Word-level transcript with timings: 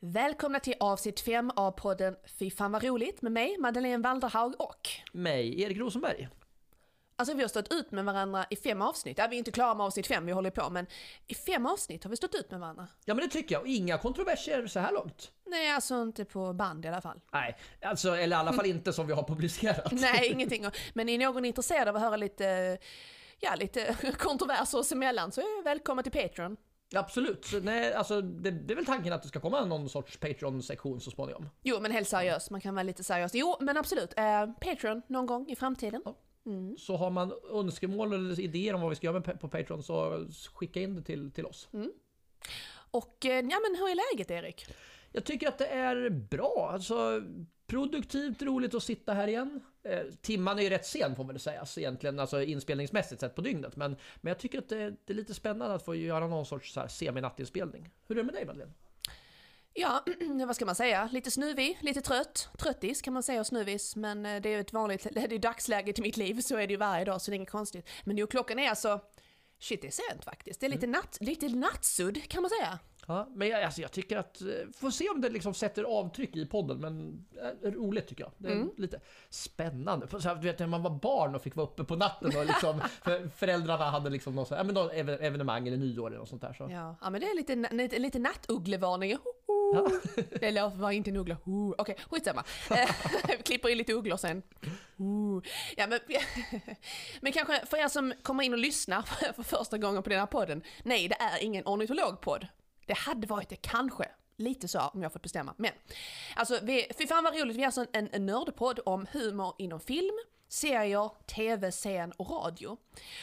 Välkomna 0.00 0.60
till 0.60 0.74
avsnitt 0.80 1.20
5 1.20 1.50
av 1.50 1.70
podden 1.70 2.16
Fy 2.38 2.50
fan 2.50 2.72
vad 2.72 2.84
roligt 2.84 3.22
med 3.22 3.32
mig, 3.32 3.56
Madeleine 3.58 4.02
Walderhaug 4.02 4.54
och... 4.58 4.88
Mig, 5.12 5.62
Erik 5.62 5.78
Rosenberg. 5.78 6.28
Alltså 7.16 7.34
vi 7.34 7.42
har 7.42 7.48
stått 7.48 7.72
ut 7.72 7.90
med 7.90 8.04
varandra 8.04 8.46
i 8.50 8.56
fem 8.56 8.82
avsnitt. 8.82 9.18
Ja, 9.18 9.26
vi 9.26 9.36
är 9.36 9.38
inte 9.38 9.50
klara 9.50 9.74
med 9.74 9.86
avsnitt 9.86 10.06
fem, 10.06 10.26
vi 10.26 10.32
håller 10.32 10.50
på, 10.50 10.70
men 10.70 10.86
i 11.26 11.34
fem 11.34 11.66
avsnitt 11.66 12.04
har 12.04 12.10
vi 12.10 12.16
stått 12.16 12.34
ut 12.34 12.50
med 12.50 12.60
varandra. 12.60 12.88
Ja 13.04 13.14
men 13.14 13.24
det 13.24 13.30
tycker 13.30 13.54
jag, 13.54 13.62
och 13.62 13.68
inga 13.68 13.98
kontroverser 13.98 14.66
så 14.66 14.80
här 14.80 14.92
långt. 14.92 15.32
Nej, 15.46 15.70
alltså 15.70 16.02
inte 16.02 16.24
på 16.24 16.52
band 16.52 16.84
i 16.84 16.88
alla 16.88 17.00
fall. 17.00 17.20
Nej, 17.32 17.56
alltså, 17.82 18.16
eller 18.16 18.36
i 18.36 18.40
alla 18.40 18.52
fall 18.52 18.66
inte 18.66 18.92
som 18.92 19.06
vi 19.06 19.12
har 19.12 19.22
publicerat. 19.22 19.92
Nej, 19.92 20.28
ingenting. 20.32 20.66
Men 20.94 21.08
är 21.08 21.18
någon 21.18 21.44
intresserad 21.44 21.88
av 21.88 21.96
att 21.96 22.02
höra 22.02 22.16
lite, 22.16 22.78
ja, 23.38 23.54
lite 23.54 23.96
kontroverser 24.18 24.78
oss 24.78 24.92
emellan 24.92 25.32
så 25.32 25.40
är 25.40 25.64
välkommen 25.64 26.02
till 26.04 26.12
Patreon. 26.12 26.56
Absolut, 26.94 27.44
så, 27.44 27.60
nej, 27.60 27.94
alltså, 27.94 28.20
det, 28.20 28.50
det 28.50 28.74
är 28.74 28.76
väl 28.76 28.86
tanken 28.86 29.12
att 29.12 29.22
det 29.22 29.28
ska 29.28 29.40
komma 29.40 29.64
någon 29.64 29.88
sorts 29.88 30.16
Patreon-sektion 30.16 31.00
så 31.00 31.10
småningom. 31.10 31.48
Jo, 31.62 31.80
men 31.80 31.90
helt 31.90 32.08
seriöst, 32.08 32.50
man 32.50 32.60
kan 32.60 32.74
vara 32.74 32.82
lite 32.82 33.04
seriös. 33.04 33.34
Jo, 33.34 33.56
men 33.60 33.76
absolut, 33.76 34.14
eh, 34.16 34.46
Patreon 34.46 35.02
någon 35.06 35.26
gång 35.26 35.48
i 35.48 35.56
framtiden. 35.56 36.02
Ja. 36.04 36.16
Så 36.78 36.96
har 36.96 37.10
man 37.10 37.32
önskemål 37.52 38.12
eller 38.12 38.40
idéer 38.40 38.74
om 38.74 38.80
vad 38.80 38.90
vi 38.90 38.96
ska 38.96 39.06
göra 39.06 39.20
på 39.20 39.48
Patreon 39.48 39.82
så 39.82 40.26
skicka 40.54 40.80
in 40.80 40.94
det 40.94 41.02
till, 41.02 41.30
till 41.32 41.46
oss. 41.46 41.68
Och 42.90 43.26
eh, 43.26 43.32
ja, 43.32 43.60
men 43.60 43.76
hur 43.78 43.88
är 43.88 44.14
läget 44.14 44.30
Erik? 44.30 44.66
Jag 45.12 45.24
tycker 45.24 45.48
att 45.48 45.58
det 45.58 45.66
är 45.66 46.10
bra. 46.10 46.70
Alltså, 46.72 47.22
produktivt, 47.66 48.42
roligt 48.42 48.74
att 48.74 48.82
sitta 48.82 49.14
här 49.14 49.28
igen. 49.28 49.60
Eh, 49.82 50.00
timman 50.20 50.58
är 50.58 50.62
ju 50.62 50.70
rätt 50.70 50.86
sen 50.86 51.16
får 51.16 51.24
man 51.24 51.34
väl 51.34 51.40
säga, 51.40 51.64
egentligen, 51.76 52.18
alltså 52.18 52.42
inspelningsmässigt 52.42 53.20
sett 53.20 53.34
på 53.34 53.40
dygnet. 53.40 53.76
Men, 53.76 53.96
men 54.20 54.30
jag 54.30 54.38
tycker 54.38 54.58
att 54.58 54.68
det, 54.68 54.90
det 55.04 55.12
är 55.12 55.14
lite 55.14 55.34
spännande 55.34 55.74
att 55.74 55.84
få 55.84 55.94
göra 55.94 56.26
någon 56.26 56.46
sorts 56.46 56.72
så 56.72 56.80
här 56.80 56.88
seminattinspelning. 56.88 57.90
Hur 58.08 58.18
är 58.18 58.22
det 58.22 58.26
med 58.26 58.34
dig 58.34 58.46
Madeleine? 58.46 58.72
Ja, 59.78 60.04
vad 60.46 60.56
ska 60.56 60.66
man 60.66 60.74
säga? 60.74 61.08
Lite 61.12 61.30
snuvig, 61.30 61.78
lite 61.80 62.00
trött. 62.00 62.48
Tröttis 62.58 63.02
kan 63.02 63.14
man 63.14 63.22
säga 63.22 63.40
och 63.40 63.46
snuvis, 63.46 63.96
men 63.96 64.26
eh, 64.26 64.40
det 64.42 64.48
är 64.48 64.54
ju 64.54 64.60
ett 64.60 64.72
vanligt, 64.72 65.06
det 65.12 65.20
är 65.20 65.28
ju 65.28 65.38
dagsläget 65.38 65.98
i 65.98 66.02
mitt 66.02 66.16
liv, 66.16 66.40
så 66.40 66.56
är 66.56 66.66
det 66.66 66.72
ju 66.72 66.76
varje 66.76 67.04
dag, 67.04 67.20
så 67.20 67.30
det 67.30 67.34
är 67.34 67.36
inget 67.36 67.50
konstigt. 67.50 67.88
Men 68.04 68.16
jo, 68.16 68.26
klockan 68.26 68.58
är 68.58 68.70
alltså, 68.70 69.00
shit 69.58 69.82
det 69.82 69.86
är 69.86 69.90
sent 70.10 70.24
faktiskt. 70.24 70.60
Det 70.60 70.66
är 70.66 70.70
lite, 70.70 70.86
natt, 70.86 71.18
lite 71.20 71.48
nattsudd 71.48 72.28
kan 72.28 72.42
man 72.42 72.50
säga. 72.50 72.78
Ja, 73.08 73.28
men 73.34 73.48
jag, 73.48 73.62
alltså, 73.62 73.80
jag 73.80 73.92
tycker 73.92 74.16
att, 74.16 74.40
eh, 74.40 74.46
får 74.76 74.90
se 74.90 75.08
om 75.08 75.20
det 75.20 75.28
liksom 75.28 75.54
sätter 75.54 75.82
avtryck 75.84 76.36
i 76.36 76.46
podden, 76.46 76.78
men 76.80 77.26
eh, 77.64 77.70
roligt 77.70 78.06
tycker 78.08 78.24
jag. 78.24 78.32
Det 78.38 78.48
är 78.48 78.52
Mm. 78.52 78.70
lite 78.76 79.00
spännande. 79.30 80.06
För 80.06 80.18
Så 80.18 80.28
här, 80.28 80.34
du 80.36 80.42
vet 80.42 80.58
när 80.58 80.66
man 80.66 80.82
var 80.82 80.90
barn 80.90 81.34
och 81.34 81.42
fick 81.42 81.56
vara 81.56 81.66
uppe 81.66 81.84
på 81.84 81.96
natten 81.96 82.36
och 82.36 82.46
liksom, 82.46 82.80
för 83.02 83.28
föräldrarna 83.28 83.90
hade 83.90 84.10
liksom 84.10 84.34
någon, 84.34 84.46
så 84.46 84.54
här, 84.54 84.64
men 84.64 84.74
någon 84.74 84.90
even- 84.90 85.20
evenemang 85.20 85.68
eller 85.68 85.76
nyår 85.76 86.06
eller 86.06 86.18
något 86.18 86.28
sånt 86.28 86.42
där. 86.42 86.52
Så. 86.52 86.68
Ja, 86.70 86.96
ja 87.00 87.10
men 87.10 87.20
det 87.20 87.26
är 87.26 87.36
lite, 87.36 87.54
lite, 87.74 87.98
lite 87.98 88.18
nattuglevarning. 88.18 89.12
Ho, 89.12 89.18
ho. 89.46 89.55
Det 90.40 90.72
var 90.76 90.90
inte 90.90 91.10
en 91.10 91.16
uggla. 91.16 91.36
Okej, 91.78 91.96
skitsamma. 92.10 92.44
Eh, 92.70 92.90
Vi 93.28 93.36
klipper 93.42 93.68
in 93.68 93.78
lite 93.78 93.92
ugglor 93.92 94.16
sen. 94.16 94.42
Ja, 95.76 95.86
men, 95.86 96.00
men 97.20 97.32
kanske 97.32 97.66
för 97.66 97.76
er 97.76 97.88
som 97.88 98.12
kommer 98.22 98.44
in 98.44 98.52
och 98.52 98.58
lyssnar 98.58 99.02
för 99.32 99.42
första 99.42 99.78
gången 99.78 100.02
på 100.02 100.10
den 100.10 100.18
här 100.18 100.26
podden. 100.26 100.62
Nej, 100.82 101.08
det 101.08 101.14
är 101.14 101.42
ingen 101.42 101.66
ornitologpodd. 101.66 102.46
Det 102.86 102.96
hade 102.96 103.26
varit 103.26 103.48
det 103.48 103.56
kanske. 103.56 104.08
Lite 104.38 104.68
så 104.68 104.80
om 104.80 105.02
jag 105.02 105.12
fått 105.12 105.22
bestämma. 105.22 105.54
Men 105.56 105.72
alltså, 106.34 106.58
vi, 106.62 106.86
fy 106.98 107.06
fan 107.06 107.24
vad 107.24 107.40
roligt. 107.40 107.56
Vi 107.56 107.62
är 107.62 107.66
alltså 107.66 107.86
en, 107.92 108.08
en 108.12 108.26
nördpodd 108.26 108.80
om 108.86 109.06
humor 109.12 109.54
inom 109.58 109.80
film, 109.80 110.14
serier, 110.48 111.10
tv, 111.26 111.70
scen 111.70 112.12
och 112.12 112.30
radio. 112.30 112.76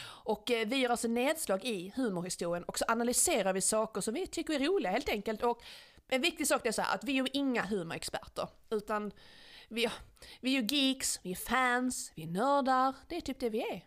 Och 0.06 0.52
eh, 0.52 0.68
vi 0.68 0.76
gör 0.76 0.90
alltså 0.90 1.08
nedslag 1.08 1.66
i 1.66 1.94
humorhistorien 1.96 2.64
och 2.64 2.80
så 2.80 2.86
analyserar 2.88 3.54
vi 3.54 3.62
saker 3.62 4.02
som 4.02 4.14
vi 4.14 4.28
tycker 4.28 4.54
är 4.54 4.60
roliga 4.60 4.92
helt 4.92 5.10
enkelt. 5.10 5.44
Och 5.44 5.62
en 6.16 6.22
viktig 6.22 6.48
sak 6.48 6.66
är 6.66 6.72
så 6.72 6.82
här 6.82 6.96
att 6.96 7.04
vi 7.04 7.12
är 7.12 7.24
ju 7.24 7.28
inga 7.34 7.66
humorexperter, 7.66 8.48
utan 8.70 9.12
vi, 9.68 9.90
vi 10.42 10.58
är 10.58 10.62
ju 10.62 10.78
geeks, 10.78 11.20
vi 11.24 11.32
är 11.32 11.36
fans, 11.36 12.12
vi 12.16 12.24
är 12.24 12.28
nördar. 12.28 12.96
Det 13.10 13.16
är 13.16 13.22
typ 13.22 13.40
det 13.40 13.50
vi 13.50 13.62
är. 13.62 13.86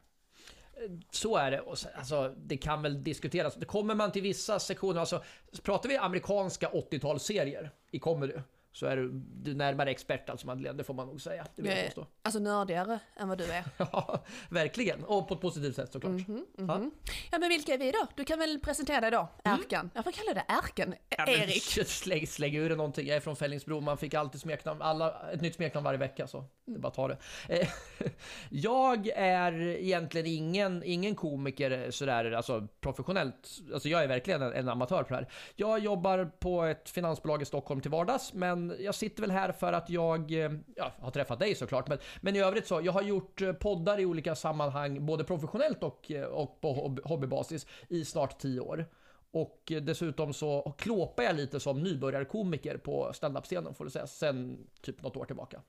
Så 1.11 1.37
är 1.37 1.51
det. 1.51 1.61
Och 1.61 1.77
alltså, 1.95 2.34
det 2.37 2.56
kan 2.56 2.83
väl 2.83 3.05
diskuteras. 3.05 3.56
Kommer 3.67 3.95
man 3.95 4.12
till 4.12 4.23
vissa 4.23 4.59
sektioner, 4.59 5.01
alltså 5.01 5.25
pratar 5.62 5.89
vi 5.89 5.97
amerikanska 5.97 6.69
80-talsserier 6.69 7.71
i 7.91 7.99
comedy 7.99 8.34
så 8.77 8.87
är 8.87 8.97
du, 8.97 9.11
du 9.43 9.55
närmare 9.55 9.91
expert 9.91 10.31
alltså 10.31 10.47
Madeleine, 10.47 10.79
det 10.79 10.85
får 10.85 10.95
man 10.95 11.07
nog 11.07 11.21
säga. 11.21 11.47
Det 11.57 11.63
vill 11.63 11.77
jag 11.77 11.85
påstå. 11.87 12.07
alltså 12.23 12.41
nördigare 12.41 12.99
än 13.17 13.29
vad 13.29 13.39
du 13.39 13.45
är. 13.45 13.65
Ja, 13.79 14.25
verkligen. 14.51 15.05
Och 15.05 15.29
på 15.29 15.35
ett 15.35 15.41
positivt 15.41 15.77
sätt 15.77 15.93
såklart. 15.93 16.13
Ja. 16.57 16.91
Ja 17.31 17.39
men 17.39 17.49
vilka 17.49 17.75
är 17.75 17.79
vi 17.79 17.91
då? 17.91 18.07
Du 18.15 18.25
kan 18.25 18.39
väl 18.39 18.61
presentera 18.61 19.01
dig 19.01 19.11
då, 19.11 19.29
Erkan. 19.45 19.91
Jag 19.95 20.05
får 20.05 20.13
kalla 20.13 20.35
dig 20.35 20.45
Erkan, 20.49 20.95
Ja, 21.09 21.25
men 21.27 21.35
Erik. 21.35 21.63
Släng, 21.87 22.27
släng 22.27 22.57
ur 22.57 22.69
det 22.69 22.77
någonting. 22.77 23.07
Jag 23.07 23.17
är 23.17 23.21
från 23.21 23.37
Fällingsbro, 23.37 23.81
man 23.81 23.99
fick 23.99 24.15
alltid 24.15 24.41
smeknamn, 24.41 24.83
alla, 24.83 25.31
ett 25.33 25.41
nytt 25.41 25.55
smeknamn 25.55 25.85
varje 25.85 25.99
vecka 25.99 26.27
så 26.27 26.45
det 26.66 26.75
är 26.75 26.78
bara 26.78 26.88
att 26.88 26.94
ta 26.94 27.09
det. 27.09 27.16
Eh, 27.49 27.69
jag 28.50 29.09
är 29.09 29.60
egentligen 29.62 30.27
ingen, 30.27 30.82
ingen 30.84 31.15
komiker 31.15 31.91
sådär, 31.91 32.32
alltså 32.32 32.69
professionellt. 32.81 33.49
Alltså 33.72 33.88
jag 33.88 34.04
är 34.04 34.09
verkligen 34.09 34.43
en, 34.43 34.53
en 34.53 34.69
amatör 34.69 35.03
på 35.03 35.09
det 35.09 35.15
här. 35.15 35.28
Jag 35.56 35.78
jobbar 35.78 36.31
på 36.38 36.62
ett 36.62 36.88
finansbolag 36.88 37.43
i 37.43 37.44
Stockholm 37.44 37.81
till 37.81 37.91
vardags, 37.91 38.32
men 38.34 38.77
jag 38.81 38.94
sitter 38.94 39.21
väl 39.21 39.31
här 39.31 39.53
för 39.53 39.72
att 39.72 39.91
jag 39.91 40.32
eh, 40.32 40.53
ja, 40.77 40.93
har 41.00 41.10
träffat 41.10 41.38
dig 41.38 41.54
såklart. 41.54 41.88
Men, 41.88 41.99
men 42.21 42.37
i 42.37 42.41
övrigt 42.41 42.66
så, 42.66 42.81
jag 42.84 42.93
har 42.93 43.03
gjort 43.03 43.43
eh, 43.43 43.53
poddar 43.53 44.00
i 44.00 44.06
olika 44.06 44.34
sammanhang, 44.34 45.06
både 45.06 45.25
professionellt 45.25 45.83
och, 45.83 46.12
och 46.31 46.60
på 46.60 46.97
hobbybasis 47.04 47.66
i 47.88 48.04
snart 48.04 48.38
tio 48.38 48.60
år. 48.60 48.87
Och 49.31 49.72
dessutom 49.83 50.33
så 50.33 50.75
klåpar 50.78 51.22
jag 51.22 51.37
lite 51.37 51.60
som 51.60 51.83
nybörjarkomiker 51.83 52.77
på 52.77 53.12
standup-scenen 53.15 53.75
får 53.75 53.84
du 53.84 53.91
säga, 53.91 54.06
sen 54.06 54.66
typ 54.83 55.03
något 55.03 55.16
år 55.16 55.25
tillbaka. 55.25 55.60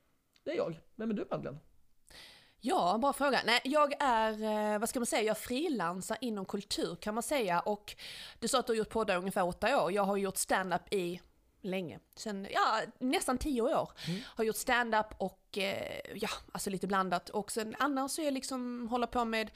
Det 0.48 0.52
är 0.52 0.56
jag. 0.56 0.80
Vem 0.96 1.10
är 1.10 1.14
du 1.14 1.26
Madeleine? 1.30 1.58
Ja, 2.60 2.98
bra 3.00 3.12
fråga. 3.12 3.40
Nej, 3.46 3.60
jag 3.64 3.94
är, 4.00 4.42
eh, 4.72 4.78
vad 4.78 4.88
ska 4.88 5.00
man 5.00 5.06
säga, 5.06 5.22
jag 5.22 5.38
frilansar 5.38 6.18
inom 6.20 6.44
kultur 6.44 6.96
kan 6.96 7.14
man 7.14 7.22
säga 7.22 7.60
och 7.60 7.96
du 8.38 8.48
sa 8.48 8.58
att 8.58 8.66
du 8.66 8.72
har 8.72 8.78
gjort 8.78 8.88
poddar 8.88 9.14
i 9.14 9.18
ungefär 9.18 9.46
åtta 9.46 9.84
år. 9.84 9.92
Jag 9.92 10.02
har 10.02 10.16
gjort 10.16 10.36
stand-up 10.36 10.92
i 10.94 11.20
länge, 11.60 11.98
sen, 12.16 12.46
ja, 12.50 12.80
nästan 12.98 13.38
tio 13.38 13.62
år. 13.62 13.90
Har 14.24 14.44
gjort 14.44 14.56
stand-up 14.56 15.06
och 15.18 15.58
eh, 15.58 16.00
ja, 16.14 16.28
alltså 16.52 16.70
lite 16.70 16.86
blandat. 16.86 17.28
Och 17.30 17.52
sen 17.52 17.74
annars 17.78 18.10
så 18.10 18.20
är 18.20 18.24
jag 18.24 18.34
liksom, 18.34 18.88
håller 18.88 19.06
på 19.06 19.24
med 19.24 19.50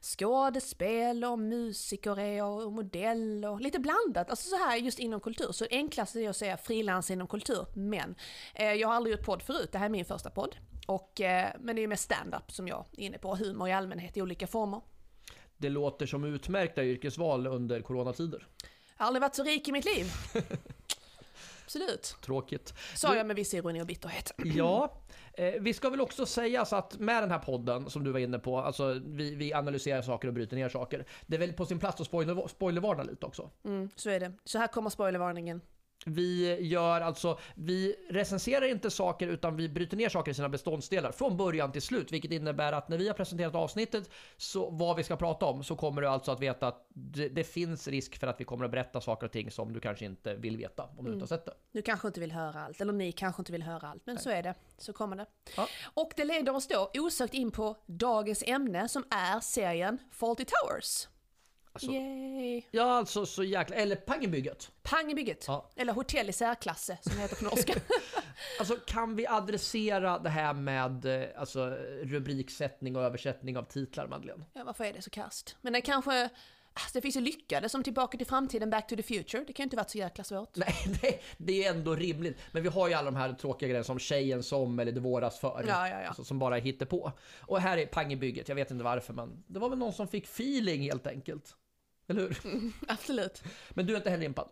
skådespel 0.00 1.24
och 1.24 1.38
musiker 1.38 2.20
är 2.20 2.44
och 2.44 2.72
modell 2.72 3.44
och 3.44 3.60
lite 3.60 3.78
blandat. 3.78 4.30
Alltså 4.30 4.48
så 4.48 4.56
här 4.56 4.76
just 4.76 4.98
inom 4.98 5.20
kultur. 5.20 5.52
Så 5.52 5.64
det 5.64 5.76
enklaste 5.76 6.20
är 6.20 6.30
att 6.30 6.36
säga 6.36 6.56
frilans 6.56 7.10
inom 7.10 7.26
kultur. 7.26 7.66
Men 7.74 8.14
eh, 8.54 8.72
jag 8.72 8.88
har 8.88 8.94
aldrig 8.94 9.16
gjort 9.16 9.26
podd 9.26 9.42
förut, 9.42 9.72
det 9.72 9.78
här 9.78 9.86
är 9.86 9.90
min 9.90 10.04
första 10.04 10.30
podd. 10.30 10.56
Och, 10.86 11.20
eh, 11.20 11.48
men 11.60 11.76
det 11.76 11.80
är 11.80 11.82
ju 11.82 11.88
mest 11.88 12.04
stand-up 12.04 12.52
som 12.52 12.68
jag 12.68 12.84
är 12.92 13.02
inne 13.02 13.18
på, 13.18 13.36
humor 13.36 13.68
i 13.68 13.72
allmänhet 13.72 14.16
i 14.16 14.22
olika 14.22 14.46
former. 14.46 14.80
Det 15.56 15.68
låter 15.68 16.06
som 16.06 16.24
utmärkta 16.24 16.84
yrkesval 16.84 17.46
under 17.46 17.80
coronatider. 17.82 18.46
Jag 18.96 19.04
har 19.04 19.06
aldrig 19.06 19.22
varit 19.22 19.34
så 19.34 19.42
rik 19.42 19.68
i 19.68 19.72
mitt 19.72 19.84
liv. 19.84 20.12
Absolut. 21.64 22.16
Tråkigt. 22.20 22.74
Sa 22.94 23.16
jag 23.16 23.26
med 23.26 23.36
viss 23.36 23.54
ironi 23.54 23.82
och 23.82 23.86
bitterhet. 23.86 24.32
Ja, 24.36 24.92
Eh, 25.38 25.54
vi 25.60 25.74
ska 25.74 25.90
väl 25.90 26.00
också 26.00 26.26
säga 26.26 26.64
så 26.64 26.76
att 26.76 26.98
med 26.98 27.22
den 27.22 27.30
här 27.30 27.38
podden 27.38 27.90
som 27.90 28.04
du 28.04 28.12
var 28.12 28.20
inne 28.20 28.38
på, 28.38 28.58
alltså 28.58 29.00
vi, 29.04 29.34
vi 29.34 29.52
analyserar 29.52 30.02
saker 30.02 30.28
och 30.28 30.34
bryter 30.34 30.56
ner 30.56 30.68
saker. 30.68 31.06
Det 31.26 31.36
är 31.36 31.40
väl 31.40 31.52
på 31.52 31.66
sin 31.66 31.78
plats 31.78 32.00
att 32.00 32.06
spoiler, 32.06 32.48
spoilervarna 32.48 33.02
lite 33.02 33.26
också. 33.26 33.50
Mm, 33.64 33.90
så 33.96 34.10
är 34.10 34.20
det. 34.20 34.32
Så 34.44 34.58
här 34.58 34.66
kommer 34.66 34.90
spoilervarningen. 34.90 35.60
Vi 36.06 36.60
gör 36.60 37.00
alltså, 37.00 37.38
vi 37.54 37.96
recenserar 38.10 38.66
inte 38.66 38.90
saker 38.90 39.26
utan 39.28 39.56
vi 39.56 39.68
bryter 39.68 39.96
ner 39.96 40.08
saker 40.08 40.30
i 40.30 40.34
sina 40.34 40.48
beståndsdelar 40.48 41.12
från 41.12 41.36
början 41.36 41.72
till 41.72 41.82
slut. 41.82 42.12
Vilket 42.12 42.32
innebär 42.32 42.72
att 42.72 42.88
när 42.88 42.98
vi 42.98 43.08
har 43.08 43.14
presenterat 43.14 43.54
avsnittet, 43.54 44.10
så 44.36 44.70
vad 44.70 44.96
vi 44.96 45.04
ska 45.04 45.16
prata 45.16 45.46
om, 45.46 45.64
så 45.64 45.76
kommer 45.76 46.02
du 46.02 46.08
alltså 46.08 46.32
att 46.32 46.40
veta 46.40 46.68
att 46.68 46.86
det, 46.94 47.28
det 47.28 47.44
finns 47.44 47.88
risk 47.88 48.18
för 48.18 48.26
att 48.26 48.40
vi 48.40 48.44
kommer 48.44 48.64
att 48.64 48.70
berätta 48.70 49.00
saker 49.00 49.26
och 49.26 49.32
ting 49.32 49.50
som 49.50 49.72
du 49.72 49.80
kanske 49.80 50.04
inte 50.04 50.34
vill 50.34 50.56
veta 50.56 50.88
om 50.96 51.04
du 51.04 51.12
inte 51.12 51.22
har 51.22 51.28
sett 51.28 51.46
det. 51.46 51.54
Du 51.72 51.82
kanske 51.82 52.08
inte 52.08 52.20
vill 52.20 52.32
höra 52.32 52.64
allt, 52.64 52.80
eller 52.80 52.92
ni 52.92 53.12
kanske 53.12 53.40
inte 53.40 53.52
vill 53.52 53.62
höra 53.62 53.88
allt, 53.88 54.06
men 54.06 54.18
så 54.18 54.30
är 54.30 54.42
det. 54.42 54.54
Så 54.78 54.92
kommer 54.92 55.16
det. 55.16 55.26
Ja. 55.56 55.68
Och 55.94 56.12
det 56.16 56.24
leder 56.24 56.54
oss 56.54 56.68
då 56.68 56.90
osökt 56.94 57.34
in 57.34 57.50
på 57.50 57.76
dagens 57.86 58.44
ämne 58.46 58.88
som 58.88 59.04
är 59.10 59.40
serien 59.40 59.98
Fawlty 60.12 60.44
Towers. 60.44 61.08
Alltså, 61.78 61.92
Yay! 61.92 62.62
ja, 62.70 62.84
alltså 62.84 63.26
så 63.26 63.44
jäkla... 63.44 63.76
Eller 63.76 63.96
Pang 63.96 64.24
i 64.24 64.28
bygget. 64.28 64.70
Pang 64.82 65.10
i 65.10 65.14
bygget. 65.14 65.44
Ja. 65.48 65.70
Eller 65.76 65.92
hotell 65.92 66.28
i 66.28 66.32
särklasse 66.32 66.98
som 67.02 67.12
det 67.14 67.20
heter 67.22 67.36
på 67.36 67.44
norska. 67.44 67.74
Alltså 68.58 68.76
kan 68.76 69.16
vi 69.16 69.26
adressera 69.26 70.18
det 70.18 70.28
här 70.28 70.54
med 70.54 71.04
eh, 71.04 71.28
alltså, 71.36 71.66
rubriksättning 72.02 72.96
och 72.96 73.02
översättning 73.02 73.56
av 73.56 73.62
titlar, 73.62 74.06
Madeleine? 74.06 74.44
ja, 74.52 74.64
varför 74.64 74.84
är 74.84 74.92
det 74.92 75.02
så 75.02 75.10
kast? 75.10 75.56
Men 75.60 75.72
det 75.72 75.80
kanske... 75.80 76.28
Alltså, 76.72 76.90
det 76.92 77.02
finns 77.02 77.16
ju 77.16 77.20
lyckade 77.20 77.68
som 77.68 77.82
Tillbaka 77.82 78.18
till 78.18 78.26
framtiden, 78.26 78.70
Back 78.70 78.88
to 78.88 78.96
the 78.96 79.02
Future. 79.02 79.44
Det 79.46 79.52
kan 79.52 79.62
ju 79.62 79.64
inte 79.64 79.76
varit 79.76 79.90
så 79.90 79.98
jäkla 79.98 80.24
svårt. 80.24 80.50
Nej, 80.56 80.74
det, 81.02 81.20
det 81.36 81.64
är 81.64 81.70
ändå 81.70 81.94
rimligt. 81.94 82.38
Men 82.52 82.62
vi 82.62 82.68
har 82.68 82.88
ju 82.88 82.94
alla 82.94 83.10
de 83.10 83.16
här 83.16 83.32
tråkiga 83.32 83.68
grejerna 83.68 83.84
som 83.84 83.98
Tjejen 83.98 84.42
som 84.42 84.78
eller 84.78 84.92
Det 84.92 85.00
våras 85.00 85.38
för. 85.38 85.64
Ja, 85.68 85.88
ja, 85.88 86.00
ja. 86.00 86.06
Alltså, 86.08 86.24
som 86.24 86.38
bara 86.38 86.56
hittar 86.56 86.86
på. 86.86 87.12
Och 87.40 87.60
här 87.60 87.78
är 87.78 87.86
Pang 87.86 88.12
i 88.12 88.16
bygget, 88.16 88.48
jag 88.48 88.56
vet 88.56 88.70
inte 88.70 88.84
varför 88.84 89.14
men 89.14 89.44
det 89.46 89.58
var 89.58 89.68
väl 89.68 89.78
någon 89.78 89.92
som 89.92 90.08
fick 90.08 90.24
feeling 90.24 90.82
helt 90.82 91.06
enkelt. 91.06 91.56
Eller 92.08 92.20
hur? 92.22 92.38
Absolut. 92.88 93.42
Men 93.70 93.86
du 93.86 93.92
är 93.92 93.96
inte 93.96 94.10
heller 94.10 94.24
impad? 94.24 94.48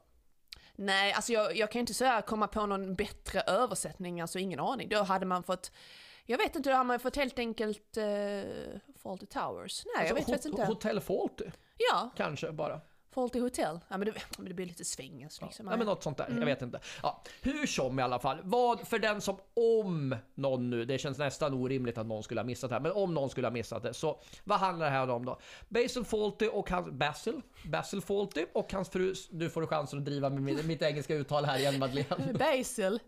Nej, 0.79 1.13
alltså 1.13 1.33
jag, 1.33 1.57
jag 1.57 1.71
kan 1.71 1.81
inte 1.81 1.95
säga 1.95 2.23
komma 2.23 2.47
på 2.49 2.67
någon 2.67 2.95
bättre 2.95 3.41
översättning, 3.41 4.21
alltså 4.21 4.39
ingen 4.39 4.61
aning. 4.61 4.89
Då 4.89 5.03
hade 5.03 5.27
man 5.27 5.43
fått, 5.43 5.73
jag 6.27 6.39
vet 6.39 6.57
inte, 6.57 6.69
då 6.71 6.75
hade 6.77 6.85
man 6.89 7.01
fått 7.01 7.17
helt 7.17 7.39
enkelt 7.39 7.97
uh, 7.99 8.45
Fawlty 9.03 9.27
Towers. 9.27 9.85
Nej, 9.85 9.95
Alltså, 9.99 10.09
jag 10.09 10.15
vet 10.15 10.27
hot- 10.45 10.47
inte. 10.47 10.65
Hotell 10.65 11.01
Fawlty, 11.01 11.45
Ja, 11.91 12.11
kanske 12.17 12.53
bara. 12.53 12.81
Fawlty 13.17 13.41
Hotel. 13.41 13.81
Ja, 13.89 13.97
men 13.97 14.09
det, 14.09 14.15
det 14.39 14.55
blir 14.55 14.67
lite 14.67 14.85
svänges 14.85 15.41
liksom. 15.43 15.67
Ja, 15.67 15.77
men 15.77 15.87
något 15.87 16.03
sånt 16.03 16.17
där. 16.17 16.27
Mm. 16.27 16.39
Jag 16.39 16.47
vet 16.47 16.63
inte. 16.63 16.81
Ja, 17.03 17.23
hur 17.43 17.67
som 17.67 17.99
i 17.99 18.03
alla 18.03 18.19
fall. 18.19 18.39
Vad 18.43 18.89
för 18.89 18.99
den 18.99 19.21
som 19.21 19.37
om 19.55 20.17
någon 20.35 20.71
nu, 20.71 20.85
det 20.85 20.99
känns 20.99 21.19
nästan 21.19 21.55
orimligt 21.55 21.99
att 21.99 22.07
någon 22.07 22.23
skulle 22.23 22.41
ha 22.41 22.47
missat 22.47 22.71
det 22.71 22.75
här, 22.77 22.81
men 22.81 22.93
om 22.93 23.15
någon 23.15 23.31
skulle 23.31 23.47
ha 23.47 23.53
missat 23.53 23.83
det, 23.83 23.95
så 23.95 24.21
vad 24.45 24.59
handlar 24.59 24.87
det 24.87 24.93
här 24.93 25.11
om 25.11 25.25
då? 25.25 25.39
Basil 25.69 26.05
Fawlty 26.05 26.49
och 26.49 26.71
hans, 26.71 26.91
Basil, 26.91 27.43
Basil 27.67 28.01
Fawlty 28.01 28.47
och 28.53 28.73
hans 28.73 28.89
fru, 28.89 29.15
nu 29.31 29.51
får 29.51 29.61
du 29.61 29.67
chansen 29.67 29.99
att 29.99 30.05
driva 30.05 30.31
med 30.31 30.43
mitt, 30.43 30.67
mitt 30.67 30.83
engelska 30.83 31.15
uttal 31.15 31.45
här 31.45 31.59
igen 31.59 31.79
Madeleine. 31.79 32.33
Basil. 32.39 33.01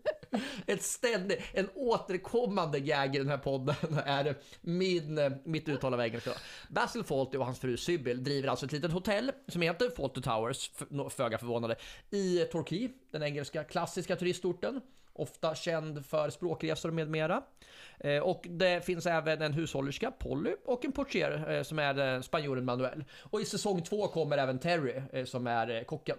Ett 0.65 0.83
ständigt, 0.83 1.39
en 1.53 1.69
återkommande 1.75 2.79
gag 2.79 3.15
i 3.15 3.19
den 3.19 3.29
här 3.29 3.37
podden 3.37 3.75
är 4.05 4.35
min, 4.61 5.19
mitt 5.43 5.69
uttal 5.69 5.93
av 5.93 6.01
engelska. 6.01 6.31
Basil 6.69 7.03
Fawlty 7.03 7.37
och 7.37 7.45
hans 7.45 7.59
fru 7.59 7.77
Sybil 7.77 8.23
driver 8.23 8.47
alltså 8.47 8.65
ett 8.65 8.71
litet 8.71 8.91
hotell 8.91 9.31
som 9.47 9.61
heter 9.61 9.89
Fawlty 9.89 10.21
Towers, 10.21 10.71
föga 11.09 11.37
förvånande, 11.37 11.75
i 12.09 12.39
Torquay, 12.39 12.89
den 13.11 13.23
engelska 13.23 13.63
klassiska 13.63 14.15
turistorten. 14.15 14.81
Ofta 15.19 15.55
känd 15.55 16.05
för 16.05 16.29
språkresor 16.29 16.91
med 16.91 17.09
mera. 17.09 17.43
Eh, 17.99 18.19
och 18.19 18.45
det 18.49 18.85
finns 18.85 19.05
även 19.05 19.41
en 19.41 19.53
hushållerska, 19.53 20.11
Polly, 20.11 20.55
och 20.65 20.85
en 20.85 20.91
portier 20.91 21.51
eh, 21.51 21.63
som 21.63 21.79
är 21.79 22.15
eh, 22.15 22.21
spanjoren 22.21 22.65
Manuel. 22.65 23.03
Och 23.19 23.41
i 23.41 23.45
säsong 23.45 23.81
två 23.81 24.07
kommer 24.07 24.37
även 24.37 24.59
Terry 24.59 25.25
som 25.25 25.47
är 25.47 25.83
kocken. 25.83 26.17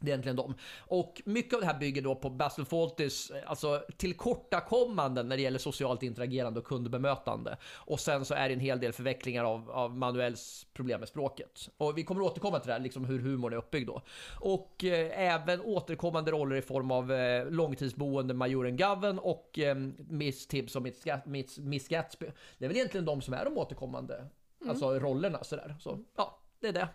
Det 0.00 0.10
är 0.10 0.12
egentligen 0.12 0.36
dem. 0.36 0.54
Och 0.78 1.22
mycket 1.24 1.54
av 1.54 1.60
det 1.60 1.66
här 1.66 1.78
bygger 1.78 2.02
då 2.02 2.14
på 2.14 2.30
Basil 2.30 2.64
Fawltys 2.64 3.30
eh, 3.30 3.50
alltså, 3.50 3.82
tillkortakommanden 3.96 5.28
när 5.28 5.36
det 5.36 5.42
gäller 5.42 5.58
socialt 5.58 6.02
interagerande 6.02 6.60
och 6.60 6.66
kundbemötande. 6.66 7.56
Och 7.74 8.00
sen 8.00 8.24
så 8.24 8.34
är 8.34 8.48
det 8.48 8.54
en 8.54 8.60
hel 8.60 8.80
del 8.80 8.92
förvecklingar 8.92 9.44
av, 9.44 9.70
av 9.70 9.96
Manuels 9.96 10.66
problem 10.72 11.00
med 11.00 11.08
språket. 11.08 11.68
Och 11.76 11.98
vi 11.98 12.04
kommer 12.04 12.22
återkomma 12.22 12.58
till 12.58 12.68
det 12.68 12.72
här, 12.72 12.80
liksom 12.80 13.04
hur 13.04 13.18
humorn 13.18 13.52
är 13.52 13.56
uppbyggd 13.56 13.86
då. 13.86 14.02
Och 14.40 14.84
eh, 14.84 15.32
även 15.32 15.60
återkommande 15.60 16.30
roller 16.30 16.56
i 16.56 16.62
form 16.62 16.90
av 16.90 17.12
eh, 17.12 17.50
långtidsboende 17.50 18.34
majoren 18.34 18.76
Govan 18.76 19.18
och 19.18 19.58
eh, 19.58 19.76
Miss 20.08 20.46
Tibbs 20.46 20.76
och 20.76 20.82
Miss, 20.82 21.04
Miss, 21.24 21.58
Miss 21.58 21.88
Gatsby. 21.88 22.26
Det 22.58 22.64
är 22.64 22.68
väl 22.68 22.76
egentligen 22.76 23.04
de 23.04 23.20
som 23.20 23.34
är 23.34 23.44
de 23.44 23.58
återkommande 23.58 24.26
alltså 24.68 24.98
rollerna 24.98 25.44
sådär. 25.44 25.76
Så 25.80 25.98
ja, 26.16 26.38
det 26.60 26.68
är 26.68 26.72
det. 26.72 26.88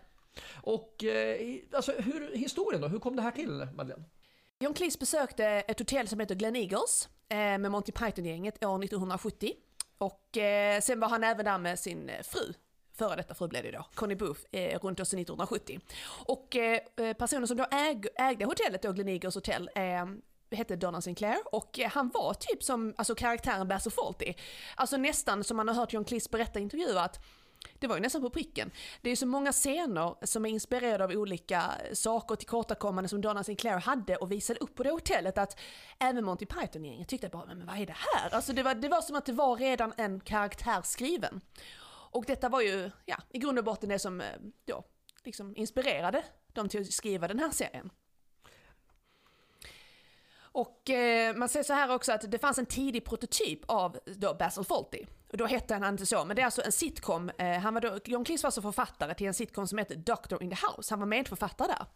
Och 0.54 1.04
eh, 1.04 1.58
alltså, 1.72 1.92
hur, 1.92 2.36
historien 2.36 2.80
då, 2.80 2.88
hur 2.88 2.98
kom 2.98 3.16
det 3.16 3.22
här 3.22 3.30
till 3.30 3.68
Madeleine? 3.74 4.04
John 4.58 4.74
Cleese 4.74 4.98
besökte 4.98 5.44
ett 5.46 5.78
hotell 5.78 6.08
som 6.08 6.20
heter 6.20 6.34
Glen 6.34 6.56
Eagles 6.56 7.08
eh, 7.28 7.36
med 7.36 7.70
Monty 7.70 7.92
Python-gänget 7.92 8.64
år 8.64 8.84
1970. 8.84 9.52
Och 9.98 10.36
eh, 10.36 10.80
sen 10.80 11.00
var 11.00 11.08
han 11.08 11.24
även 11.24 11.44
där 11.44 11.58
med 11.58 11.78
sin 11.78 12.10
fru, 12.22 12.52
före 12.98 13.16
detta 13.16 13.34
fru 13.34 13.48
blev 13.48 13.62
det 13.62 13.70
då, 13.70 13.86
Connie 13.94 14.16
Booth, 14.16 14.40
eh, 14.52 14.78
runt 14.78 15.00
år 15.00 15.04
1970. 15.04 15.80
Och 16.08 16.56
eh, 16.56 16.80
personen 17.18 17.48
som 17.48 17.56
då 17.56 17.66
äg, 17.70 18.02
ägde 18.14 18.44
hotellet 18.44 18.82
då, 18.82 18.92
Glen 18.92 19.08
Eagles 19.08 19.34
Hotel, 19.34 19.70
eh, 19.74 20.06
hette 20.50 20.76
Donna 20.76 21.00
Sinclair 21.00 21.38
och 21.52 21.78
han 21.78 22.10
var 22.14 22.34
typ 22.34 22.62
som 22.62 22.94
alltså, 22.96 23.14
karaktären 23.14 23.68
Basil 23.68 23.92
Fawlty. 23.92 24.34
Alltså 24.74 24.96
nästan 24.96 25.44
som 25.44 25.56
man 25.56 25.68
har 25.68 25.74
hört 25.74 25.92
John 25.92 26.04
Cleese 26.04 26.30
berätta 26.30 26.58
i 26.58 26.62
intervjuer 26.62 26.96
att 26.96 27.24
det 27.78 27.86
var 27.86 27.96
ju 27.96 28.02
nästan 28.02 28.22
på 28.22 28.30
pricken. 28.30 28.70
Det 29.00 29.08
är 29.08 29.10
ju 29.10 29.16
så 29.16 29.26
många 29.26 29.52
scener 29.52 30.14
som 30.26 30.46
är 30.46 30.50
inspirerade 30.50 31.04
av 31.04 31.10
olika 31.10 31.72
saker 31.92 32.32
och 32.34 32.38
tillkortakommanden 32.38 33.08
som 33.08 33.20
Donna 33.20 33.44
Sinclair 33.44 33.78
hade 33.78 34.16
och 34.16 34.32
visade 34.32 34.60
upp 34.60 34.74
på 34.74 34.82
det 34.82 34.90
hotellet 34.90 35.38
att 35.38 35.58
även 35.98 36.24
Monty 36.24 36.46
Python-gänget 36.46 37.08
tyckte 37.08 37.28
bara, 37.28 37.46
men 37.46 37.66
vad 37.66 37.78
är 37.78 37.86
det 37.86 37.96
här? 38.14 38.34
Alltså 38.34 38.52
det 38.52 38.62
var, 38.62 38.74
det 38.74 38.88
var 38.88 39.00
som 39.00 39.16
att 39.16 39.26
det 39.26 39.32
var 39.32 39.56
redan 39.56 39.92
en 39.96 40.20
karaktär 40.20 40.82
skriven. 40.84 41.40
Och 42.10 42.24
detta 42.24 42.48
var 42.48 42.60
ju, 42.60 42.90
ja, 43.04 43.16
i 43.30 43.38
grund 43.38 43.58
och 43.58 43.64
botten 43.64 43.88
det 43.88 43.98
som 43.98 44.20
eh, 44.20 44.26
ja, 44.66 44.84
liksom 45.24 45.56
inspirerade 45.56 46.24
dem 46.52 46.68
till 46.68 46.80
att 46.80 46.92
skriva 46.92 47.28
den 47.28 47.38
här 47.38 47.50
serien. 47.50 47.90
Och 50.56 50.90
eh, 50.90 51.36
man 51.36 51.48
säger 51.48 51.64
så 51.64 51.72
här 51.72 51.94
också 51.94 52.12
att 52.12 52.30
det 52.30 52.38
fanns 52.38 52.58
en 52.58 52.66
tidig 52.66 53.04
prototyp 53.04 53.60
av 53.66 53.98
då 54.04 54.34
Basil 54.34 54.64
Fawlty. 54.64 55.04
Då 55.28 55.46
hette 55.46 55.74
han 55.74 55.94
inte 55.94 56.06
så, 56.06 56.24
men 56.24 56.36
det 56.36 56.42
är 56.42 56.44
alltså 56.44 56.62
en 56.64 56.72
sitcom. 56.72 57.30
Eh, 57.38 57.58
han 57.58 57.74
var 57.74 57.80
då, 57.80 57.98
John 58.04 58.24
Cleese 58.24 58.42
var 58.42 58.48
alltså 58.48 58.62
författare 58.62 59.14
till 59.14 59.26
en 59.26 59.34
sitcom 59.34 59.66
som 59.66 59.78
heter 59.78 59.96
Doctor 59.96 60.42
in 60.42 60.50
the 60.50 60.56
House. 60.66 60.92
Han 60.92 60.98
var 61.00 61.06
medförfattare 61.06 61.68
där. 61.68 61.86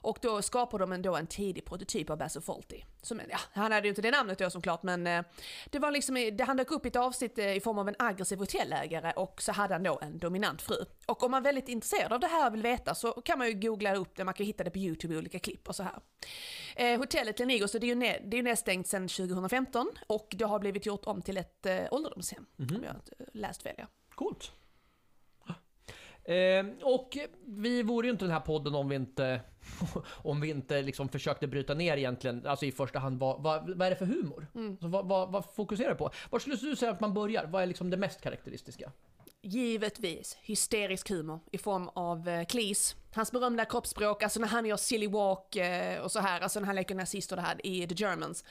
Och 0.00 0.18
då 0.22 0.42
skapade 0.42 0.82
de 0.82 0.92
en, 0.92 1.02
då 1.02 1.16
en 1.16 1.26
tidig 1.26 1.64
prototyp 1.64 2.10
av 2.10 2.18
Basil 2.18 2.42
Fawlty. 2.42 2.82
Som, 3.02 3.20
ja, 3.30 3.38
han 3.52 3.72
hade 3.72 3.86
ju 3.86 3.88
inte 3.88 4.02
det 4.02 4.10
namnet 4.10 4.38
då 4.38 4.50
såklart, 4.50 4.82
men 4.82 5.06
eh, 5.06 5.22
det 5.70 5.78
var 5.78 5.90
liksom, 5.90 6.14
det, 6.14 6.44
han 6.44 6.56
dök 6.56 6.70
upp 6.70 6.84
i 6.84 6.88
ett 6.88 6.96
avsnitt 6.96 7.38
eh, 7.38 7.56
i 7.56 7.60
form 7.60 7.78
av 7.78 7.88
en 7.88 7.94
aggressiv 7.98 8.38
hotellägare 8.38 9.12
och 9.12 9.42
så 9.42 9.52
hade 9.52 9.74
han 9.74 9.82
då 9.82 9.98
en 10.02 10.18
dominant 10.18 10.62
fru. 10.62 10.84
Och 11.06 11.22
om 11.22 11.30
man 11.30 11.42
är 11.42 11.44
väldigt 11.44 11.68
intresserad 11.68 12.12
av 12.12 12.20
det 12.20 12.26
här 12.26 12.46
och 12.46 12.54
vill 12.54 12.62
veta 12.62 12.94
så 12.94 13.12
kan 13.12 13.38
man 13.38 13.48
ju 13.48 13.54
googla 13.54 13.94
upp 13.94 14.16
det, 14.16 14.24
man 14.24 14.34
kan 14.34 14.46
hitta 14.46 14.64
det 14.64 14.70
på 14.70 14.78
YouTube 14.78 15.14
i 15.14 15.18
olika 15.18 15.38
klipp 15.38 15.68
och 15.68 15.76
så 15.76 15.82
här. 15.82 15.98
Eh, 16.76 16.98
hotellet 16.98 17.38
Lenigos, 17.38 17.72
det 17.72 17.78
är 17.78 17.94
ju, 17.94 17.94
det 17.94 18.34
är 18.34 18.36
ju 18.36 18.42
nedstängt 18.42 18.86
sedan 18.86 19.08
2015 19.08 19.90
och 20.06 20.34
det 20.38 20.44
har 20.44 20.58
blivit 20.58 20.86
gjort 20.86 21.04
om 21.04 21.22
till 21.22 21.36
ett 21.36 21.66
ålderdomshem 21.90 22.46
eh, 22.58 22.62
ålderdomshem. 22.62 22.78
Om 22.78 22.84
jag 22.84 22.94
inte 22.96 23.38
läst 23.38 23.62
fel 23.62 23.74
ja. 23.78 23.86
Coolt. 24.14 24.52
Eh, 26.28 26.66
och 26.82 27.16
vi 27.46 27.82
vore 27.82 28.06
ju 28.06 28.12
inte 28.12 28.24
den 28.24 28.32
här 28.32 28.40
podden 28.40 28.74
om 28.74 28.88
vi 28.88 28.96
inte, 28.96 29.40
om 30.06 30.40
vi 30.40 30.50
inte 30.50 30.82
liksom 30.82 31.08
försökte 31.08 31.46
bryta 31.46 31.74
ner 31.74 31.96
egentligen, 31.96 32.46
alltså 32.46 32.66
i 32.66 32.72
första 32.72 32.98
hand 32.98 33.20
vad, 33.20 33.42
vad, 33.42 33.76
vad 33.76 33.86
är 33.86 33.90
det 33.90 33.96
för 33.96 34.06
humor? 34.06 34.46
Så 34.80 34.88
vad, 34.88 35.08
vad, 35.08 35.32
vad 35.32 35.44
fokuserar 35.54 35.90
du 35.90 35.94
på? 35.94 36.10
Var 36.30 36.38
skulle 36.38 36.56
du 36.56 36.76
säga 36.76 36.92
att 36.92 37.00
man 37.00 37.14
börjar? 37.14 37.46
Vad 37.46 37.62
är 37.62 37.66
liksom 37.66 37.90
det 37.90 37.96
mest 37.96 38.20
karaktäristiska? 38.20 38.92
Givetvis 39.42 40.36
hysterisk 40.40 41.10
humor 41.10 41.40
i 41.52 41.58
form 41.58 41.88
av 41.88 42.28
eh, 42.28 42.44
Cleese. 42.46 42.96
Hans 43.14 43.32
berömda 43.32 43.64
kroppsspråk, 43.64 44.22
alltså 44.22 44.40
när 44.40 44.48
han 44.48 44.66
gör 44.66 44.76
silly 44.76 45.08
walk 45.08 45.56
eh, 45.56 46.00
och 46.00 46.12
så 46.12 46.18
här, 46.18 46.40
alltså 46.40 46.60
när 46.60 46.66
han 46.66 46.76
leker 46.76 46.94
nazist 46.94 47.32
och 47.32 47.36
det 47.36 47.42
här 47.42 47.66
i 47.66 47.86
The 47.86 47.94
Germans. 47.94 48.44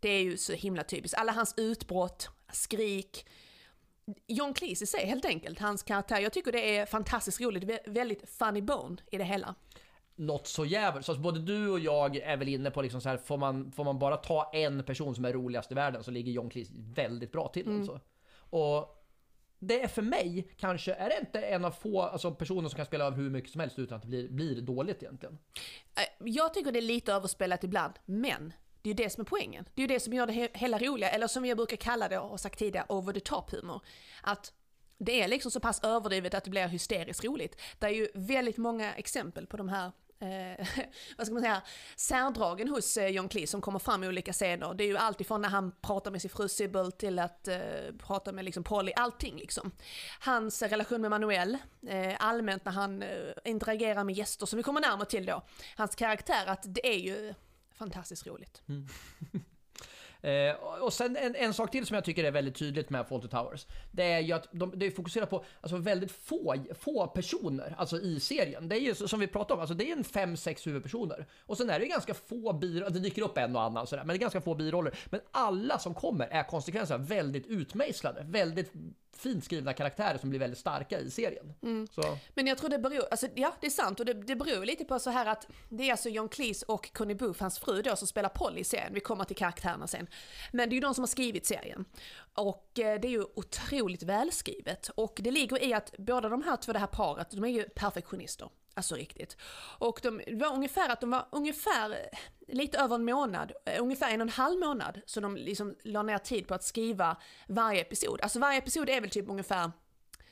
Det 0.00 0.08
är 0.08 0.22
ju 0.22 0.36
så 0.36 0.52
himla 0.52 0.84
typiskt. 0.84 1.18
Alla 1.18 1.32
hans 1.32 1.54
utbrott, 1.56 2.28
skrik. 2.52 3.26
John 4.26 4.54
Cleese 4.54 4.82
i 4.82 4.86
sig 4.86 5.06
helt 5.06 5.24
enkelt, 5.24 5.58
hans 5.58 5.82
karaktär. 5.82 6.20
Jag 6.20 6.32
tycker 6.32 6.52
det 6.52 6.76
är 6.78 6.86
fantastiskt 6.86 7.40
roligt, 7.40 7.64
vä- 7.64 7.78
väldigt 7.92 8.30
funny 8.30 8.60
bone 8.62 8.96
i 9.12 9.18
det 9.18 9.24
hela. 9.24 9.54
Något 10.16 10.46
så 10.46 10.64
jävligt. 10.64 11.06
Så 11.06 11.12
alltså 11.12 11.22
både 11.22 11.40
du 11.40 11.70
och 11.70 11.80
jag 11.80 12.16
är 12.16 12.36
väl 12.36 12.48
inne 12.48 12.70
på 12.70 12.82
liksom 12.82 13.00
så 13.00 13.08
här, 13.08 13.16
får 13.16 13.36
man, 13.36 13.72
får 13.72 13.84
man 13.84 13.98
bara 13.98 14.16
ta 14.16 14.50
en 14.52 14.84
person 14.84 15.14
som 15.14 15.24
är 15.24 15.32
roligast 15.32 15.72
i 15.72 15.74
världen 15.74 16.04
så 16.04 16.10
ligger 16.10 16.32
John 16.32 16.50
Cleese 16.50 16.70
väldigt 16.74 17.32
bra 17.32 17.48
till. 17.48 17.68
Alltså. 17.68 18.00
Och 18.36 19.00
det 19.58 19.82
är 19.82 19.88
för 19.88 20.02
mig 20.02 20.48
kanske, 20.56 20.94
är 20.94 21.08
det 21.08 21.18
inte 21.20 21.40
en 21.40 21.64
av 21.64 21.70
få 21.70 22.02
alltså, 22.02 22.30
personer 22.34 22.68
som 22.68 22.76
kan 22.76 22.86
spela 22.86 23.06
av 23.06 23.14
hur 23.14 23.30
mycket 23.30 23.50
som 23.50 23.60
helst 23.60 23.78
utan 23.78 23.96
att 23.96 24.02
det 24.02 24.08
blir, 24.08 24.28
blir 24.28 24.60
dåligt 24.60 25.02
egentligen? 25.02 25.38
Eh, 25.96 26.26
Jag 26.28 26.54
tycker 26.54 26.72
det 26.72 26.78
är 26.78 26.82
lite 26.82 27.12
överspelat 27.12 27.64
ibland, 27.64 27.94
men 28.04 28.52
det 28.84 28.90
är 28.90 28.94
ju 28.94 29.04
det 29.04 29.10
som 29.10 29.20
är 29.20 29.24
poängen. 29.24 29.64
Det 29.74 29.82
är 29.82 29.88
ju 29.88 29.94
det 29.94 30.00
som 30.00 30.12
gör 30.12 30.26
det 30.26 30.48
hela 30.54 30.78
roliga, 30.78 31.10
eller 31.10 31.26
som 31.26 31.44
jag 31.44 31.56
brukar 31.56 31.76
kalla 31.76 32.08
det 32.08 32.18
och 32.18 32.28
har 32.28 32.36
sagt 32.36 32.58
tidigare, 32.58 32.86
over 32.88 33.12
the 33.12 33.20
top 33.20 33.50
humor. 33.50 33.80
Att 34.22 34.52
det 34.98 35.22
är 35.22 35.28
liksom 35.28 35.50
så 35.50 35.60
pass 35.60 35.80
överdrivet 35.84 36.34
att 36.34 36.44
det 36.44 36.50
blir 36.50 36.68
hysteriskt 36.68 37.24
roligt. 37.24 37.60
Det 37.78 37.86
är 37.86 37.90
ju 37.90 38.08
väldigt 38.14 38.56
många 38.56 38.94
exempel 38.94 39.46
på 39.46 39.56
de 39.56 39.68
här 39.68 39.92
Eh, 40.18 40.66
vad 41.16 41.26
ska 41.26 41.34
man 41.34 41.42
säga, 41.42 41.62
särdragen 41.96 42.68
hos 42.68 42.96
eh, 42.96 43.08
John 43.08 43.28
Cleese 43.28 43.50
som 43.50 43.60
kommer 43.60 43.78
fram 43.78 44.04
i 44.04 44.08
olika 44.08 44.32
scener. 44.32 44.74
Det 44.74 44.84
är 44.84 44.88
ju 44.88 44.96
alltifrån 44.96 45.42
när 45.42 45.48
han 45.48 45.72
pratar 45.80 46.10
med 46.10 46.20
sin 46.20 46.30
fru 46.30 46.48
Sybil 46.48 46.92
till 46.92 47.18
att 47.18 47.48
eh, 47.48 47.58
prata 47.98 48.32
med 48.32 48.44
liksom 48.44 48.64
Polly, 48.64 48.92
allting 48.96 49.36
liksom. 49.36 49.70
Hans 50.20 50.62
eh, 50.62 50.68
relation 50.68 51.00
med 51.00 51.10
Manuel, 51.10 51.58
eh, 51.86 52.14
allmänt 52.18 52.64
när 52.64 52.72
han 52.72 53.02
eh, 53.02 53.08
interagerar 53.44 54.04
med 54.04 54.14
gäster 54.14 54.46
som 54.46 54.56
vi 54.56 54.62
kommer 54.62 54.80
närmare 54.80 55.08
till 55.08 55.26
då. 55.26 55.42
Hans 55.76 55.94
karaktär, 55.94 56.46
att 56.46 56.74
det 56.74 56.86
är 56.86 56.98
ju 56.98 57.34
fantastiskt 57.74 58.26
roligt. 58.26 58.62
Mm. 58.68 58.86
Eh, 60.24 60.54
och 60.80 60.92
sen 60.92 61.16
en, 61.16 61.34
en 61.34 61.54
sak 61.54 61.70
till 61.70 61.86
som 61.86 61.94
jag 61.94 62.04
tycker 62.04 62.24
är 62.24 62.30
väldigt 62.30 62.54
tydligt 62.54 62.90
med 62.90 63.08
Fawlty 63.08 63.28
Towers. 63.28 63.66
Det 63.92 64.12
är 64.12 64.20
ju 64.20 64.32
att 64.32 64.48
de, 64.52 64.78
de 64.78 64.90
fokuserar 64.90 65.26
på 65.26 65.44
alltså, 65.60 65.76
väldigt 65.76 66.12
få, 66.12 66.56
få 66.80 67.06
personer 67.06 67.74
alltså, 67.78 68.00
i 68.00 68.20
serien. 68.20 68.68
Det 68.68 68.76
är 68.76 68.80
ju 68.80 68.94
som 68.94 69.20
vi 69.20 69.26
pratade 69.26 69.54
om, 69.54 69.60
alltså, 69.60 69.74
det 69.74 69.90
är 69.90 69.96
en 69.96 70.04
fem, 70.04 70.36
sex 70.36 70.66
huvudpersoner. 70.66 71.26
Och 71.46 71.56
sen 71.56 71.70
är 71.70 71.78
det 71.78 71.84
ju 71.84 71.90
ganska 71.90 72.14
få 72.14 72.52
biroller, 72.52 72.90
det 72.90 73.00
dyker 73.00 73.22
upp 73.22 73.38
en 73.38 73.56
och 73.56 73.62
annan 73.62 73.86
sådär, 73.86 74.04
men 74.04 74.08
det 74.14 74.18
är 74.18 74.20
ganska 74.20 74.40
få 74.40 74.54
biroller. 74.54 74.98
Men 75.10 75.20
alla 75.30 75.78
som 75.78 75.94
kommer 75.94 76.26
är 76.26 76.42
konsekvenser 76.42 76.98
väldigt 76.98 77.46
utmejslade, 77.46 78.24
väldigt 78.28 78.72
fint 79.16 79.44
skrivna 79.44 79.72
karaktärer 79.72 80.18
som 80.18 80.30
blir 80.30 80.40
väldigt 80.40 80.58
starka 80.58 81.00
i 81.00 81.10
serien. 81.10 81.54
Så, 81.90 82.18
Men 82.34 82.46
jag 82.46 82.58
tror 82.58 82.70
det 82.70 82.78
beror, 82.78 83.04
alltså 83.10 83.26
ja 83.34 83.54
det 83.60 83.66
är 83.66 83.70
sant 83.70 84.00
och 84.00 84.06
det, 84.06 84.14
det 84.14 84.36
beror 84.36 84.64
lite 84.64 84.84
på 84.84 84.98
så 84.98 85.10
här 85.10 85.26
att 85.26 85.46
det 85.68 85.88
är 85.88 85.90
alltså 85.90 86.08
John 86.08 86.28
Cleese 86.28 86.62
och 86.62 86.92
Connie 86.92 87.14
Booth, 87.14 87.40
hans 87.40 87.58
fru 87.58 87.82
då, 87.82 87.96
som 87.96 88.08
spelar 88.08 88.28
Polly 88.28 88.60
i 88.60 88.64
serien. 88.64 88.94
Vi 88.94 89.00
kommer 89.00 89.24
till 89.24 89.36
karaktärerna 89.36 89.86
sen. 89.86 90.06
Men 90.52 90.68
det 90.68 90.72
är 90.72 90.74
ju 90.74 90.80
de 90.80 90.94
som 90.94 91.02
har 91.02 91.06
skrivit 91.06 91.46
serien. 91.46 91.84
Och 92.34 92.78
eh, 92.78 93.00
det 93.00 93.08
är 93.08 93.12
ju 93.12 93.24
otroligt 93.34 94.02
välskrivet. 94.02 94.90
Och 94.94 95.20
det 95.22 95.30
ligger 95.30 95.64
i 95.64 95.74
att 95.74 95.94
båda 95.98 96.28
de 96.28 96.42
här 96.42 96.56
två, 96.56 96.72
det 96.72 96.78
här 96.78 96.86
paret, 96.86 97.30
de 97.30 97.44
är 97.44 97.48
ju 97.48 97.62
perfektionister. 97.62 98.48
Alltså 98.74 98.94
riktigt. 98.94 99.36
Och 99.78 100.00
de 100.02 100.22
det 100.26 100.34
var 100.34 100.54
ungefär 100.54 100.88
att 100.88 101.00
de 101.00 101.10
var 101.10 101.26
ungefär 101.32 101.90
eh, 101.90 102.54
lite 102.54 102.78
över 102.78 102.94
en 102.94 103.04
månad, 103.04 103.52
eh, 103.64 103.82
ungefär 103.82 104.10
en 104.10 104.20
och 104.20 104.26
en 104.26 104.32
halv 104.32 104.60
månad, 104.60 105.00
så 105.06 105.20
de 105.20 105.36
liksom 105.36 105.74
la 105.82 106.02
ner 106.02 106.18
tid 106.18 106.48
på 106.48 106.54
att 106.54 106.64
skriva 106.64 107.16
varje 107.48 107.80
episod. 107.80 108.20
Alltså 108.20 108.38
varje 108.38 108.58
episod 108.58 108.88
är 108.88 109.00
väl 109.00 109.10
typ 109.10 109.28
ungefär, 109.28 109.72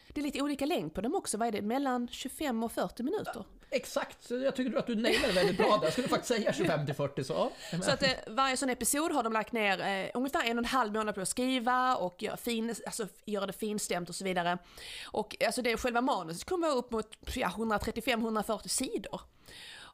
det 0.08 0.20
är 0.20 0.22
lite 0.24 0.42
olika 0.42 0.66
längd 0.66 0.94
på 0.94 1.00
dem 1.00 1.14
också, 1.14 1.38
vad 1.38 1.48
är 1.48 1.52
det, 1.52 1.62
mellan 1.62 2.08
25 2.08 2.62
och 2.62 2.72
40 2.72 3.02
minuter? 3.02 3.44
Exakt, 3.74 4.30
jag 4.30 4.56
tycker 4.56 4.78
att 4.78 4.86
du 4.86 4.94
nailade 4.94 5.26
det 5.26 5.32
väldigt 5.32 5.56
bra 5.56 5.76
där. 5.76 5.84
Jag 5.84 5.92
skulle 5.92 6.08
faktiskt 6.08 6.34
säga 6.34 6.52
25 6.52 6.86
till 6.86 6.94
40 6.94 7.24
så. 7.24 7.52
ja. 7.72 7.82
Så 7.82 7.90
att 7.90 8.02
eh, 8.02 8.10
varje 8.26 8.56
sån 8.56 8.70
episod 8.70 9.12
har 9.12 9.22
de 9.22 9.32
lagt 9.32 9.52
ner 9.52 9.80
eh, 9.80 10.10
ungefär 10.14 10.44
en 10.44 10.58
och 10.58 10.64
en 10.64 10.68
halv 10.68 10.92
månad 10.92 11.14
på 11.14 11.20
att 11.20 11.28
skriva 11.28 11.96
och 11.96 12.22
göra, 12.22 12.36
fin, 12.36 12.74
alltså, 12.86 13.06
göra 13.24 13.46
det 13.46 13.52
finstämt 13.52 14.08
och 14.08 14.14
så 14.14 14.24
vidare. 14.24 14.58
Och 15.06 15.36
alltså 15.46 15.62
det 15.62 15.76
själva 15.76 16.00
manuset 16.00 16.44
kommer 16.44 16.66
vara 16.66 16.78
upp 16.78 16.90
mot 16.90 17.16
ja, 17.34 17.48
135-140 17.56 18.68
sidor. 18.68 19.20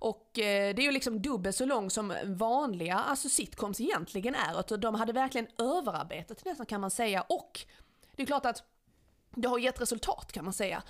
Och 0.00 0.38
eh, 0.38 0.75
det 0.75 0.82
är 0.82 0.85
ju 0.85 0.92
liksom 0.92 1.23
dubbelt 1.23 1.56
så 1.56 1.64
lång 1.64 1.90
som 1.90 2.14
vanliga 2.25 2.94
alltså 2.94 3.28
sitcoms 3.28 3.80
egentligen 3.80 4.35
är. 4.35 4.73
Och 4.73 4.80
de 4.80 4.94
hade 4.94 5.12
verkligen 5.12 5.47
överarbetat 5.58 6.44
nästan 6.44 6.66
kan 6.66 6.80
man 6.80 6.90
säga. 6.90 7.20
Och 7.20 7.61
det 8.16 8.23
är 8.23 8.26
klart 8.26 8.47
att 8.47 8.62
det 9.30 9.49
har 9.49 9.58
gett 9.58 9.80
resultat 9.80 10.32
kan 10.32 10.44
man 10.44 10.52
säga. 10.52 10.82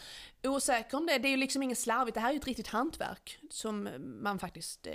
Osäker 0.42 0.96
om 0.96 1.06
det, 1.06 1.18
det 1.18 1.28
är 1.28 1.30
ju 1.30 1.36
liksom 1.36 1.62
inget 1.62 1.78
slarvigt, 1.78 2.14
det 2.14 2.20
här 2.20 2.28
är 2.28 2.32
ju 2.32 2.38
ett 2.38 2.46
riktigt 2.46 2.68
hantverk 2.68 3.38
som 3.50 3.88
man 4.22 4.38
faktiskt 4.38 4.86
eh, 4.86 4.94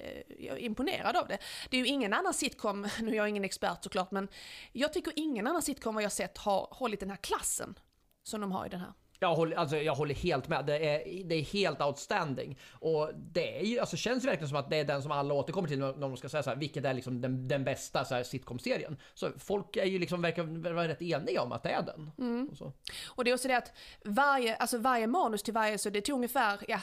är 0.52 0.58
imponerad 0.58 1.16
av 1.16 1.28
det. 1.28 1.38
Det 1.70 1.78
är 1.78 1.82
ju 1.82 1.88
ingen 1.88 2.14
annan 2.14 2.34
sitcom, 2.34 2.88
nu 3.02 3.12
är 3.12 3.16
jag 3.16 3.30
ingen 3.30 3.44
expert 3.44 3.84
såklart, 3.84 4.12
men 4.12 4.28
jag 4.72 4.94
tycker 4.94 5.14
ingen 5.16 5.48
annan 5.48 5.62
sitcom 5.62 5.96
vad 5.96 6.04
jag 6.04 6.12
sett 6.12 6.38
har 6.38 6.68
hållit 6.72 7.00
den 7.00 7.10
här 7.10 7.18
klassen 7.18 7.80
som 8.24 8.42
de 8.42 8.52
har 8.52 8.66
i 8.66 8.70
den 8.70 8.80
här. 8.80 8.94
Jag 9.24 9.36
håller, 9.36 9.58
alltså, 9.58 9.78
jag 9.78 9.96
håller 9.96 10.16
helt 10.16 10.48
med. 10.48 10.66
Det 10.66 10.78
är, 10.78 11.24
det 11.24 11.36
är 11.36 11.42
helt 11.42 11.82
outstanding. 11.82 12.60
Och 12.72 13.12
det 13.16 13.60
är 13.60 13.64
ju, 13.66 13.80
alltså, 13.80 13.98
känns 13.98 14.26
verkligen 14.26 14.50
som 14.50 14.58
att 14.58 14.70
det 14.70 14.78
är 14.78 14.84
den 14.84 15.02
som 15.02 15.12
alla 15.12 15.34
återkommer 15.34 15.68
till 15.68 15.80
när 15.80 15.94
de 15.94 16.18
ska 16.18 16.30
säga 16.30 16.44
så 16.44 16.50
här, 16.50 16.58
vilket 16.58 16.86
är 16.86 16.94
liksom 16.94 17.22
den, 17.22 17.48
den 17.48 17.64
bästa 17.64 18.06
så 18.06 18.16
här, 18.16 18.24
sitcom-serien. 18.24 18.98
Så 19.14 19.32
folk 19.38 19.78
är 19.78 19.86
ju 19.86 20.00
liksom, 20.00 20.22
verkar 20.22 20.74
vara 20.74 20.88
rätt 20.88 21.02
eniga 21.02 21.42
om 21.42 21.52
att 21.52 21.64
det 21.64 21.70
är 21.70 21.82
den. 21.82 22.12
Mm. 22.20 22.50
Och. 22.60 22.74
Och 23.06 23.24
det 23.24 23.32
är 23.32 23.34
också 23.34 23.48
det 23.48 23.58
att 23.58 23.74
varje, 24.06 24.56
alltså 24.56 24.78
varje 24.78 25.08
manus 25.08 25.44
till 25.44 25.54
varje, 25.54 25.78
så 25.78 25.90
det 25.90 26.02
tog 26.02 26.16
ungefär, 26.16 26.60
ja, 26.68 26.80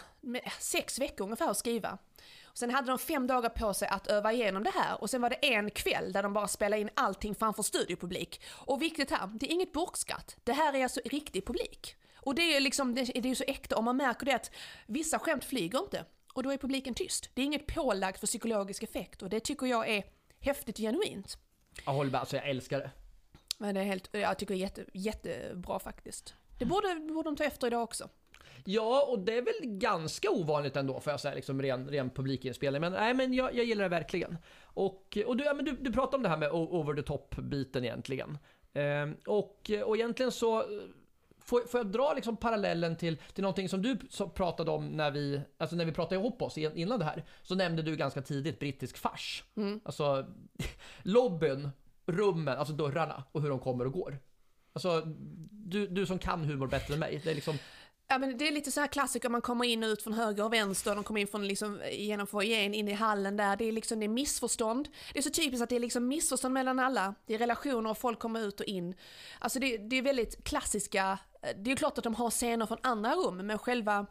sex 0.58 0.98
veckor 0.98 1.24
ungefär 1.24 1.50
att 1.50 1.56
skriva. 1.56 1.98
Och 2.44 2.58
sen 2.58 2.70
hade 2.70 2.90
de 2.90 2.98
fem 2.98 3.26
dagar 3.26 3.48
på 3.48 3.74
sig 3.74 3.88
att 3.88 4.06
öva 4.06 4.32
igenom 4.32 4.64
det 4.64 4.70
här 4.74 5.00
och 5.00 5.10
sen 5.10 5.22
var 5.22 5.30
det 5.30 5.54
en 5.54 5.70
kväll 5.70 6.12
där 6.12 6.22
de 6.22 6.32
bara 6.32 6.48
spelade 6.48 6.80
in 6.80 6.90
allting 6.94 7.34
framför 7.34 7.62
studiopublik. 7.62 8.42
Och 8.48 8.82
viktigt 8.82 9.10
här, 9.10 9.26
det 9.40 9.46
är 9.46 9.52
inget 9.52 9.72
bortskratt. 9.72 10.36
Det 10.44 10.52
här 10.52 10.76
är 10.76 10.82
alltså 10.82 11.00
riktig 11.04 11.46
publik. 11.46 11.96
Och 12.22 12.34
det 12.34 12.56
är 12.56 12.60
liksom, 12.60 12.94
det 12.94 13.16
är 13.16 13.26
ju 13.26 13.34
så 13.34 13.44
äkta 13.46 13.76
och 13.76 13.84
man 13.84 13.96
märker 13.96 14.26
det 14.26 14.34
att 14.34 14.50
vissa 14.86 15.18
skämt 15.18 15.44
flyger 15.44 15.78
inte. 15.78 16.04
Och 16.32 16.42
då 16.42 16.50
är 16.50 16.56
publiken 16.56 16.94
tyst. 16.94 17.30
Det 17.34 17.42
är 17.42 17.46
inget 17.46 17.66
pålagt 17.66 18.20
för 18.20 18.26
psykologisk 18.26 18.82
effekt 18.82 19.22
och 19.22 19.30
det 19.30 19.40
tycker 19.40 19.66
jag 19.66 19.88
är 19.88 20.04
häftigt 20.40 20.74
och 20.74 20.82
genuint. 20.82 21.38
Jag 21.84 21.92
håller 21.92 22.10
med, 22.10 22.20
alltså 22.20 22.36
jag 22.36 22.48
älskar 22.48 22.78
det. 22.78 22.90
Men 23.58 23.74
det 23.74 23.80
är 23.80 23.84
helt, 23.84 24.08
jag 24.12 24.38
tycker 24.38 24.54
det 24.54 24.58
är 24.58 24.62
jätte, 24.62 24.84
jättebra 24.92 25.78
faktiskt. 25.78 26.34
Det 26.58 26.64
borde, 26.64 26.94
borde 26.94 27.28
de 27.28 27.36
ta 27.36 27.44
efter 27.44 27.66
idag 27.66 27.82
också. 27.82 28.08
Ja, 28.64 29.06
och 29.08 29.18
det 29.18 29.38
är 29.38 29.42
väl 29.42 29.78
ganska 29.78 30.30
ovanligt 30.30 30.76
ändå 30.76 31.00
får 31.00 31.10
jag 31.10 31.20
säga, 31.20 31.34
liksom 31.34 31.62
ren, 31.62 31.88
ren 31.88 32.10
publikinspelning. 32.10 32.80
Men 32.80 32.92
nej, 32.92 33.14
men 33.14 33.34
jag, 33.34 33.54
jag 33.54 33.64
gillar 33.64 33.82
det 33.82 33.88
verkligen. 33.88 34.38
Och, 34.62 35.18
och 35.26 35.36
du, 35.36 35.44
ja, 35.44 35.54
men 35.54 35.64
du, 35.64 35.72
du 35.72 35.92
pratade 35.92 36.16
om 36.16 36.22
det 36.22 36.28
här 36.28 36.36
med 36.36 36.52
over 36.52 36.94
the 36.94 37.02
top-biten 37.02 37.84
egentligen. 37.84 38.38
Ehm, 38.72 39.16
och, 39.26 39.70
och 39.84 39.96
egentligen 39.96 40.32
så 40.32 40.64
Får, 41.50 41.60
får 41.60 41.80
jag 41.80 41.86
dra 41.86 42.12
liksom 42.14 42.36
parallellen 42.36 42.96
till, 42.96 43.16
till 43.16 43.42
någonting 43.42 43.68
som 43.68 43.82
du 43.82 43.98
pratade 44.34 44.70
om 44.70 44.88
när 44.88 45.10
vi, 45.10 45.40
alltså 45.58 45.76
när 45.76 45.84
vi 45.84 45.92
pratade 45.92 46.20
ihop 46.20 46.42
oss 46.42 46.58
innan 46.58 46.98
det 46.98 47.04
här? 47.04 47.24
Så 47.42 47.54
nämnde 47.54 47.82
du 47.82 47.96
ganska 47.96 48.22
tidigt 48.22 48.58
brittisk 48.58 48.96
fars. 48.96 49.44
Mm. 49.56 49.80
Alltså 49.84 50.26
lobbyn, 51.02 51.70
rummen, 52.06 52.58
alltså 52.58 52.74
dörrarna 52.74 53.24
och 53.32 53.42
hur 53.42 53.48
de 53.48 53.58
kommer 53.58 53.86
och 53.86 53.92
går. 53.92 54.18
Alltså 54.72 55.02
du, 55.50 55.86
du 55.86 56.06
som 56.06 56.18
kan 56.18 56.44
humor 56.44 56.66
bättre 56.66 56.94
än 56.94 57.00
mig, 57.00 57.20
det 57.24 57.30
är 57.30 57.34
liksom 57.34 57.58
Ja 58.12 58.18
men 58.18 58.38
det 58.38 58.48
är 58.48 58.52
lite 58.52 58.72
så 58.72 58.80
här 58.80 58.86
klassiker, 58.86 59.28
man 59.28 59.40
kommer 59.40 59.64
in 59.64 59.82
och 59.82 59.88
ut 59.88 60.02
från 60.02 60.12
höger 60.12 60.44
och 60.44 60.52
vänster, 60.52 60.94
de 60.94 61.04
kommer 61.04 61.20
in 61.20 61.26
från 61.26 61.46
liksom 61.48 61.80
genom 61.92 62.26
foajén 62.26 62.74
in 62.74 62.88
i 62.88 62.92
hallen 62.92 63.36
där, 63.36 63.56
det 63.56 63.64
är 63.64 63.72
liksom 63.72 64.00
det 64.00 64.06
är 64.06 64.08
missförstånd. 64.08 64.88
Det 65.12 65.18
är 65.18 65.22
så 65.22 65.30
typiskt 65.30 65.62
att 65.62 65.68
det 65.68 65.76
är 65.76 65.80
liksom 65.80 66.08
missförstånd 66.08 66.54
mellan 66.54 66.78
alla, 66.78 67.14
det 67.26 67.34
är 67.34 67.38
relationer 67.38 67.90
och 67.90 67.98
folk 67.98 68.18
kommer 68.18 68.40
ut 68.40 68.60
och 68.60 68.66
in. 68.66 68.94
Alltså 69.38 69.58
det, 69.58 69.76
det 69.76 69.96
är 69.96 70.02
väldigt 70.02 70.44
klassiska, 70.44 71.18
eh, 71.42 71.56
det 71.56 71.72
är 71.72 71.76
klart 71.76 71.98
att 71.98 72.04
de 72.04 72.14
har 72.14 72.30
scener 72.30 72.66
från 72.66 72.78
andra 72.82 73.14
rum, 73.14 73.36
men 73.36 73.58
själva 73.58 74.06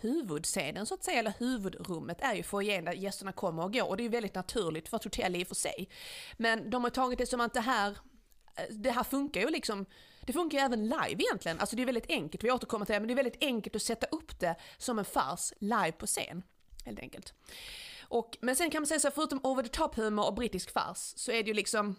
huvudscenen 0.00 0.86
så 0.86 0.94
att 0.94 1.04
säga, 1.04 1.18
eller 1.18 1.34
huvudrummet 1.38 2.20
är 2.20 2.34
ju 2.34 2.42
foajén 2.42 2.84
där 2.84 2.92
gästerna 2.92 3.32
kommer 3.32 3.64
och 3.64 3.72
går 3.72 3.88
och 3.88 3.96
det 3.96 4.02
är 4.02 4.04
ju 4.04 4.10
väldigt 4.10 4.34
naturligt 4.34 4.88
för 4.88 4.96
ett 4.96 5.04
hotell 5.04 5.36
i 5.36 5.42
och 5.42 5.48
för 5.48 5.54
sig. 5.54 5.88
Men 6.36 6.70
de 6.70 6.84
har 6.84 6.90
tagit 6.90 7.18
det 7.18 7.26
som 7.26 7.40
att 7.40 7.54
det 7.54 7.60
här, 7.60 7.90
eh, 8.56 8.64
det 8.70 8.90
här 8.90 9.04
funkar 9.04 9.40
ju 9.40 9.50
liksom 9.50 9.86
det 10.30 10.34
funkar 10.34 10.58
ju 10.58 10.64
även 10.64 10.82
live 10.82 11.22
egentligen. 11.22 11.60
Alltså 11.60 11.76
det 11.76 11.82
är 11.82 11.86
väldigt 11.86 12.10
enkelt, 12.10 12.44
vi 12.44 12.50
återkommer 12.50 12.86
till 12.86 12.92
det, 12.92 13.00
men 13.00 13.08
det 13.08 13.14
är 13.14 13.16
väldigt 13.16 13.42
enkelt 13.44 13.76
att 13.76 13.82
sätta 13.82 14.06
upp 14.06 14.40
det 14.40 14.56
som 14.78 14.98
en 14.98 15.04
fars 15.04 15.52
live 15.58 15.92
på 15.92 16.06
scen. 16.06 16.42
Helt 16.84 16.98
enkelt. 16.98 17.34
Och, 18.02 18.38
men 18.40 18.56
sen 18.56 18.70
kan 18.70 18.82
man 18.82 18.86
säga 18.86 19.00
så 19.00 19.08
här, 19.08 19.12
förutom 19.14 19.40
over 19.42 19.62
the 19.62 19.68
top 19.68 19.96
humor 19.96 20.26
och 20.26 20.34
brittisk 20.34 20.72
fars 20.72 21.12
så 21.16 21.32
är 21.32 21.42
det 21.42 21.48
ju 21.48 21.54
liksom 21.54 21.96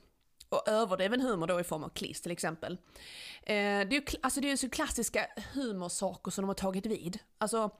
och 0.49 0.67
överdriven 0.67 1.21
humor 1.21 1.47
då 1.47 1.59
i 1.59 1.63
form 1.63 1.83
av 1.83 1.89
kliss 1.89 2.21
till 2.21 2.31
exempel. 2.31 2.73
Eh, 3.43 3.53
det 3.53 3.55
är 3.55 3.91
ju 3.91 4.01
alltså 4.21 4.41
det 4.41 4.51
är 4.51 4.57
så 4.57 4.69
klassiska 4.69 5.27
humorsaker 5.53 6.31
som 6.31 6.41
de 6.41 6.47
har 6.47 6.55
tagit 6.55 6.85
vid. 6.85 7.19
Alltså 7.37 7.71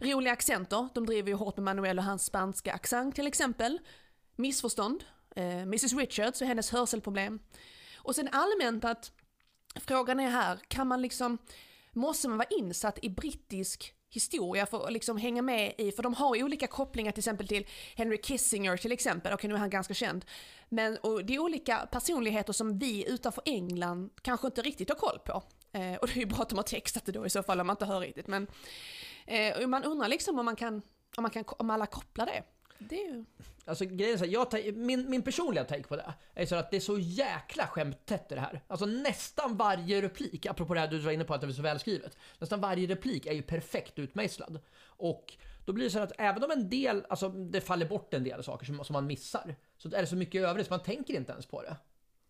roliga 0.00 0.32
accenter, 0.32 0.88
de 0.94 1.06
driver 1.06 1.28
ju 1.28 1.34
hårt 1.34 1.56
med 1.56 1.64
Manuel 1.64 1.98
och 1.98 2.04
hans 2.04 2.24
spanska 2.24 2.72
accent 2.72 3.14
till 3.14 3.26
exempel. 3.26 3.78
Missförstånd, 4.36 5.04
eh, 5.36 5.62
Mrs 5.62 5.92
Richards 5.92 6.40
och 6.40 6.46
hennes 6.46 6.70
hörselproblem. 6.70 7.38
Och 7.96 8.14
sen 8.14 8.28
allmänt 8.32 8.84
att 8.84 9.12
Frågan 9.74 10.20
är 10.20 10.30
här, 10.30 10.58
kan 10.68 10.86
man 10.86 11.02
liksom, 11.02 11.38
måste 11.92 12.28
man 12.28 12.38
vara 12.38 12.48
insatt 12.50 12.98
i 13.02 13.10
brittisk 13.10 13.94
historia 14.10 14.66
för 14.66 14.86
att 14.86 14.92
liksom 14.92 15.16
hänga 15.16 15.42
med 15.42 15.74
i, 15.78 15.92
för 15.92 16.02
de 16.02 16.14
har 16.14 16.34
ju 16.34 16.44
olika 16.44 16.66
kopplingar 16.66 17.12
till 17.12 17.20
exempel 17.20 17.48
till 17.48 17.66
Henry 17.96 18.18
Kissinger 18.22 18.76
till 18.76 18.92
exempel, 18.92 19.32
okej 19.32 19.48
nu 19.48 19.54
är 19.54 19.58
han 19.58 19.70
ganska 19.70 19.94
känd. 19.94 20.24
Men 20.68 20.96
och 20.96 21.24
det 21.24 21.34
är 21.34 21.38
olika 21.38 21.88
personligheter 21.92 22.52
som 22.52 22.78
vi 22.78 23.08
utanför 23.08 23.42
England 23.46 24.10
kanske 24.22 24.46
inte 24.46 24.62
riktigt 24.62 24.88
har 24.88 24.96
koll 24.96 25.18
på. 25.18 25.42
Eh, 25.72 25.94
och 25.94 26.06
det 26.06 26.14
är 26.14 26.20
ju 26.20 26.26
bra 26.26 26.38
att 26.38 26.48
de 26.48 26.56
har 26.56 26.62
textat 26.62 27.06
det 27.06 27.12
då 27.12 27.26
i 27.26 27.30
så 27.30 27.42
fall 27.42 27.60
om 27.60 27.66
man 27.66 27.74
inte 27.74 27.84
hör 27.84 28.00
riktigt. 28.00 28.26
Men 28.26 28.46
eh, 29.26 29.66
man 29.66 29.84
undrar 29.84 30.08
liksom 30.08 30.38
om 30.38 30.44
man 30.44 30.56
kan, 30.56 30.82
om 31.16 31.22
man 31.22 31.30
kan, 31.30 31.44
om 31.46 31.70
alla 31.70 31.86
kopplar 31.86 32.26
det. 32.26 32.42
Det 32.80 33.02
är 33.02 33.08
ju... 33.08 33.24
Alltså 33.64 33.84
grejen 33.84 34.14
är 34.14 34.18
så 34.18 34.24
här, 34.24 34.62
jag, 34.62 34.76
min, 34.76 35.10
min 35.10 35.22
personliga 35.22 35.64
take 35.64 35.82
på 35.82 35.96
det 35.96 36.14
är 36.34 36.46
så 36.46 36.56
att 36.56 36.70
det 36.70 36.76
är 36.76 36.80
så 36.80 36.98
jäkla 36.98 37.66
skämttätt 37.66 38.32
i 38.32 38.34
det 38.34 38.40
här. 38.40 38.60
Alltså 38.66 38.86
nästan 38.86 39.56
varje 39.56 40.02
replik, 40.02 40.46
apropå 40.46 40.74
det 40.74 40.80
här 40.80 40.88
du 40.88 40.98
var 40.98 41.12
inne 41.12 41.24
på 41.24 41.34
att 41.34 41.40
det 41.40 41.46
var 41.46 41.54
så 41.54 41.62
välskrivet. 41.62 42.16
Nästan 42.38 42.60
varje 42.60 42.86
replik 42.86 43.26
är 43.26 43.32
ju 43.32 43.42
perfekt 43.42 43.98
utmejslad. 43.98 44.60
Och 44.84 45.34
då 45.64 45.72
blir 45.72 45.84
det 45.84 45.90
så 45.90 45.98
att 45.98 46.12
även 46.18 46.44
om 46.44 46.50
en 46.50 46.68
del, 46.68 47.06
alltså 47.08 47.28
det 47.28 47.60
faller 47.60 47.86
bort 47.86 48.14
en 48.14 48.24
del 48.24 48.44
saker 48.44 48.66
som, 48.66 48.84
som 48.84 48.92
man 48.92 49.06
missar. 49.06 49.56
Så 49.76 49.88
är 49.88 50.00
det 50.00 50.06
så 50.06 50.16
mycket 50.16 50.42
övrigt 50.42 50.66
så 50.66 50.72
man 50.72 50.82
tänker 50.82 51.14
inte 51.14 51.32
ens 51.32 51.46
på 51.46 51.62
det. 51.62 51.76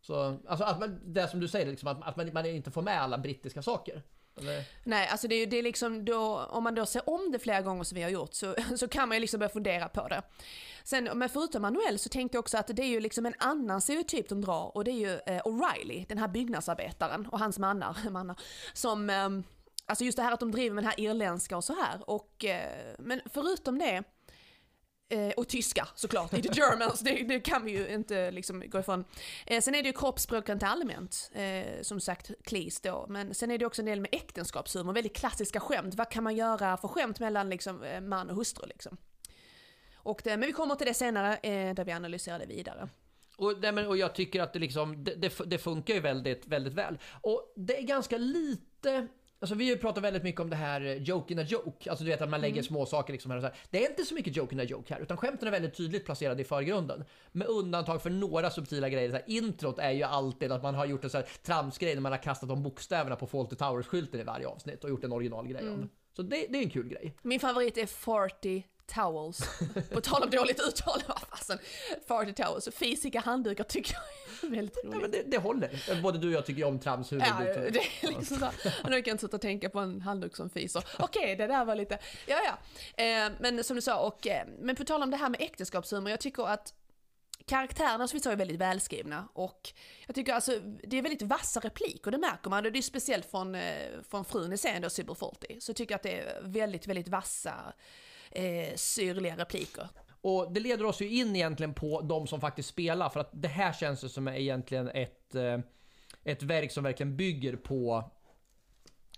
Så, 0.01 0.39
alltså 0.47 0.65
att 0.65 0.81
man, 0.81 1.01
det 1.05 1.29
som 1.29 1.41
du 1.41 1.49
säger, 1.49 1.67
liksom, 1.67 1.89
att, 1.89 2.03
att 2.03 2.17
man, 2.17 2.31
man 2.33 2.47
inte 2.47 2.71
får 2.71 2.83
med 2.83 3.03
alla 3.03 3.19
brittiska 3.19 3.63
saker. 3.63 4.03
Eller? 4.41 4.65
Nej, 4.85 5.09
alltså 5.09 5.29
det 5.29 5.35
är, 5.35 5.47
det 5.47 5.59
är 5.59 5.63
liksom 5.63 6.05
då, 6.05 6.39
om 6.39 6.65
man 6.65 6.75
då 6.75 6.87
ser 6.87 7.11
om 7.11 7.33
det 7.33 7.39
flera 7.39 7.63
gånger 7.63 7.85
som 7.85 7.97
vi 7.97 8.03
har 8.03 8.11
gjort 8.11 8.35
så, 8.35 8.55
så 8.77 8.89
kan 8.89 9.09
man 9.09 9.17
ju 9.17 9.21
liksom 9.21 9.39
börja 9.39 9.53
fundera 9.53 9.89
på 9.89 10.09
det. 10.09 10.23
Sen, 10.85 11.05
men 11.15 11.29
förutom 11.29 11.63
Manuel 11.63 11.99
så 11.99 12.09
tänkte 12.09 12.37
jag 12.37 12.41
också 12.41 12.59
att 12.59 12.67
det 12.67 12.83
är 12.83 12.87
ju 12.87 13.01
liksom 13.01 13.27
en 13.27 13.35
annan 13.39 13.81
stereotyp 13.81 14.29
de 14.29 14.41
drar 14.41 14.77
och 14.77 14.85
det 14.85 14.91
är 14.91 14.99
ju 14.99 15.15
eh, 15.27 15.43
O'Reilly, 15.43 16.07
den 16.09 16.19
här 16.19 16.29
byggnadsarbetaren 16.29 17.27
och 17.27 17.39
hans 17.39 17.59
mannar, 17.59 17.97
mannar 18.11 18.41
som, 18.73 19.11
eh, 19.11 19.29
alltså 19.87 20.05
just 20.05 20.17
det 20.17 20.23
här 20.23 20.33
att 20.33 20.41
de 20.41 20.53
driver 20.53 20.75
med 20.75 20.85
den 20.85 20.91
här 20.91 21.01
irländska 21.01 21.57
och 21.57 21.65
så 21.65 21.75
här 21.75 22.11
och, 22.11 22.45
eh, 22.45 22.95
men 22.99 23.21
förutom 23.33 23.79
det 23.79 24.05
Eh, 25.13 25.31
och 25.37 25.49
tyska 25.49 25.89
såklart, 25.95 26.35
i 26.35 26.43
the 26.43 26.49
Germans, 26.53 27.01
det, 27.01 27.23
det, 27.23 27.41
kan 27.41 27.65
vi 27.65 27.71
ju 27.71 27.89
inte 27.89 28.31
liksom 28.31 28.63
gå 28.67 28.79
ifrån. 28.81 29.05
Eh, 29.47 29.61
sen 29.61 29.75
är 29.75 29.83
det 29.83 29.87
ju 29.87 29.93
kroppsspråk 29.93 30.49
rent 30.49 30.63
allmänt, 30.63 31.31
eh, 31.35 31.83
som 31.83 32.01
sagt 32.01 32.31
klis 32.45 32.81
då. 32.81 33.07
Men 33.09 33.35
sen 33.35 33.51
är 33.51 33.59
det 33.59 33.67
också 33.67 33.83
en 33.83 33.87
del 33.87 34.01
med 34.01 34.09
äktenskapshumor, 34.13 34.93
väldigt 34.93 35.17
klassiska 35.17 35.61
skämt. 35.61 35.95
Vad 35.95 36.11
kan 36.11 36.25
man 36.25 36.37
göra 36.37 36.77
för 36.77 36.89
skämt 36.89 37.21
mellan 37.21 37.51
liksom, 37.51 37.83
eh, 37.83 38.01
man 38.01 38.31
och 38.31 38.37
hustru 38.37 38.67
liksom? 38.67 38.97
Och 39.95 40.21
det, 40.25 40.37
men 40.37 40.47
vi 40.47 40.53
kommer 40.53 40.75
till 40.75 40.87
det 40.87 40.95
senare, 40.95 41.37
eh, 41.37 41.75
där 41.75 41.85
vi 41.85 41.93
analyserar 41.93 42.39
det 42.39 42.47
vidare. 42.47 42.89
Och, 43.37 43.53
och 43.89 43.97
jag 43.97 44.15
tycker 44.15 44.41
att 44.41 44.53
det, 44.53 44.59
liksom, 44.59 45.05
det, 45.05 45.15
det, 45.15 45.33
det 45.47 45.59
funkar 45.59 45.95
ju 45.95 46.01
väldigt, 46.01 46.47
väldigt 46.47 46.75
väl. 46.75 46.99
Och 47.21 47.53
det 47.57 47.79
är 47.79 47.83
ganska 47.83 48.19
lite 48.19 49.09
Alltså 49.41 49.55
vi 49.55 49.65
har 49.65 49.75
ju 49.75 49.79
pratat 49.79 50.05
väldigt 50.05 50.23
mycket 50.23 50.41
om 50.41 50.51
det 50.51 50.57
här 50.57 50.81
eh, 50.81 51.03
joke 51.03 51.33
in 51.33 51.39
a 51.39 51.43
joke, 51.43 51.91
alltså 51.91 52.05
du 52.05 52.11
vet 52.11 52.23
att 52.23 52.31
man 52.31 52.41
lägger 52.41 52.55
mm. 52.55 52.65
små 52.65 52.87
saker 52.87 53.13
liksom 53.13 53.31
här 53.31 53.39
och 53.39 53.43
så 53.43 53.47
här. 53.47 53.57
Det 53.71 53.85
är 53.85 53.91
inte 53.91 54.05
så 54.05 54.15
mycket 54.15 54.37
joke 54.37 54.55
in 54.55 54.61
a 54.61 54.65
joke 54.65 54.95
här, 54.95 55.01
utan 55.01 55.17
skämten 55.17 55.49
är 55.49 55.53
väldigt 55.53 55.77
tydligt 55.77 56.05
placerade 56.05 56.43
i 56.43 56.45
förgrunden. 56.45 57.05
Med 57.33 57.47
undantag 57.47 58.03
för 58.03 58.11
några 58.11 58.51
subtila 58.51 58.89
grejer. 58.89 59.11
Så 59.11 59.17
här, 59.17 59.25
introt 59.27 59.79
är 59.79 59.91
ju 59.91 60.03
alltid 60.03 60.53
att 60.53 60.63
man 60.63 60.75
har 60.75 60.87
gjort 60.87 61.05
en 61.05 61.11
så 61.11 61.17
här 61.17 61.27
tramsgrej 61.43 61.95
när 61.95 62.03
man 62.03 62.13
har 62.13 62.23
kastat 62.23 62.49
de 62.49 62.63
bokstäverna 62.63 63.17
på 63.17 63.27
Fawlty 63.27 63.57
Towers-skylten 63.57 64.21
i 64.21 64.25
varje 64.25 64.47
avsnitt 64.47 64.85
och 64.85 64.91
gjort 64.91 65.05
en 65.05 65.13
originalgrej 65.13 65.63
mm. 65.63 65.89
Så 66.17 66.23
det, 66.23 66.47
det 66.49 66.59
är 66.59 66.63
en 66.63 66.71
kul 66.71 66.89
grej. 66.89 67.15
Min 67.23 67.41
favorit 67.41 67.79
är 67.79 67.87
40 67.87 68.65
towels. 68.95 69.41
På 69.93 70.01
tal 70.01 70.23
om 70.23 70.31
dåligt 70.31 70.61
uttal, 70.69 71.03
vad 71.09 71.21
fasen. 71.21 71.59
40 72.09 72.33
towels. 72.33 72.69
Fisiga 72.75 73.21
handdukar 73.21 73.65
tycker 73.65 73.95
jag 73.95 74.51
är 74.51 74.57
väldigt 74.57 74.79
Ja, 74.83 74.89
roligt. 74.89 75.03
men 75.03 75.11
det, 75.11 75.23
det 75.27 75.39
håller. 75.39 76.03
Både 76.03 76.19
du 76.19 76.27
och 76.27 76.33
jag 76.33 76.47
tycker 76.47 76.65
om 76.65 76.79
tramshuvud. 76.79 77.25
Ja, 77.27 77.45
det 77.45 77.81
är 78.03 78.19
liksom 78.19 78.37
så. 78.39 78.47
Och 78.85 78.91
nu 78.91 79.03
kan 79.03 79.11
jag 79.11 79.15
inte 79.15 79.27
och 79.27 79.41
tänka 79.41 79.71
på 79.71 79.79
en 79.79 80.01
handduk 80.01 80.37
som 80.37 80.51
fiser. 80.51 80.85
Okej, 80.99 81.37
det 81.37 81.47
där 81.47 81.65
var 81.65 81.75
lite, 81.75 81.99
ja 82.27 82.37
ja. 82.45 82.59
Eh, 83.05 83.33
men 83.41 83.65
som 83.65 83.77
du 83.77 83.83
sa, 83.83 84.01
och, 84.07 84.27
eh, 84.27 84.47
men 84.59 84.77
på 84.77 84.85
tal 84.85 85.03
om 85.03 85.11
det 85.11 85.17
här 85.17 85.29
med 85.29 85.41
äktenskapshumor, 85.41 86.11
jag 86.11 86.21
tycker 86.21 86.49
att 86.49 86.75
karaktärerna 87.47 88.09
som 88.09 88.17
vi 88.17 88.23
sa 88.23 88.33
är 88.33 88.37
väldigt 88.37 88.61
välskrivna 88.61 89.29
och 89.33 89.73
jag 90.07 90.15
tycker 90.15 90.33
alltså 90.35 90.59
det 90.85 90.99
är 90.99 91.03
väldigt 91.03 91.23
vassa 91.23 91.61
repliker, 91.61 92.11
det 92.11 92.19
märker 92.19 92.51
man. 92.51 92.63
Det 92.65 92.79
är 92.79 92.83
speciellt 92.83 93.31
från, 93.31 93.55
eh, 93.55 93.89
från 94.11 94.25
frun 94.25 94.53
i 94.53 94.59
serien 94.59 94.83
då, 94.83 94.91
Sybil 94.91 95.15
Fawlty. 95.15 95.61
Så 95.61 95.71
jag 95.71 95.77
tycker 95.77 95.95
att 95.95 96.03
det 96.03 96.21
är 96.21 96.41
väldigt, 96.43 96.87
väldigt 96.87 97.09
vassa, 97.09 97.55
eh, 98.31 98.75
syrliga 98.77 99.37
repliker. 99.37 99.89
Och 100.21 100.53
det 100.53 100.61
leder 100.61 100.85
oss 100.85 101.03
ju 101.03 101.09
in 101.09 101.37
egentligen 101.37 101.75
på 101.75 102.01
de 102.01 102.27
som 102.27 102.41
faktiskt 102.41 102.69
spelar, 102.69 103.09
för 103.09 103.21
att 103.21 103.31
det 103.33 103.49
här 103.49 103.73
känns 103.73 104.05
ju 104.05 104.09
som 104.09 104.29
egentligen 104.29 104.89
ett, 104.89 105.35
eh, 105.35 105.59
ett 106.25 106.43
verk 106.43 106.73
som 106.73 106.85
verkligen 106.85 107.17
bygger 107.17 107.57
på 107.57 108.11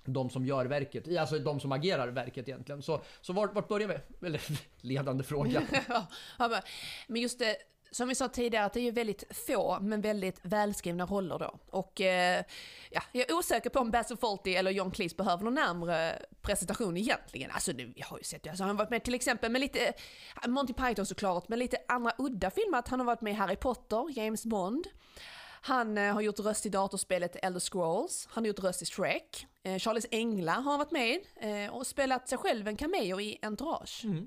de 0.04 0.30
som 0.30 0.46
gör 0.46 0.66
verket, 0.66 1.18
alltså 1.18 1.38
de 1.38 1.60
som 1.60 1.72
agerar 1.72 2.08
verket 2.08 2.48
egentligen. 2.48 2.82
Så, 2.82 3.02
så 3.20 3.32
vart, 3.32 3.54
vart 3.54 3.68
börjar 3.68 3.88
vi? 3.88 4.26
Eller 4.26 4.42
ledande 4.80 5.24
fråga. 5.24 5.62
Ja, 6.38 6.60
men 7.06 7.22
just 7.22 7.38
det, 7.38 7.56
som 7.92 8.08
vi 8.08 8.14
sa 8.14 8.28
tidigare, 8.28 8.64
att 8.64 8.72
det 8.72 8.80
är 8.80 8.84
ju 8.84 8.90
väldigt 8.90 9.24
få 9.46 9.78
men 9.80 10.00
väldigt 10.00 10.40
välskrivna 10.42 11.06
roller 11.06 11.38
då. 11.38 11.58
Och 11.70 12.00
eh, 12.00 12.44
ja, 12.90 13.02
jag 13.12 13.30
är 13.30 13.34
osäker 13.34 13.70
på 13.70 13.78
om 13.78 13.90
Basil 13.90 14.16
Fawlty 14.16 14.54
eller 14.54 14.70
John 14.70 14.90
Cleese 14.90 15.16
behöver 15.16 15.44
någon 15.44 15.54
närmre 15.54 16.22
presentation 16.42 16.96
egentligen. 16.96 17.50
Alltså 17.50 17.72
nu, 17.72 17.92
jag 17.96 18.06
har 18.06 18.18
ju 18.18 18.24
sett 18.24 18.42
det, 18.42 18.50
alltså, 18.50 18.64
han 18.64 18.70
har 18.70 18.78
varit 18.78 18.90
med 18.90 19.04
till 19.04 19.14
exempel 19.14 19.50
med 19.50 19.60
lite, 19.60 19.86
eh, 19.86 20.48
Monty 20.48 20.72
Python 20.72 21.06
såklart, 21.06 21.48
men 21.48 21.58
lite 21.58 21.76
andra 21.88 22.12
udda 22.18 22.50
filmer. 22.50 22.78
Att 22.78 22.88
han 22.88 23.00
har 23.00 23.06
varit 23.06 23.20
med 23.20 23.32
i 23.32 23.36
Harry 23.36 23.56
Potter, 23.56 24.18
James 24.18 24.46
Bond. 24.46 24.86
Han 25.64 25.98
eh, 25.98 26.14
har 26.14 26.20
gjort 26.20 26.38
röst 26.38 26.66
i 26.66 26.68
datorspelet 26.68 27.36
Elder 27.42 27.60
Scrolls, 27.60 28.28
han 28.30 28.44
har 28.44 28.48
gjort 28.48 28.64
röst 28.64 28.82
i 28.82 28.86
Shrek. 28.86 29.46
Eh, 29.62 29.78
Charles 29.78 30.06
Engla 30.10 30.52
har 30.52 30.70
han 30.70 30.78
varit 30.78 30.90
med 30.90 31.20
eh, 31.36 31.74
och 31.74 31.86
spelat 31.86 32.28
sig 32.28 32.38
själv 32.38 32.68
en 32.68 32.76
cameo 32.76 33.20
i 33.20 33.38
Entourage. 33.42 34.00
Mm. 34.04 34.26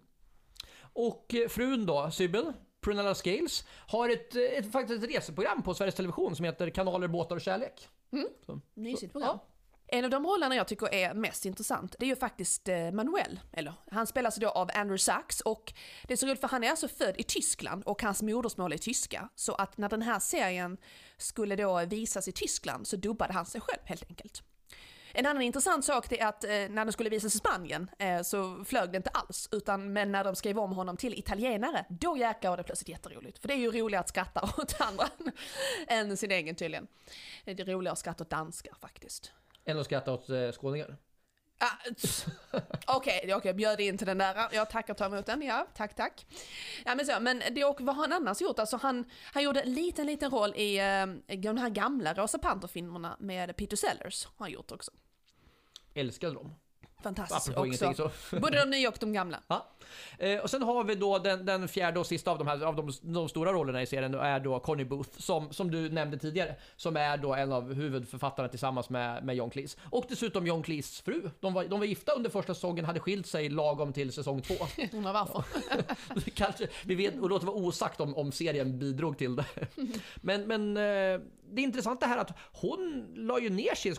Och 0.94 1.36
eh, 1.36 1.48
frun 1.48 1.86
då, 1.86 2.12
Sybil, 2.12 2.54
Prunella 2.86 3.16
Scales, 3.16 3.66
har 3.88 4.10
ett, 4.10 4.36
ett, 4.36 4.72
faktiskt 4.72 5.04
ett 5.04 5.10
reseprogram 5.10 5.64
på 5.64 5.74
Sveriges 5.74 5.96
Television 5.96 6.36
som 6.36 6.46
heter 6.46 6.70
Kanaler, 6.70 7.08
båtar 7.08 7.36
och 7.36 7.42
kärlek. 7.42 7.90
Så. 8.46 8.62
Mysigt 8.74 9.12
program. 9.12 9.40
En 9.88 10.04
av 10.04 10.10
de 10.10 10.26
rollerna 10.26 10.56
jag 10.56 10.68
tycker 10.68 10.94
är 10.94 11.14
mest 11.14 11.46
intressant, 11.46 11.96
det 12.00 12.06
är 12.06 12.10
ju 12.10 12.16
faktiskt 12.16 12.68
eh, 12.68 12.92
Manuel. 12.92 13.40
Eller, 13.52 13.74
han 13.92 14.08
spelas 14.08 14.36
då 14.36 14.50
av 14.50 14.70
Andrew 14.74 14.98
Sachs 14.98 15.42
och 15.42 15.74
det 16.08 16.14
är 16.14 16.18
så 16.18 16.26
roligt 16.26 16.42
för 16.42 16.48
han 16.48 16.64
är 16.64 16.70
alltså 16.70 16.88
född 16.88 17.16
i 17.18 17.24
Tyskland 17.24 17.84
och 17.84 18.02
hans 18.02 18.22
modersmål 18.22 18.74
är 18.74 18.78
tyska. 18.78 19.30
Så 19.36 19.54
att 19.54 19.78
när 19.78 19.90
den 19.90 20.02
här 20.02 20.20
serien 20.20 20.78
skulle 21.18 21.56
då 21.56 21.86
visas 21.86 22.28
i 22.28 22.32
Tyskland 22.32 22.88
så 22.88 22.96
dubbade 22.96 23.34
han 23.34 23.46
sig 23.46 23.62
själv 23.62 23.82
helt 23.86 24.10
enkelt. 24.10 24.44
En 25.18 25.26
annan 25.26 25.42
intressant 25.42 25.86
sak 25.86 26.12
är 26.12 26.26
att 26.26 26.44
eh, 26.44 26.50
när 26.50 26.86
den 26.86 26.92
skulle 26.92 27.10
visas 27.10 27.36
i 27.36 27.38
Spanien 27.38 27.90
eh, 28.00 28.22
så 28.22 28.66
flög 28.66 28.92
det 28.92 28.98
inte 28.98 29.10
alls, 29.10 29.50
utan 29.52 29.94
men 29.94 30.12
när 30.12 30.24
de 30.24 30.36
skrev 30.36 30.60
om 30.60 30.72
honom 30.72 30.98
till 30.98 31.20
italienare, 31.20 31.86
då 31.90 32.18
jäklar 32.18 32.50
var 32.50 32.58
det 32.58 32.64
plötsligt 32.64 32.90
jätteroligt. 32.90 33.40
För 33.40 33.48
det 33.48 33.54
är 33.54 33.58
ju 33.58 33.72
roligare 33.72 34.02
att 34.02 34.10
skratta 34.10 34.42
åt 34.58 34.82
andra 34.82 35.08
än 35.88 36.18
sin 36.18 36.32
egen 36.32 36.56
tydligen. 36.56 36.88
Det 37.46 37.60
är 37.60 37.66
roligare 37.66 37.92
att 37.92 38.00
skratta 38.00 38.24
åt 38.24 38.30
danskar 38.30 38.74
faktiskt. 38.82 39.32
Än 39.66 39.80
att 39.80 39.86
skratta 39.86 40.12
åt 40.14 40.30
eh, 40.30 40.52
skåningar. 40.52 40.98
Ah. 41.58 42.60
Okej, 42.88 43.34
okej, 43.36 43.54
bjöd 43.54 43.80
in 43.80 43.98
till 43.98 44.08
den 44.08 44.18
där. 44.18 44.48
Jag 44.52 44.70
tackar 44.70 44.94
och 44.94 44.98
tar 44.98 45.06
emot 45.06 45.26
den. 45.26 45.42
Ja, 45.42 45.68
tack, 45.76 45.96
tack. 45.96 46.26
Ja, 46.86 46.96
men, 46.96 47.06
så, 47.06 47.20
men 47.20 47.42
det, 47.52 47.64
och 47.66 47.82
vad 47.82 47.96
har 47.96 48.04
han 48.04 48.14
annars 48.14 48.42
gjort? 48.42 48.60
Alltså, 48.60 48.78
han, 48.78 49.06
han 49.34 49.44
gjorde 49.44 49.62
en 49.62 49.74
liten, 49.74 50.06
liten 50.06 50.32
roll 50.32 50.54
i 50.56 50.78
eh, 50.78 51.36
de 51.38 51.58
här 51.58 51.70
gamla 51.70 52.14
Rosa 52.14 52.38
Panther-filmerna 52.38 53.18
med 53.20 53.56
Peter 53.56 53.78
Sellers. 53.78 54.26
Har 54.26 54.46
han 54.46 54.52
gjort 54.52 54.72
också. 54.72 54.92
Älskade 55.96 56.34
dem. 56.34 56.56
Fantastiskt 57.06 57.58
Apropå 57.58 57.88
också. 57.88 58.12
Både 58.40 58.60
de 58.60 58.70
nya 58.70 58.90
och 58.90 58.98
de 59.00 59.14
gamla. 59.14 59.40
Ja. 59.48 59.68
Eh, 60.20 60.40
och 60.40 60.50
sen 60.50 60.64
har 60.64 60.84
vi 60.84 60.96
då 60.96 61.20
den, 61.20 61.46
den 61.46 61.68
fjärde 61.68 62.00
och 62.00 62.08
sista 62.08 62.32
av 62.32 62.38
de, 62.38 62.48
här, 62.48 62.64
av 62.64 62.76
de, 62.76 62.92
de 63.02 63.30
stora 63.30 63.54
rollerna 63.54 63.82
i 63.82 63.86
serien 63.86 64.14
är 64.14 64.40
då 64.40 64.60
Connie 64.60 64.86
Booth 64.86 65.20
som, 65.20 65.54
som 65.54 65.72
du 65.72 65.90
nämnde 65.90 66.18
tidigare. 66.18 66.56
Som 66.76 66.98
är 66.98 67.18
då 67.18 67.36
en 67.36 67.52
av 67.52 67.74
huvudförfattarna 67.74 68.48
tillsammans 68.48 68.90
med, 68.90 69.26
med 69.26 69.36
John 69.36 69.50
Cleese. 69.50 69.78
Och 69.84 70.06
dessutom 70.10 70.48
John 70.48 70.64
Cleeses 70.64 71.02
fru. 71.02 71.30
De 71.40 71.54
var, 71.54 71.64
de 71.64 71.80
var 71.80 71.86
gifta 71.86 72.12
under 72.12 72.30
första 72.30 72.54
säsongen, 72.54 72.86
hade 72.86 73.00
skilt 73.00 73.28
sig 73.28 73.50
lagom 73.50 73.94
till 73.94 74.12
säsong 74.12 74.42
två. 74.42 74.54
Undrar 74.94 75.14
varför. 75.14 75.44
Kanske, 76.36 76.68
vi 76.86 76.96
vet, 76.96 77.20
och 77.22 77.30
låt 77.30 77.42
det 77.42 77.48
vara 77.48 77.58
osagt 77.58 78.02
om, 78.02 78.16
om 78.16 78.32
serien 78.32 78.80
bidrog 78.80 79.18
till 79.18 79.36
det. 79.36 79.46
Men, 80.22 80.48
men 80.48 80.78
eh, 80.78 81.22
det 81.52 81.62
är 81.62 81.64
intressant 81.64 82.00
det 82.00 82.06
här 82.06 82.18
att 82.18 82.38
hon 82.52 83.08
la 83.16 83.40
ju 83.40 83.50
ner 83.50 83.76
sin 83.76 83.96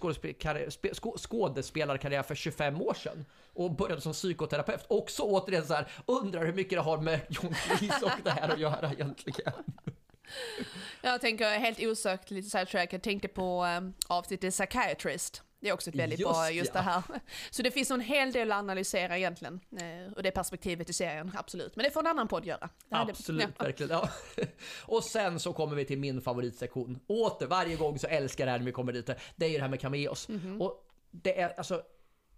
skådespelarkarriär, 1.17 2.23
för 2.23 2.35
25 2.35 2.83
år 2.83 2.95
sedan 2.95 3.25
och 3.55 3.75
började 3.75 4.01
som 4.01 4.13
psykoterapeut. 4.13 4.85
Också 4.89 5.23
återigen 5.23 5.67
så 5.67 5.75
här, 5.75 5.89
undrar 6.07 6.47
hur 6.47 6.53
mycket 6.53 6.79
det 6.79 6.83
har 6.83 6.99
med 6.99 7.21
John 7.29 7.55
Cleese 7.55 8.03
och 8.03 8.11
det 8.25 8.31
här 8.31 8.49
att 8.49 8.61
göra 8.61 8.93
egentligen. 8.93 9.53
Jag 11.03 11.21
tänker 11.21 11.51
helt 11.51 11.81
osökt, 11.81 12.31
lite 12.31 12.51
sidetrack, 12.51 12.93
jag 12.93 13.03
tänkte 13.03 13.29
på 13.29 13.65
um, 13.65 13.95
avsnittet 14.09 14.55
Psychiatrist. 14.55 15.43
Det 15.61 15.69
är 15.69 15.73
också 15.73 15.91
ett 15.91 15.97
väldigt 15.97 16.19
Just 16.19 16.31
bra, 16.31 16.51
just 16.51 16.71
ja. 16.75 16.81
det 16.81 16.85
här. 16.85 17.03
Så 17.51 17.63
det 17.63 17.71
finns 17.71 17.91
en 17.91 18.01
hel 18.01 18.33
del 18.33 18.53
att 18.53 18.59
analysera 18.59 19.19
egentligen, 19.19 19.61
eh, 19.73 20.13
och 20.17 20.23
det 20.23 20.31
perspektivet 20.31 20.91
i 20.91 20.93
serien, 20.93 21.33
absolut. 21.37 21.77
Men 21.77 21.85
det 21.85 21.91
får 21.91 22.01
en 22.01 22.07
annan 22.07 22.29
podd 22.29 22.45
göra. 22.45 22.69
Det 22.89 22.97
Absolut, 22.97 23.49
ja. 23.59 23.65
verkligen. 23.65 23.93
Ja. 23.93 24.11
Och 24.83 25.05
sen 25.05 25.41
så 25.41 25.53
kommer 25.53 25.77
vi 25.77 25.85
till 25.85 25.99
min 25.99 26.21
favoritsektion. 26.21 27.01
Åter, 27.07 27.47
varje 27.47 27.77
gång 27.77 27.99
så 27.99 28.07
älskar 28.07 28.45
jag 28.45 28.49
det 28.49 28.53
här 28.53 28.59
när 28.59 28.67
vi 28.67 28.73
kommer 28.73 28.93
dit. 28.93 29.11
Det 29.37 29.47
är 29.47 29.51
ju 29.51 29.57
det 29.57 29.63
här 29.63 29.71
med 29.71 29.81
cameos. 29.81 30.29
Mhm. 30.29 30.63
Och 30.63 30.87
det 31.11 31.41
är 31.41 31.59
alltså, 31.59 31.83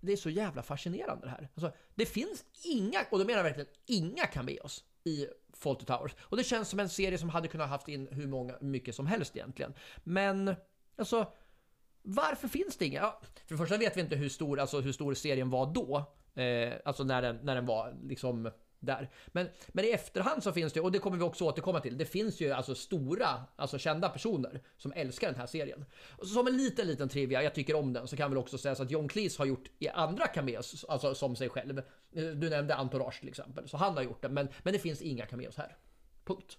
det 0.00 0.12
är 0.12 0.16
så 0.16 0.30
jävla 0.30 0.62
fascinerande 0.62 1.26
det 1.26 1.30
här. 1.30 1.48
Alltså, 1.54 1.72
det 1.94 2.06
finns 2.06 2.44
inga, 2.64 3.00
och 3.10 3.18
då 3.18 3.24
menar 3.24 3.38
jag 3.38 3.44
verkligen 3.44 3.70
inga 3.86 4.26
cameos 4.26 4.84
i 5.04 5.26
Fawlty 5.52 5.84
Towers. 5.84 6.12
Och 6.20 6.36
det 6.36 6.44
känns 6.44 6.68
som 6.68 6.80
en 6.80 6.88
serie 6.88 7.18
som 7.18 7.28
hade 7.28 7.48
kunnat 7.48 7.68
haft 7.68 7.88
in 7.88 8.08
hur 8.10 8.26
många, 8.26 8.54
mycket 8.60 8.94
som 8.94 9.06
helst 9.06 9.36
egentligen. 9.36 9.74
Men, 10.04 10.54
alltså, 10.96 11.32
varför 12.02 12.48
finns 12.48 12.76
det 12.76 12.86
inga? 12.86 13.00
Ja, 13.00 13.20
för 13.46 13.54
det 13.54 13.58
första 13.58 13.76
vet 13.76 13.96
vi 13.96 14.00
inte 14.00 14.16
hur 14.16 14.28
stor, 14.28 14.60
alltså, 14.60 14.80
hur 14.80 14.92
stor 14.92 15.14
serien 15.14 15.50
var 15.50 15.66
då. 15.74 16.12
Eh, 16.42 16.72
alltså 16.84 17.04
när 17.04 17.22
den, 17.22 17.38
när 17.42 17.54
den 17.54 17.66
var 17.66 17.96
liksom 18.02 18.50
där. 18.80 19.10
Men, 19.26 19.48
men 19.68 19.84
i 19.84 19.88
efterhand 19.88 20.42
så 20.42 20.52
finns 20.52 20.72
det, 20.72 20.80
och 20.80 20.92
det 20.92 20.98
kommer 20.98 21.16
vi 21.16 21.22
också 21.22 21.44
återkomma 21.44 21.80
till, 21.80 21.98
det 21.98 22.04
finns 22.04 22.40
ju 22.40 22.52
alltså 22.52 22.74
stora, 22.74 23.44
alltså 23.56 23.78
kända 23.78 24.08
personer 24.08 24.62
som 24.76 24.92
älskar 24.92 25.28
den 25.30 25.40
här 25.40 25.46
serien. 25.46 25.84
Och 26.10 26.26
som 26.26 26.46
en 26.46 26.56
liten, 26.56 26.86
liten 26.86 27.08
trivia, 27.08 27.42
jag 27.42 27.54
tycker 27.54 27.74
om 27.74 27.92
den, 27.92 28.08
så 28.08 28.16
kan 28.16 28.30
väl 28.30 28.38
också 28.38 28.58
sägas 28.58 28.80
att 28.80 28.90
John 28.90 29.08
Cleese 29.08 29.38
har 29.38 29.46
gjort 29.46 29.70
i 29.78 29.88
andra 29.88 30.26
cameos, 30.26 30.84
alltså 30.88 31.14
som 31.14 31.36
sig 31.36 31.48
själv. 31.48 31.78
Eh, 31.78 32.24
du 32.24 32.50
nämnde 32.50 32.74
Entourage 32.74 33.20
till 33.20 33.28
exempel, 33.28 33.68
så 33.68 33.76
han 33.76 33.94
har 33.94 34.02
gjort 34.02 34.22
det, 34.22 34.28
men, 34.28 34.48
men 34.62 34.72
det 34.72 34.78
finns 34.78 35.02
inga 35.02 35.26
cameos 35.26 35.56
här. 35.56 35.76
Punkt. 36.24 36.58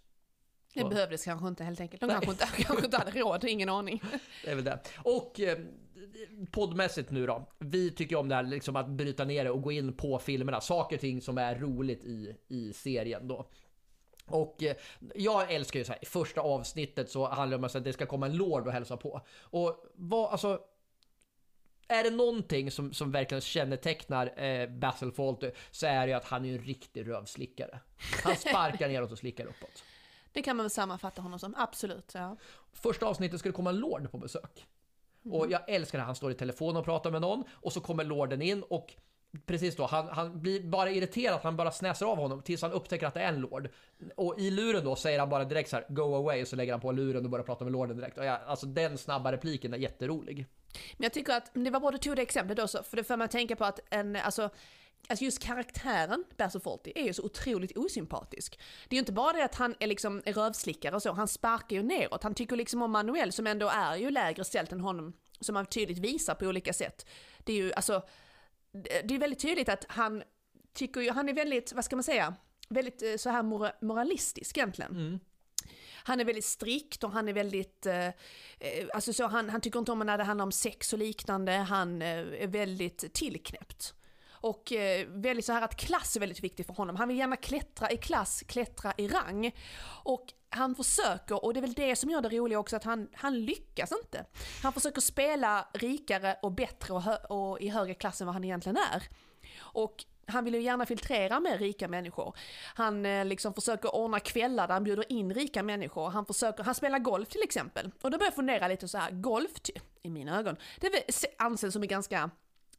Det 0.73 0.86
behövdes 0.86 1.25
kanske 1.25 1.47
inte 1.47 1.63
helt 1.63 1.82
enkelt. 1.82 2.01
De 2.01 2.08
Nej. 2.08 2.15
kanske 2.15 2.32
inte, 2.32 2.45
kanske 2.63 2.86
inte 2.86 2.97
hade 2.97 3.12
råd, 3.12 3.43
ingen 3.43 3.69
aning. 3.69 4.01
Det 4.43 4.51
är 4.51 4.55
väl 4.55 4.63
det. 4.63 4.79
Och 4.97 5.39
eh, 5.39 5.58
poddmässigt 6.51 7.12
nu 7.12 7.27
då. 7.27 7.49
Vi 7.60 7.91
tycker 7.91 8.15
om 8.15 8.29
det 8.29 8.36
här 8.36 8.43
liksom 8.43 8.75
att 8.75 8.89
bryta 8.89 9.25
ner 9.25 9.43
det 9.43 9.49
och 9.49 9.62
gå 9.62 9.71
in 9.71 9.93
på 9.93 10.19
filmerna. 10.19 10.62
Saker 10.62 10.95
och 10.95 11.01
ting 11.01 11.21
som 11.21 11.38
är 11.38 11.55
roligt 11.55 12.03
i, 12.03 12.36
i 12.47 12.73
serien 12.73 13.27
då. 13.27 13.49
Och 14.25 14.63
eh, 14.63 14.75
jag 15.15 15.51
älskar 15.53 15.79
ju 15.79 15.86
så 15.86 15.91
här, 15.91 15.99
i 16.01 16.05
första 16.05 16.41
avsnittet 16.41 17.10
så 17.10 17.27
handlar 17.27 17.58
det 17.58 17.67
om 17.67 17.79
att 17.79 17.84
det 17.84 17.93
ska 17.93 18.05
komma 18.05 18.25
en 18.25 18.38
lord 18.38 18.67
och 18.67 18.73
hälsa 18.73 18.97
på. 18.97 19.21
Och 19.41 19.86
vad, 19.95 20.32
alltså, 20.32 20.60
är 21.88 22.03
det 22.03 22.10
någonting 22.10 22.71
som, 22.71 22.93
som 22.93 23.12
verkligen 23.12 23.41
kännetecknar 23.41 24.43
eh, 24.43 24.69
Basil 24.69 25.12
Fawlty 25.12 25.51
så 25.71 25.86
är 25.86 25.99
det 26.01 26.08
ju 26.08 26.13
att 26.13 26.25
han 26.25 26.45
är 26.45 26.53
en 26.53 26.63
riktig 26.63 27.08
rövslickare. 27.08 27.79
Han 28.23 28.36
sparkar 28.36 28.88
neråt 28.89 29.12
och 29.12 29.17
slickar 29.17 29.45
uppåt. 29.45 29.84
Det 30.31 30.41
kan 30.41 30.57
man 30.57 30.63
väl 30.63 30.71
sammanfatta 30.71 31.21
honom 31.21 31.39
som, 31.39 31.55
absolut. 31.57 32.11
Ja. 32.13 32.35
Första 32.73 33.05
avsnittet 33.05 33.39
skulle 33.39 33.53
komma 33.53 33.69
en 33.69 33.79
lord 33.79 34.11
på 34.11 34.17
besök. 34.17 34.65
Och 35.31 35.51
jag 35.51 35.69
älskar 35.69 35.97
när 35.97 36.05
han 36.05 36.15
står 36.15 36.31
i 36.31 36.35
telefon 36.35 36.77
och 36.77 36.85
pratar 36.85 37.11
med 37.11 37.21
någon 37.21 37.43
och 37.51 37.73
så 37.73 37.81
kommer 37.81 38.03
lorden 38.03 38.41
in 38.41 38.63
och 38.69 38.95
precis 39.45 39.75
då, 39.75 39.85
han, 39.85 40.07
han 40.07 40.41
blir 40.41 40.63
bara 40.63 40.91
irriterad, 40.91 41.39
han 41.43 41.57
bara 41.57 41.71
snäser 41.71 42.05
av 42.05 42.17
honom 42.17 42.41
tills 42.41 42.61
han 42.61 42.71
upptäcker 42.71 43.07
att 43.07 43.13
det 43.13 43.21
är 43.21 43.27
en 43.27 43.39
lord. 43.39 43.69
Och 44.15 44.39
i 44.39 44.51
luren 44.51 44.83
då 44.83 44.95
säger 44.95 45.19
han 45.19 45.29
bara 45.29 45.45
direkt 45.45 45.69
så 45.69 45.75
här 45.75 45.85
go 45.89 46.15
away 46.15 46.41
och 46.41 46.47
så 46.47 46.55
lägger 46.55 46.73
han 46.73 46.81
på 46.81 46.91
luren 46.91 47.25
och 47.25 47.31
börjar 47.31 47.45
prata 47.45 47.63
med 47.63 47.73
lorden 47.73 47.97
direkt. 47.97 48.17
Och 48.17 48.25
jag, 48.25 48.39
alltså 48.45 48.65
den 48.65 48.97
snabba 48.97 49.31
repliken 49.31 49.73
är 49.73 49.77
jätterolig. 49.77 50.45
Men 50.97 51.03
jag 51.03 51.13
tycker 51.13 51.33
att 51.33 51.51
det 51.53 51.69
var 51.69 51.79
bra 51.79 51.91
du 51.91 51.97
tog 51.97 52.15
det 52.15 52.21
exemplet 52.21 52.59
också, 52.59 52.83
för 52.83 52.97
det 52.97 53.03
får 53.03 53.17
man 53.17 53.29
tänka 53.29 53.55
på 53.55 53.65
att 53.65 53.79
en, 53.89 54.15
alltså, 54.15 54.49
alltså 55.07 55.25
just 55.25 55.39
karaktären 55.43 56.23
Basil 56.38 56.62
Fawlty 56.62 56.91
är 56.95 57.03
ju 57.03 57.13
så 57.13 57.23
otroligt 57.23 57.77
osympatisk. 57.77 58.59
Det 58.88 58.93
är 58.93 58.97
ju 58.97 58.99
inte 58.99 59.12
bara 59.12 59.33
det 59.33 59.45
att 59.45 59.55
han 59.55 59.75
är 59.79 59.88
liksom 59.88 60.21
rövslickare 60.25 60.95
och 60.95 61.01
så, 61.01 61.12
han 61.12 61.27
sparkar 61.27 61.75
ju 61.75 61.83
neråt. 61.83 62.23
Han 62.23 62.33
tycker 62.33 62.55
liksom 62.55 62.81
om 62.81 62.91
Manuel 62.91 63.31
som 63.31 63.47
ändå 63.47 63.69
är 63.69 63.95
ju 63.95 64.12
lägre 64.12 64.43
ställt 64.43 64.71
än 64.71 64.79
honom, 64.79 65.13
som 65.39 65.55
han 65.55 65.65
tydligt 65.65 65.97
visar 65.97 66.35
på 66.35 66.45
olika 66.45 66.73
sätt. 66.73 67.05
Det 67.43 67.53
är 67.53 67.57
ju 67.57 67.73
alltså, 67.73 68.03
det 69.03 69.15
är 69.15 69.19
väldigt 69.19 69.39
tydligt 69.39 69.69
att 69.69 69.85
han 69.89 70.23
tycker 70.73 71.01
ju, 71.01 71.12
han 71.12 71.29
är 71.29 71.33
väldigt, 71.33 71.73
vad 71.73 71.85
ska 71.85 71.95
man 71.95 72.03
säga, 72.03 72.33
väldigt 72.69 73.01
eh, 73.01 73.15
så 73.15 73.29
här 73.29 73.43
mora, 73.43 73.71
moralistisk 73.81 74.57
egentligen. 74.57 74.91
Mm. 74.91 75.19
Han 76.03 76.19
är 76.19 76.25
väldigt 76.25 76.45
strikt 76.45 77.03
och 77.03 77.12
han 77.12 77.29
är 77.29 77.33
väldigt, 77.33 77.85
eh, 77.85 78.07
eh, 78.07 78.13
alltså 78.93 79.13
så 79.13 79.27
han, 79.27 79.49
han 79.49 79.62
tycker 79.62 79.79
inte 79.79 79.91
om 79.91 79.99
när 79.99 80.17
det 80.17 80.23
handlar 80.23 80.45
om 80.45 80.51
sex 80.51 80.93
och 80.93 80.99
liknande, 80.99 81.51
han 81.51 82.01
eh, 82.01 82.17
är 82.17 82.47
väldigt 82.47 83.13
tillknäppt. 83.13 83.93
Och 84.41 84.71
eh, 84.73 85.08
väldigt 85.08 85.45
så 85.45 85.54
här 85.54 85.62
att 85.62 85.75
klass 85.75 86.15
är 86.15 86.19
väldigt 86.19 86.43
viktigt 86.43 86.67
för 86.67 86.73
honom. 86.73 86.95
Han 86.95 87.08
vill 87.08 87.17
gärna 87.17 87.36
klättra 87.36 87.91
i 87.91 87.97
klass, 87.97 88.43
klättra 88.47 88.93
i 88.97 89.08
rang. 89.08 89.56
Och 90.04 90.34
han 90.49 90.75
försöker, 90.75 91.45
och 91.45 91.54
det 91.54 91.60
är 91.60 91.62
väl 91.62 91.73
det 91.73 91.95
som 91.95 92.10
gör 92.10 92.21
det 92.21 92.30
roliga 92.30 92.60
också, 92.60 92.75
att 92.75 92.84
han, 92.84 93.10
han 93.13 93.45
lyckas 93.45 93.91
inte. 93.91 94.25
Han 94.63 94.73
försöker 94.73 95.02
spela 95.02 95.67
rikare 95.73 96.38
och 96.41 96.52
bättre 96.52 96.93
och, 96.93 97.02
hö 97.02 97.15
och 97.15 97.62
i 97.62 97.69
högre 97.69 97.93
klass 97.93 98.21
än 98.21 98.28
vad 98.28 98.34
han 98.34 98.43
egentligen 98.43 98.78
är. 98.93 99.04
Och 99.60 100.06
han 100.28 100.45
vill 100.45 100.56
ju 100.56 100.62
gärna 100.62 100.86
filtrera 100.86 101.39
med 101.39 101.60
rika 101.60 101.88
människor. 101.88 102.36
Han 102.75 103.06
eh, 103.06 103.25
liksom 103.25 103.54
försöker 103.54 103.95
ordna 103.95 104.19
kvällar 104.19 104.67
där 104.67 104.73
han 104.73 104.84
bjuder 104.84 105.12
in 105.12 105.34
rika 105.34 105.63
människor. 105.63 106.10
Han, 106.10 106.25
försöker, 106.25 106.63
han 106.63 106.75
spelar 106.75 106.99
golf 106.99 107.30
till 107.30 107.43
exempel. 107.43 107.91
Och 108.02 108.12
då 108.12 108.17
börjar 108.17 108.28
jag 108.28 108.36
fundera 108.36 108.67
lite 108.67 108.88
så 108.88 108.97
här, 108.97 109.12
golf 109.12 109.52
i 110.02 110.10
mina 110.10 110.39
ögon, 110.39 110.56
det 110.80 110.89
anses 111.38 111.73
som 111.73 111.82
en 111.82 111.88
ganska 111.88 112.30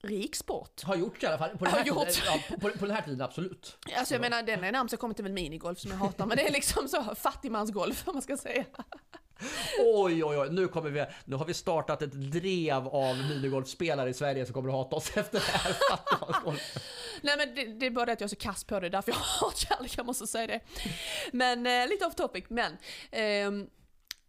rik 0.02 0.36
sport. 0.36 0.82
Har 0.82 0.96
gjort 0.96 1.22
i 1.22 1.26
alla 1.26 1.38
fall. 1.38 1.58
På 1.58 1.64
den, 1.64 1.74
här 1.74 1.84
tiden, 1.84 2.24
ja, 2.26 2.56
på, 2.60 2.70
på, 2.70 2.86
den 2.86 2.94
här 2.94 3.02
tiden, 3.02 3.20
absolut. 3.20 3.76
Alltså 3.96 4.14
jag 4.14 4.20
menar, 4.20 4.42
den 4.42 4.64
är 4.64 4.72
närmast 4.72 4.92
jag 4.92 5.00
kommit 5.00 5.16
till 5.16 5.24
väl 5.24 5.32
minigolf 5.32 5.78
som 5.78 5.90
jag 5.90 5.98
hatar, 5.98 6.26
men 6.26 6.36
det 6.36 6.46
är 6.46 6.52
liksom 6.52 6.88
så 6.88 7.14
fattigmansgolf 7.14 8.08
om 8.08 8.14
man 8.14 8.22
ska 8.22 8.36
säga. 8.36 8.64
Oj, 9.78 10.24
oj, 10.24 10.38
oj, 10.38 10.48
nu, 10.50 10.68
kommer 10.68 10.90
vi, 10.90 11.06
nu 11.24 11.36
har 11.36 11.44
vi 11.44 11.54
startat 11.54 12.02
ett 12.02 12.12
drev 12.12 12.88
av 12.88 13.16
minigolfspelare 13.16 14.10
i 14.10 14.14
Sverige 14.14 14.46
som 14.46 14.54
kommer 14.54 14.68
att 14.68 14.74
hata 14.74 14.96
oss 14.96 15.10
efter 15.16 15.38
det 15.38 15.58
här 15.58 15.76
Nej 17.22 17.36
men 17.36 17.54
det, 17.54 17.64
det, 17.64 17.86
är 17.86 17.90
bara 17.90 18.06
det 18.06 18.12
att 18.12 18.20
jag 18.20 18.26
är 18.26 18.28
så 18.28 18.36
kass 18.36 18.64
på 18.64 18.80
det, 18.80 18.88
därför 18.88 19.12
jag 19.12 19.18
har 19.18 19.52
kärlek, 19.56 19.94
jag 19.96 20.06
måste 20.06 20.26
säga 20.26 20.46
det. 20.46 20.60
Men 21.32 21.66
eh, 21.66 21.88
lite 21.88 22.06
off 22.06 22.14
topic, 22.14 22.44
men 22.48 22.72
eh, 23.10 23.66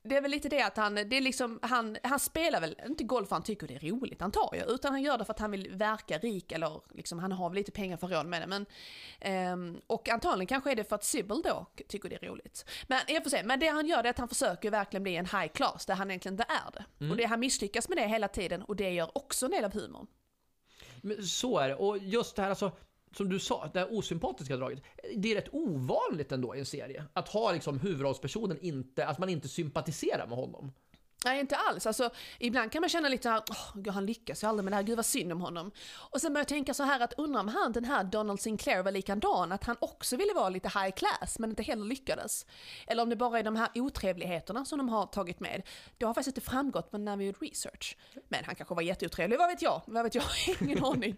det 0.03 0.17
är 0.17 0.21
väl 0.21 0.31
lite 0.31 0.49
det 0.49 0.61
att 0.61 0.77
han, 0.77 0.95
det 0.95 1.17
är 1.17 1.21
liksom, 1.21 1.59
han, 1.61 1.97
han 2.03 2.19
spelar 2.19 2.61
väl 2.61 2.75
inte 2.87 3.03
golf 3.03 3.29
för 3.29 3.35
han 3.35 3.43
tycker 3.43 3.67
det 3.67 3.75
är 3.75 3.79
roligt 3.79 4.21
antar 4.21 4.49
jag, 4.53 4.69
utan 4.69 4.91
han 4.91 5.01
gör 5.01 5.17
det 5.17 5.25
för 5.25 5.33
att 5.33 5.39
han 5.39 5.51
vill 5.51 5.69
verka 5.75 6.17
rik 6.17 6.51
eller 6.51 6.81
liksom, 6.93 7.19
han 7.19 7.31
har 7.31 7.49
väl 7.49 7.55
lite 7.55 7.71
pengar 7.71 7.97
för 7.97 8.07
råd 8.07 8.25
med 8.25 8.41
det. 8.41 8.47
Men, 8.47 8.65
um, 9.53 9.81
och 9.87 10.09
antagligen 10.09 10.47
kanske 10.47 10.71
är 10.71 10.75
det 10.75 10.83
för 10.83 10.95
att 10.95 11.03
Sybil 11.03 11.41
då 11.43 11.65
tycker 11.87 12.09
det 12.09 12.15
är 12.15 12.27
roligt. 12.27 12.65
Men 12.87 12.99
jag 13.07 13.23
får 13.23 13.29
se, 13.29 13.43
men 13.43 13.59
det 13.59 13.67
han 13.67 13.87
gör 13.87 14.03
är 14.03 14.09
att 14.09 14.17
han 14.17 14.27
försöker 14.27 14.71
verkligen 14.71 15.03
bli 15.03 15.15
en 15.15 15.25
high 15.25 15.47
class 15.47 15.85
där 15.85 15.95
han 15.95 16.11
egentligen 16.11 16.33
inte 16.33 16.45
är 16.49 16.71
det. 16.71 16.85
Mm. 16.99 17.11
Och 17.11 17.17
det 17.17 17.25
han 17.25 17.39
misslyckas 17.39 17.89
med 17.89 17.97
det 17.97 18.07
hela 18.07 18.27
tiden 18.27 18.61
och 18.61 18.75
det 18.75 18.89
gör 18.89 19.17
också 19.17 19.45
en 19.45 19.51
del 19.51 19.65
av 19.65 19.73
humorn. 19.73 20.07
Men 21.01 21.23
så 21.23 21.57
är 21.57 21.67
det, 21.67 21.75
och 21.75 21.97
just 21.97 22.35
det 22.35 22.41
här 22.41 22.49
alltså 22.49 22.71
som 23.17 23.30
du 23.30 23.39
sa, 23.39 23.69
det 23.74 23.80
här 23.80 23.97
osympatiska 23.97 24.58
draget. 24.58 24.84
Det 25.15 25.32
är 25.32 25.36
rätt 25.36 25.54
ovanligt 25.54 26.32
ändå 26.32 26.56
i 26.56 26.60
en 26.60 26.65
serie. 26.65 27.04
Att 27.13 27.30
ha 27.30 27.52
liksom 27.52 27.80
huvudrollspersonen 27.80 28.58
inte, 28.62 29.08
att 29.08 29.19
man 29.19 29.30
inte 29.30 29.47
sympatiserar 29.47 30.28
med 30.28 30.38
honom. 30.38 30.71
Nej, 31.26 31.39
inte 31.39 31.56
alls. 31.56 31.86
Alltså, 31.86 32.10
ibland 32.39 32.71
kan 32.71 32.82
man 32.82 32.89
känna 32.89 33.10
lite 33.10 33.24
såhär, 33.24 33.39
oh, 33.39 33.93
han 33.93 34.06
lyckas 34.06 34.43
ju 34.43 34.47
aldrig 34.47 34.63
med 34.63 34.71
det 34.71 34.76
här, 34.76 34.84
gud 34.84 34.95
vad 34.95 35.06
synd 35.06 35.32
om 35.32 35.41
honom. 35.41 35.71
Och 35.93 36.21
sen 36.21 36.34
börjar 36.34 36.41
jag 36.41 36.47
tänka 36.47 36.74
så 36.74 36.84
här 36.84 37.00
att 37.00 37.13
undrar 37.13 37.41
om 37.41 37.47
han, 37.47 37.71
den 37.71 37.86
här 37.86 38.04
Donald 38.04 38.39
Sinclair 38.39 38.84
var 38.84 38.91
likadan, 38.91 39.52
att 39.52 39.63
han 39.63 39.76
också 39.80 40.17
ville 40.17 40.34
vara 40.34 40.50
lite 40.50 40.67
high 40.67 40.91
class 40.91 41.39
men 41.39 41.50
inte 41.50 41.63
heller 41.63 41.86
lyckades. 41.86 42.45
Eller 42.88 43.04
om 43.04 43.10
det 43.10 43.15
bara 43.15 43.39
är 43.39 43.43
de 43.43 43.56
här 43.56 43.69
otrevligheterna 43.76 44.65
som 44.65 44.78
de 44.78 44.89
har 44.89 45.06
tagit 45.06 45.39
med. 45.39 45.62
Det 45.97 46.06
har 46.06 46.13
faktiskt 46.13 46.38
inte 46.38 46.50
framgått 46.50 46.91
när 46.91 47.17
vi 47.17 47.26
gjort 47.26 47.41
research. 47.41 47.97
Men 48.30 48.45
han 48.45 48.56
kanske 48.56 48.76
var 48.76 48.82
jätteotrevlig, 48.82 49.38
vad 49.38 49.50
vet 49.50 49.62
jag? 49.62 49.82
Vad 49.86 50.04
vet 50.04 50.15
jag? 50.15 50.24
Ingen 50.62 50.86
aning. 50.86 51.15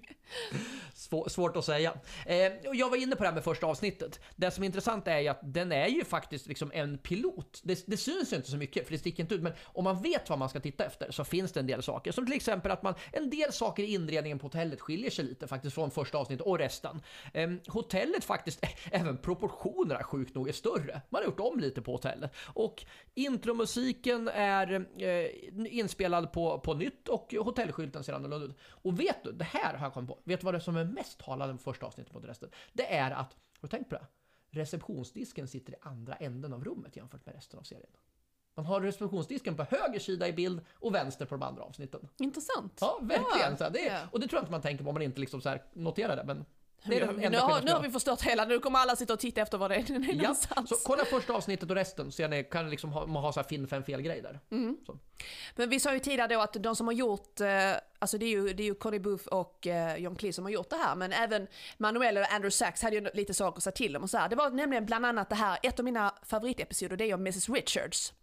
Svår, 1.04 1.30
svårt 1.30 1.58
att 1.58 1.66
säga. 1.66 1.94
Eh, 2.26 2.52
jag 2.74 2.90
var 2.90 2.98
inne 2.98 3.16
på 3.16 3.24
det 3.24 3.30
här 3.30 3.36
med 3.36 3.44
första 3.44 3.68
avsnittet. 3.68 4.20
Det 4.36 4.52
som 4.52 4.64
är 4.64 4.66
intressant 4.66 5.08
är 5.08 5.20
ju 5.20 5.28
att 5.28 5.40
den 5.44 5.72
är 5.72 5.88
ju 5.88 6.04
faktiskt 6.04 6.48
liksom 6.48 6.72
en 6.74 6.98
pilot. 6.98 7.62
Det, 7.64 7.84
det 7.88 7.98
syns 7.98 8.34
ju 8.34 8.36
inte 8.36 8.50
så 8.50 8.58
mycket 8.58 8.86
för 8.86 8.92
det 8.92 9.00
sticker 9.00 9.24
inte 9.24 9.36
ut, 9.36 9.42
men 9.42 9.54
om 9.64 9.84
man 9.84 10.02
vet 10.02 10.30
vad 10.30 10.40
man 10.40 10.50
ska 10.50 10.60
titta 10.60 10.86
efter 10.86 11.12
så 11.12 11.24
finns 11.24 11.52
det 11.52 11.60
en 11.60 11.68
del 11.68 11.84
saker. 11.84 12.12
Som 12.12 12.26
till 12.26 12.36
exempel 12.36 12.72
att 12.72 12.84
man, 12.84 12.94
en 13.12 13.30
del 13.30 13.54
saker 13.54 13.84
i 13.84 13.94
inredningen 13.94 14.40
på 14.40 14.46
hotellet 14.46 14.82
skiljer 14.82 15.12
sig 15.12 15.26
lite 15.26 15.48
faktiskt 15.48 15.76
från 15.76 15.92
första 15.92 16.18
avsnittet 16.18 16.46
och 16.46 16.60
resten. 16.60 17.02
Eh, 17.34 17.50
hotellet 17.68 18.24
faktiskt, 18.24 18.66
även 18.92 19.18
proportionerna 19.18 20.04
sjukt 20.04 20.36
nog 20.36 20.50
är 20.50 20.54
större. 20.54 21.02
Man 21.10 21.22
har 21.22 21.26
gjort 21.26 21.40
om 21.40 21.60
lite 21.60 21.82
på 21.82 21.92
hotellet. 21.92 22.32
Och 22.46 22.86
intromusiken 23.14 24.28
är 24.28 24.86
eh, 24.98 25.78
inspelad 25.78 26.32
på, 26.32 26.60
på 26.60 26.74
nytt 26.74 27.08
och 27.08 27.36
hotellskylten 27.40 28.04
ser 28.04 28.14
annorlunda 28.14 28.46
ut. 28.46 28.58
Och 28.70 29.00
vet 29.00 29.24
du, 29.24 29.32
det 29.32 29.44
här 29.44 29.74
har 29.74 29.86
jag 29.86 29.94
kommit 29.94 30.10
på. 30.10 30.20
Vet 30.24 30.40
du 30.40 30.46
vad 30.46 30.54
det 30.54 30.58
är 30.58 30.60
som 30.60 30.76
är 30.76 30.93
mest 30.94 31.20
talande 31.20 31.54
på 31.54 31.60
första 31.60 31.86
avsnittet 31.86 32.14
mot 32.14 32.26
resten? 32.26 32.50
Det 32.74 32.94
är 32.94 33.12
att, 33.12 33.34
har 33.34 33.62
du 33.62 33.68
tänkt 33.68 33.90
på 33.90 33.96
det? 33.96 34.06
Receptionsdisken 34.50 35.48
sitter 35.48 35.74
i 35.74 35.76
andra 35.82 36.14
änden 36.14 36.54
av 36.54 36.64
rummet 36.64 36.96
jämfört 36.96 37.26
med 37.26 37.36
resten 37.36 37.60
av 37.60 37.64
serien. 37.64 37.90
Man 38.56 38.66
har 38.66 38.82
receptionsdisken 38.82 39.56
på 39.56 39.64
höger 39.64 40.00
sida 40.00 40.28
i 40.28 40.34
bild 40.34 40.62
och 40.74 40.96
vänster 40.96 41.26
på 41.26 41.36
de 41.36 41.44
andra 41.44 41.64
avsnitten. 41.64 42.08
Intressant. 42.18 42.78
Ja, 42.82 43.00
verkligen. 43.02 43.52
Ja, 43.52 43.58
så 43.58 43.70
det, 43.70 43.86
ja. 43.86 44.00
Och 44.12 44.20
det 44.20 44.28
tror 44.28 44.38
jag 44.38 44.42
inte 44.42 44.52
man 44.52 44.62
tänker 44.62 44.84
på 44.84 44.90
om 44.90 44.94
man 44.94 45.02
inte 45.02 45.20
liksom 45.20 45.42
så 45.42 45.58
noterar 45.74 46.16
det. 46.16 46.24
Men 46.24 46.46
det 46.86 47.00
är 47.00 47.30
nu, 47.30 47.38
har, 47.38 47.62
nu 47.62 47.72
har 47.72 47.82
vi 47.82 47.90
förstört 47.90 48.22
hela, 48.22 48.46
nu 48.46 48.60
kommer 48.60 48.80
alla 48.80 48.96
sitta 48.96 49.14
och 49.14 49.20
titta 49.20 49.42
efter 49.42 49.58
vad 49.58 49.72
det 49.72 49.76
är, 49.76 49.80
är 49.92 50.14
ja, 50.14 50.22
någonstans. 50.22 50.70
Så 50.70 50.76
kolla 50.76 51.06
första 51.06 51.34
avsnittet 51.34 51.70
och 51.70 51.76
resten, 51.76 52.12
så 52.12 52.28
ni 52.28 52.44
kan 52.44 52.70
liksom 52.70 52.92
ha, 52.92 53.06
man 53.06 53.24
ha 53.24 53.34
så 53.34 53.40
här 53.40 53.48
finn 53.48 53.68
fem 53.68 53.84
fel 53.84 54.02
grej 54.02 54.22
där. 54.22 54.40
Mm. 54.52 54.78
Men 55.56 55.70
vi 55.70 55.80
sa 55.80 55.94
ju 55.94 56.00
tidigare 56.00 56.34
då 56.34 56.42
att 56.42 56.54
de 56.54 56.76
som 56.76 56.88
har 56.88 56.94
gjort, 56.94 57.42
eh, 57.42 57.48
alltså 58.00 58.18
det 58.18 58.26
är 58.26 58.30
ju, 58.30 58.54
det 58.54 58.64
är 58.64 58.66
ju 58.66 58.76
Conny 58.76 59.00
Booth 59.00 59.28
och 59.28 59.68
eh, 59.68 59.98
John 59.98 60.16
Cleese 60.16 60.36
som 60.36 60.46
har 60.46 60.52
gjort 60.52 60.70
det 60.70 60.76
här, 60.76 60.96
men 60.96 61.14
även 61.14 61.48
Manuel 61.78 62.18
och 62.18 62.34
Andrew 62.34 62.52
Sachs 62.52 62.82
hade 62.82 62.96
ju 62.96 63.10
lite 63.14 63.34
saker 63.34 63.58
att 63.58 63.64
säga 63.64 63.72
till 63.72 63.94
dem 63.94 64.04
och 64.04 64.10
så 64.10 64.18
här. 64.18 64.30
Det 64.30 64.36
var 64.36 64.50
nämligen 64.50 64.86
bland 64.86 65.06
annat 65.06 65.30
det 65.30 65.36
här, 65.36 65.58
ett 65.64 65.80
av 65.80 65.86
mina 65.86 66.14
favoritepisoder, 66.24 66.98
det 66.98 67.10
är 67.10 67.14
om 67.14 67.22
Mrs 67.22 67.50
Richards. 67.50 68.14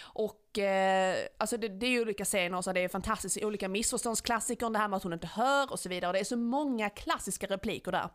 Och 0.00 0.58
eh, 0.58 1.26
alltså 1.38 1.56
det, 1.56 1.68
det, 1.68 1.86
är 1.86 1.90
ju 1.90 2.00
olika 2.00 2.24
scener, 2.24 2.62
så 2.62 2.72
det 2.72 2.80
är 2.80 2.88
fantastiskt, 2.88 3.42
olika 3.42 3.68
missförståndsklassiker, 3.68 4.70
det 4.70 4.78
här 4.78 4.88
med 4.88 4.96
att 4.96 5.02
hon 5.02 5.12
inte 5.12 5.26
hör 5.26 5.72
och 5.72 5.78
så 5.80 5.88
vidare. 5.88 6.08
Och 6.08 6.12
det 6.12 6.20
är 6.20 6.24
så 6.24 6.36
många 6.36 6.90
klassiska 6.90 7.46
repliker 7.46 7.92
där. 7.92 8.10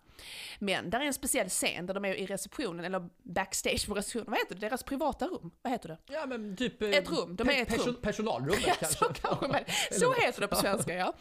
Men 0.60 0.90
där 0.90 1.00
är 1.00 1.06
en 1.06 1.14
speciell 1.14 1.50
scen 1.50 1.86
där 1.86 1.94
de 1.94 2.06
är 2.06 2.14
i 2.14 2.26
receptionen, 2.26 2.86
eller 2.86 3.10
backstage 3.24 3.88
på 3.88 3.94
receptionen, 3.94 4.26
vad 4.28 4.40
heter 4.40 4.56
det? 4.56 4.62
Deras 4.62 4.84
privata 4.84 5.28
rum? 5.28 5.52
Vad 5.62 5.74
heter 5.74 5.90
det? 5.90 5.98
Ja 6.08 6.26
men 6.26 6.58
typ... 6.58 6.82
Eh, 6.82 6.90
ett 6.90 7.12
rum, 7.12 7.36
de 7.36 7.50
är 7.50 7.62
ett 7.62 7.68
perso 7.68 7.88
rum. 7.88 7.98
Personalrummet 8.02 8.64
ja, 8.68 8.74
kanske. 8.80 8.98
Så, 8.98 9.14
kanske 9.14 9.48
men, 9.48 9.64
så 10.00 10.14
heter 10.14 10.42
det 10.42 10.48
på 10.48 10.56
svenska 10.56 10.94
ja. 10.94 11.14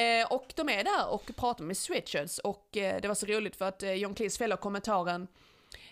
Eh, 0.00 0.32
och 0.32 0.52
de 0.56 0.68
är 0.68 0.84
där 0.84 1.08
och 1.08 1.30
pratar 1.36 1.64
med 1.64 1.76
Switchers 1.76 2.38
och 2.38 2.76
eh, 2.76 3.00
det 3.00 3.08
var 3.08 3.14
så 3.14 3.26
roligt 3.26 3.56
för 3.56 3.68
att 3.68 3.82
eh, 3.82 3.92
John 3.92 4.14
Cleese 4.14 4.38
fäller 4.38 4.56
kommentaren 4.56 5.28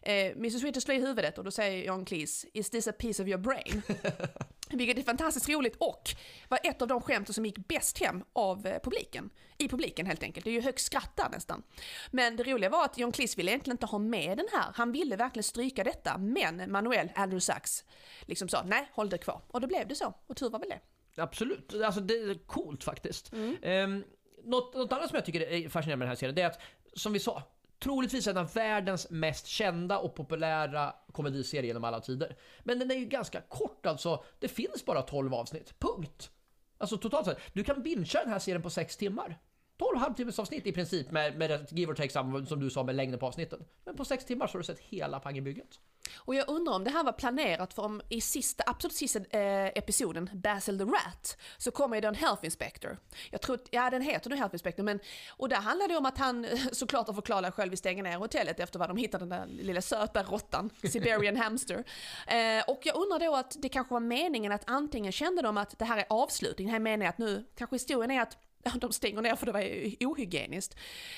Eh, 0.06 0.32
Mrs 0.32 0.62
Richards 0.62 0.84
slår 0.84 0.96
i 0.96 1.00
huvudet 1.00 1.38
och 1.38 1.44
då 1.44 1.50
säger 1.50 1.84
John 1.84 2.04
Cleese, 2.04 2.46
is 2.52 2.70
this 2.70 2.88
a 2.88 2.92
piece 2.92 3.22
of 3.22 3.28
your 3.28 3.38
brain? 3.38 3.82
Vilket 4.70 4.98
är 4.98 5.02
fantastiskt 5.02 5.48
roligt 5.48 5.76
och 5.76 6.10
var 6.48 6.58
ett 6.62 6.82
av 6.82 6.88
de 6.88 7.00
skämten 7.00 7.34
som 7.34 7.46
gick 7.46 7.68
bäst 7.68 7.98
hem 7.98 8.24
av 8.32 8.66
eh, 8.66 8.78
publiken. 8.82 9.30
I 9.58 9.68
publiken 9.68 10.06
helt 10.06 10.22
enkelt. 10.22 10.44
Det 10.44 10.50
är 10.50 10.54
ju 10.54 10.60
högst 10.60 10.86
skratt 10.86 11.16
där 11.16 11.28
nästan. 11.30 11.62
Men 12.10 12.36
det 12.36 12.42
roliga 12.42 12.70
var 12.70 12.84
att 12.84 12.98
John 12.98 13.12
Cleese 13.12 13.38
ville 13.38 13.50
egentligen 13.50 13.74
inte 13.74 13.86
ha 13.86 13.98
med 13.98 14.38
den 14.38 14.46
här. 14.52 14.72
Han 14.74 14.92
ville 14.92 15.16
verkligen 15.16 15.44
stryka 15.44 15.84
detta. 15.84 16.18
Men 16.18 16.72
Manuel 16.72 17.08
Andrew 17.14 17.40
Sachs 17.40 17.84
liksom 18.20 18.48
sa 18.48 18.62
nej, 18.62 18.88
håll 18.92 19.08
det 19.08 19.18
kvar. 19.18 19.40
Och 19.48 19.60
då 19.60 19.66
blev 19.66 19.88
det 19.88 19.94
så. 19.94 20.14
Och 20.26 20.36
tur 20.36 20.50
var 20.50 20.58
väl 20.58 20.68
det. 20.68 20.80
Absolut, 21.22 21.74
alltså 21.84 22.00
det 22.00 22.14
är 22.14 22.46
coolt 22.46 22.84
faktiskt. 22.84 23.32
Mm. 23.32 23.56
Um, 23.62 24.04
något, 24.44 24.74
något 24.74 24.92
annat 24.92 25.08
som 25.08 25.16
jag 25.16 25.24
tycker 25.24 25.40
är 25.40 25.68
fascinerande 25.68 25.96
med 25.96 26.06
den 26.06 26.08
här 26.08 26.16
serien, 26.16 26.34
det 26.34 26.42
är 26.42 26.46
att 26.46 26.60
som 26.94 27.12
vi 27.12 27.20
sa, 27.20 27.42
troligtvis 27.78 28.26
en 28.26 28.36
av 28.36 28.52
världens 28.54 29.10
mest 29.10 29.46
kända 29.46 29.98
och 29.98 30.14
populära 30.14 30.94
komediserier 31.12 31.66
genom 31.66 31.84
alla 31.84 32.00
tider. 32.00 32.36
Men 32.64 32.78
den 32.78 32.90
är 32.90 32.94
ju 32.94 33.04
ganska 33.04 33.40
kort 33.40 33.86
alltså. 33.86 34.24
Det 34.38 34.48
finns 34.48 34.84
bara 34.84 35.02
12 35.02 35.34
avsnitt. 35.34 35.74
Punkt. 35.78 36.30
Alltså 36.78 36.96
totalt 36.96 37.26
sett. 37.26 37.38
Du 37.52 37.64
kan 37.64 37.82
bingea 37.82 38.22
den 38.22 38.32
här 38.32 38.38
serien 38.38 38.62
på 38.62 38.70
6 38.70 38.96
timmar. 38.96 39.38
12 39.78 39.98
halvtimmes 39.98 40.38
avsnitt 40.38 40.66
i 40.66 40.72
princip 40.72 41.10
med, 41.10 41.38
med 41.38 41.72
give 41.72 41.92
or 41.92 41.94
take 41.94 42.10
som 42.46 42.60
du 42.60 42.70
sa 42.70 42.82
med 42.82 42.94
längden 42.94 43.18
på 43.18 43.26
avsnitten. 43.26 43.64
Men 43.84 43.96
på 43.96 44.04
6 44.04 44.24
timmar 44.24 44.46
så 44.46 44.52
har 44.52 44.58
du 44.58 44.64
sett 44.64 44.78
hela 44.78 45.20
pangebygget. 45.20 45.80
Och 46.16 46.34
jag 46.34 46.48
undrar 46.48 46.74
om 46.74 46.84
det 46.84 46.90
här 46.90 47.04
var 47.04 47.12
planerat 47.12 47.74
för 47.74 47.82
om 47.82 48.02
i 48.08 48.20
sista, 48.20 48.64
absolut 48.66 48.94
sista 48.94 49.18
eh, 49.18 49.66
episoden, 49.66 50.30
Basil 50.34 50.78
the 50.78 50.84
Rat, 50.84 51.36
så 51.56 51.70
kommer 51.70 52.00
det 52.00 52.08
en 52.08 52.14
Health 52.14 52.44
Inspector. 52.44 52.98
Jag 53.30 53.40
tror, 53.40 53.58
ja 53.70 53.90
den 53.90 54.02
heter 54.02 54.30
nu 54.30 54.36
Health 54.36 54.54
Inspector, 54.54 54.82
men 54.82 55.00
och 55.30 55.48
där 55.48 55.56
handlar 55.56 55.88
det 55.88 55.96
om 55.96 56.06
att 56.06 56.18
han 56.18 56.44
eh, 56.44 56.58
såklart 56.72 57.06
har 57.06 57.14
förklarat 57.14 57.54
själv 57.54 57.70
vill 57.70 57.78
stänga 57.78 58.02
ner 58.02 58.16
hotellet 58.16 58.60
efter 58.60 58.78
vad 58.78 58.90
de 58.90 58.96
hittade 58.96 59.22
den 59.22 59.28
där 59.28 59.46
lilla 59.46 59.82
söta 59.82 60.22
råttan, 60.22 60.70
Siberian 60.90 61.36
Hamster. 61.36 61.84
Eh, 62.26 62.64
och 62.66 62.80
jag 62.82 62.96
undrar 62.96 63.18
då 63.18 63.36
att 63.36 63.56
det 63.58 63.68
kanske 63.68 63.94
var 63.94 64.00
meningen 64.00 64.52
att 64.52 64.62
antingen 64.66 65.12
kände 65.12 65.42
de 65.42 65.56
att 65.56 65.78
det 65.78 65.84
här 65.84 65.98
är 65.98 66.04
avslutning, 66.08 66.66
det 66.66 66.72
här 66.72 66.80
meningen 66.80 67.10
att 67.10 67.18
nu 67.18 67.46
kanske 67.54 67.74
historien 67.76 68.10
är 68.10 68.20
att 68.20 68.36
de 68.74 68.92
stänger 68.92 69.22
ner 69.22 69.36
för 69.36 69.46
det 69.46 69.52
var 69.52 69.62
ohygieniskt. 70.00 70.76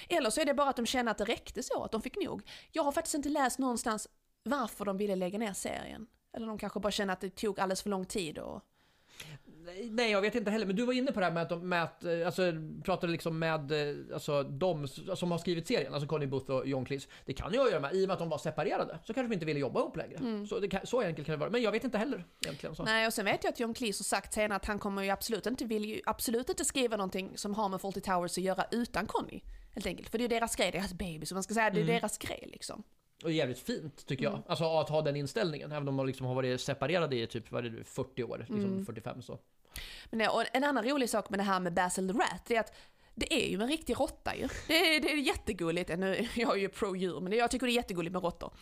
Eller 0.08 0.30
så 0.30 0.40
är 0.40 0.44
det 0.44 0.54
bara 0.54 0.68
att 0.68 0.76
de 0.76 0.86
känner 0.86 1.10
att 1.10 1.18
det 1.18 1.24
räckte 1.24 1.62
så, 1.62 1.82
att 1.82 1.92
de 1.92 2.02
fick 2.02 2.16
nog. 2.16 2.42
Jag 2.72 2.82
har 2.82 2.92
faktiskt 2.92 3.14
inte 3.14 3.28
läst 3.28 3.58
någonstans 3.58 4.08
varför 4.48 4.84
de 4.84 4.96
ville 4.96 5.16
lägga 5.16 5.38
ner 5.38 5.52
serien. 5.52 6.06
Eller 6.32 6.46
de 6.46 6.58
kanske 6.58 6.80
bara 6.80 6.92
känner 6.92 7.12
att 7.12 7.20
det 7.20 7.30
tog 7.30 7.60
alldeles 7.60 7.82
för 7.82 7.90
lång 7.90 8.04
tid 8.04 8.38
och... 8.38 8.62
Nej, 9.90 10.10
jag 10.10 10.20
vet 10.20 10.34
inte 10.34 10.50
heller. 10.50 10.66
Men 10.66 10.76
du 10.76 10.86
var 10.86 10.92
inne 10.92 11.12
på 11.12 11.20
det 11.20 11.26
här 11.26 11.32
med 11.32 11.42
att, 11.42 11.48
de, 11.48 11.68
med 11.68 11.82
att 11.82 12.04
eh, 12.04 12.26
alltså, 12.26 12.52
pratade 12.84 13.12
liksom 13.12 13.38
med 13.38 13.72
eh, 13.72 14.14
alltså, 14.14 14.42
de 14.42 14.88
som 14.88 15.30
har 15.30 15.38
skrivit 15.38 15.66
serien, 15.66 15.94
alltså 15.94 16.08
Connie 16.08 16.26
Booth 16.26 16.50
och 16.50 16.66
John 16.66 16.84
Cleese. 16.84 17.08
Det 17.24 17.32
kan 17.32 17.52
ju 17.52 17.58
ha 17.58 17.64
att 17.64 17.70
göra 17.70 17.80
med, 17.80 17.94
i 17.94 18.04
och 18.04 18.08
med 18.08 18.12
att 18.14 18.18
de 18.18 18.28
var 18.28 18.38
separerade, 18.38 18.98
så 19.04 19.14
kanske 19.14 19.28
de 19.28 19.34
inte 19.34 19.46
ville 19.46 19.60
jobba 19.60 19.80
ihop 19.80 19.96
längre. 19.96 20.46
Så, 20.46 20.58
det 20.58 20.80
så 20.84 21.00
enkelt 21.00 21.26
kan 21.26 21.32
det 21.32 21.38
vara. 21.38 21.50
Men 21.50 21.62
jag 21.62 21.72
vet 21.72 21.84
inte 21.84 21.98
heller 21.98 22.24
egentligen. 22.44 22.74
Så. 22.74 22.82
Nej, 22.82 23.06
och 23.06 23.12
sen 23.12 23.24
vet 23.24 23.44
jag 23.44 23.52
att 23.52 23.60
John 23.60 23.74
Cleese 23.74 24.00
har 24.00 24.04
sagt 24.04 24.34
senare 24.34 24.56
att 24.56 24.64
han 24.64 24.78
kommer 24.78 25.02
ju 25.02 25.10
absolut 25.10 25.46
inte, 25.46 25.64
vill 25.64 25.84
ju 25.84 26.00
absolut 26.06 26.48
inte 26.48 26.64
skriva 26.64 26.96
någonting 26.96 27.32
som 27.34 27.54
har 27.54 27.68
med 27.68 27.80
Fawlty 27.80 28.00
Towers 28.00 28.38
att 28.38 28.44
göra 28.44 28.64
utan 28.70 29.06
Connie. 29.06 29.42
Helt 29.74 29.86
enkelt. 29.86 30.08
För 30.08 30.18
det 30.18 30.22
är 30.22 30.28
ju 30.30 30.38
deras 30.38 30.56
grej, 30.56 30.70
deras 30.70 30.92
baby, 30.92 31.26
så 31.26 31.34
man 31.34 31.42
ska 31.42 31.54
säga, 31.54 31.70
det 31.70 31.80
är 31.80 31.84
deras 31.84 32.18
grej 32.18 32.48
liksom. 32.52 32.82
Och 33.24 33.32
jävligt 33.32 33.58
fint 33.58 34.06
tycker 34.06 34.24
jag. 34.24 34.42
Alltså 34.46 34.64
att 34.64 34.88
ha 34.88 35.02
den 35.02 35.16
inställningen. 35.16 35.72
Även 35.72 35.88
om 35.88 35.96
de 35.96 36.06
liksom 36.06 36.26
har 36.26 36.34
varit 36.34 36.60
separerade 36.60 37.16
i 37.16 37.26
typ 37.26 37.50
vad 37.50 37.66
är 37.66 37.70
det, 37.70 37.84
40 37.84 38.24
år, 38.24 38.38
liksom 38.38 38.84
45 38.86 39.22
så. 39.22 39.38
Men 40.10 40.30
och 40.30 40.44
en 40.52 40.64
annan 40.64 40.84
rolig 40.84 41.10
sak 41.10 41.30
med 41.30 41.38
det 41.38 41.44
här 41.44 41.60
med 41.60 41.74
Basil 41.74 42.08
the 42.08 42.18
Rat, 42.18 42.42
det 42.46 42.56
är 42.56 42.60
att 42.60 42.72
det 43.18 43.34
är 43.34 43.48
ju 43.48 43.62
en 43.62 43.68
riktig 43.68 44.00
råtta 44.00 44.36
ju. 44.36 44.48
Det 44.66 44.96
är, 44.96 45.00
det 45.00 45.12
är 45.12 45.16
jättegulligt. 45.16 45.98
Nu, 45.98 46.28
jag 46.34 46.56
är 46.56 46.60
ju 46.60 46.68
pro-djur, 46.68 47.20
men 47.20 47.32
jag 47.32 47.50
tycker 47.50 47.66
det 47.66 47.72
är 47.72 47.74
jättegulligt 47.74 48.12
med 48.12 48.22
råttor. 48.22 48.52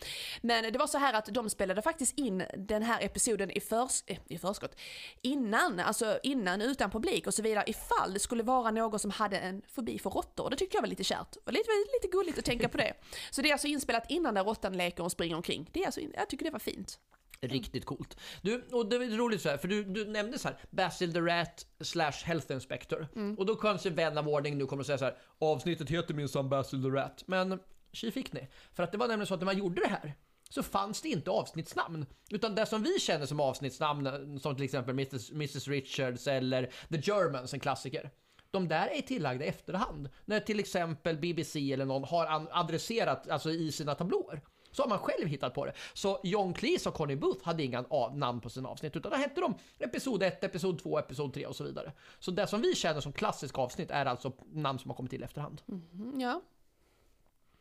Men 0.43 0.73
det 0.73 0.79
var 0.79 0.87
så 0.87 0.99
här 0.99 1.15
att 1.15 1.27
de 1.27 1.51
spelade 1.51 1.83
faktiskt 1.83 2.19
in 2.19 2.45
den 2.59 2.83
här 2.83 3.03
episoden 3.03 3.51
i, 3.51 3.61
förs, 3.61 4.03
eh, 4.07 4.19
i 4.29 4.39
förskott. 4.39 4.77
Innan, 5.23 5.81
alltså 5.81 6.19
innan, 6.23 6.63
utan 6.63 6.91
publik 6.91 7.27
och 7.27 7.35
så 7.35 7.43
vidare. 7.43 7.65
Ifall 7.67 8.13
det 8.13 8.21
skulle 8.21 8.43
vara 8.43 8.71
någon 8.71 8.99
som 8.99 9.11
hade 9.11 9.39
en 9.39 9.63
fobi 9.69 9.99
för 9.99 10.11
råttor. 10.11 10.51
Det 10.51 10.57
tyckte 10.57 10.77
jag 10.77 10.83
var 10.83 10.89
lite 10.89 11.05
kärt. 11.05 11.33
Det 11.33 11.41
var 11.45 11.53
lite, 11.53 11.71
lite 12.03 12.17
gulligt 12.17 12.39
att 12.39 12.45
tänka 12.45 12.69
på 12.69 12.79
det. 12.79 12.93
Så 13.31 13.43
det 13.43 13.49
är 13.49 13.53
alltså 13.53 13.67
inspelat 13.67 14.05
innan 14.09 14.35
där 14.35 14.45
råttan 14.45 14.77
leker 14.77 15.05
och 15.05 15.13
springer 15.13 15.37
omkring. 15.37 15.71
Det 15.73 15.81
är 15.81 15.87
alltså, 15.87 16.01
jag 16.01 16.29
tycker 16.29 16.45
det 16.45 16.51
var 16.51 16.59
fint. 16.59 16.99
Riktigt 17.41 17.85
coolt. 17.85 18.17
Du, 18.43 18.63
och 18.73 18.89
det 18.89 18.97
är 18.97 19.17
roligt 19.17 19.43
så 19.43 19.49
här, 19.49 19.57
för 19.57 19.69
du, 19.69 19.85
du 19.85 20.05
nämnde 20.05 20.39
så 20.39 20.49
här, 20.49 20.59
Basil 20.71 21.13
the 21.13 21.21
Rat 21.21 21.67
slash 21.81 22.25
Health 22.25 22.53
Inspector. 22.53 23.09
Och 23.39 23.47
då 23.47 23.55
kanske 23.57 23.91
vän 23.91 24.19
av 24.19 24.29
ordning 24.29 24.59
nu 24.59 24.67
kommer 24.67 24.81
att 24.81 24.87
säga 24.87 24.99
så 24.99 25.05
här, 25.05 25.17
avsnittet 25.39 25.91
heter 25.91 26.15
minsann 26.15 26.49
Basil 26.49 26.83
the 26.83 26.89
Rat. 26.89 27.25
Men 27.27 27.61
tji 27.93 28.11
fick 28.11 28.33
ni. 28.33 28.49
För 28.73 28.83
att 28.83 28.93
det 28.93 28.99
var 28.99 29.09
nämligen 29.09 29.27
så 29.27 29.35
att 29.35 29.41
när 29.41 29.45
man 29.45 29.59
gjorde 29.59 29.81
det 29.81 29.89
här 29.89 30.15
så 30.51 30.63
fanns 30.63 31.03
det 31.03 31.09
inte 31.09 31.31
avsnittsnamn. 31.31 32.07
Utan 32.31 32.55
det 32.55 32.67
som 32.67 32.83
vi 32.83 32.99
känner 33.01 33.27
som 33.27 33.41
avsnittsnamn, 33.41 34.41
som 34.41 34.55
till 34.55 34.65
exempel 34.65 34.95
Mrs, 34.95 35.31
Mrs 35.31 35.69
Richards 35.69 36.27
eller 36.27 36.71
The 36.89 37.01
Germans, 37.03 37.55
en 37.55 37.61
klassiker. 37.61 38.11
De 38.51 38.69
där 38.69 38.89
är 38.89 39.03
tillagda 39.03 39.45
i 39.45 39.49
efterhand. 39.49 40.09
När 40.25 40.41
till 40.41 40.61
exempel 40.61 41.19
BBC 41.19 41.73
eller 41.73 41.85
någon 41.85 42.05
har 42.05 42.49
adresserat, 42.51 43.29
alltså 43.29 43.51
i 43.51 43.73
sina 43.73 43.95
tablåer. 43.95 44.43
Så 44.77 44.83
har 44.83 44.89
man 44.89 44.99
själv 44.99 45.29
hittat 45.29 45.55
på 45.55 45.67
det. 45.67 45.73
Så 45.95 46.21
John 46.23 46.55
Cleese 46.55 46.89
och 46.89 46.95
Connie 46.95 47.17
Booth 47.17 47.45
hade 47.45 47.63
inga 47.63 47.85
namn 48.13 48.41
på 48.41 48.51
sina 48.51 48.69
avsnitt, 48.69 48.97
utan 48.97 49.13
då 49.13 49.19
hette 49.19 49.41
de 49.41 49.55
Episod 49.79 50.23
1, 50.23 50.45
Episod 50.45 50.83
2, 50.83 50.99
Episod 50.99 51.35
3 51.35 51.47
och 51.47 51.57
så 51.57 51.65
vidare. 51.65 51.93
Så 52.19 52.31
det 52.31 52.47
som 52.47 52.61
vi 52.61 52.75
känner 52.75 53.01
som 53.01 53.13
klassiska 53.13 53.61
avsnitt 53.61 53.91
är 53.91 54.07
alltså 54.07 54.33
namn 54.53 54.79
som 54.79 54.91
har 54.91 54.97
kommit 54.97 55.11
till 55.11 55.21
i 55.21 55.25
efterhand. 55.25 55.63
Mm, 55.69 56.21
ja. 56.21 56.41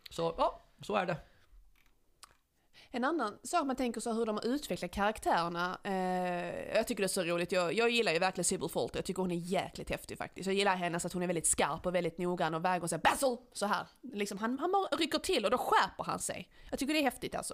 Så 0.09 0.35
ja, 0.37 0.61
så 0.81 0.95
är 0.95 1.05
det. 1.05 1.17
En 2.95 3.03
annan 3.03 3.37
sak 3.43 3.65
man 3.65 3.75
tänker 3.75 4.01
så 4.01 4.13
hur 4.13 4.25
de 4.25 4.35
har 4.35 4.45
utvecklat 4.45 4.91
karaktärerna. 4.91 5.79
Eh, 5.83 6.75
jag 6.75 6.87
tycker 6.87 7.03
det 7.03 7.05
är 7.05 7.07
så 7.07 7.23
roligt. 7.23 7.51
Jag, 7.51 7.73
jag 7.73 7.89
gillar 7.89 8.13
ju 8.13 8.19
verkligen 8.19 8.45
Sybil 8.45 8.69
Folter. 8.69 8.97
Jag 8.97 9.05
tycker 9.05 9.21
hon 9.21 9.31
är 9.31 9.35
jäkligt 9.35 9.89
häftig 9.89 10.17
faktiskt. 10.17 10.47
Jag 10.47 10.55
gillar 10.55 10.75
hennes 10.75 11.05
att 11.05 11.13
hon 11.13 11.23
är 11.23 11.27
väldigt 11.27 11.47
skarp 11.47 11.85
och 11.85 11.95
väldigt 11.95 12.17
noggrann 12.17 12.53
och 12.53 12.65
väger 12.65 12.83
och 12.83 12.89
säger 12.89 13.01
Basil! 13.03 13.37
Så 13.53 13.65
här. 13.65 13.87
Liksom, 14.13 14.37
han, 14.37 14.59
han 14.59 14.71
bara 14.71 14.97
rycker 14.97 15.19
till 15.19 15.45
och 15.45 15.51
då 15.51 15.57
skärper 15.57 16.03
han 16.03 16.19
sig. 16.19 16.49
Jag 16.69 16.79
tycker 16.79 16.93
det 16.93 16.99
är 16.99 17.03
häftigt 17.03 17.35
alltså. 17.35 17.53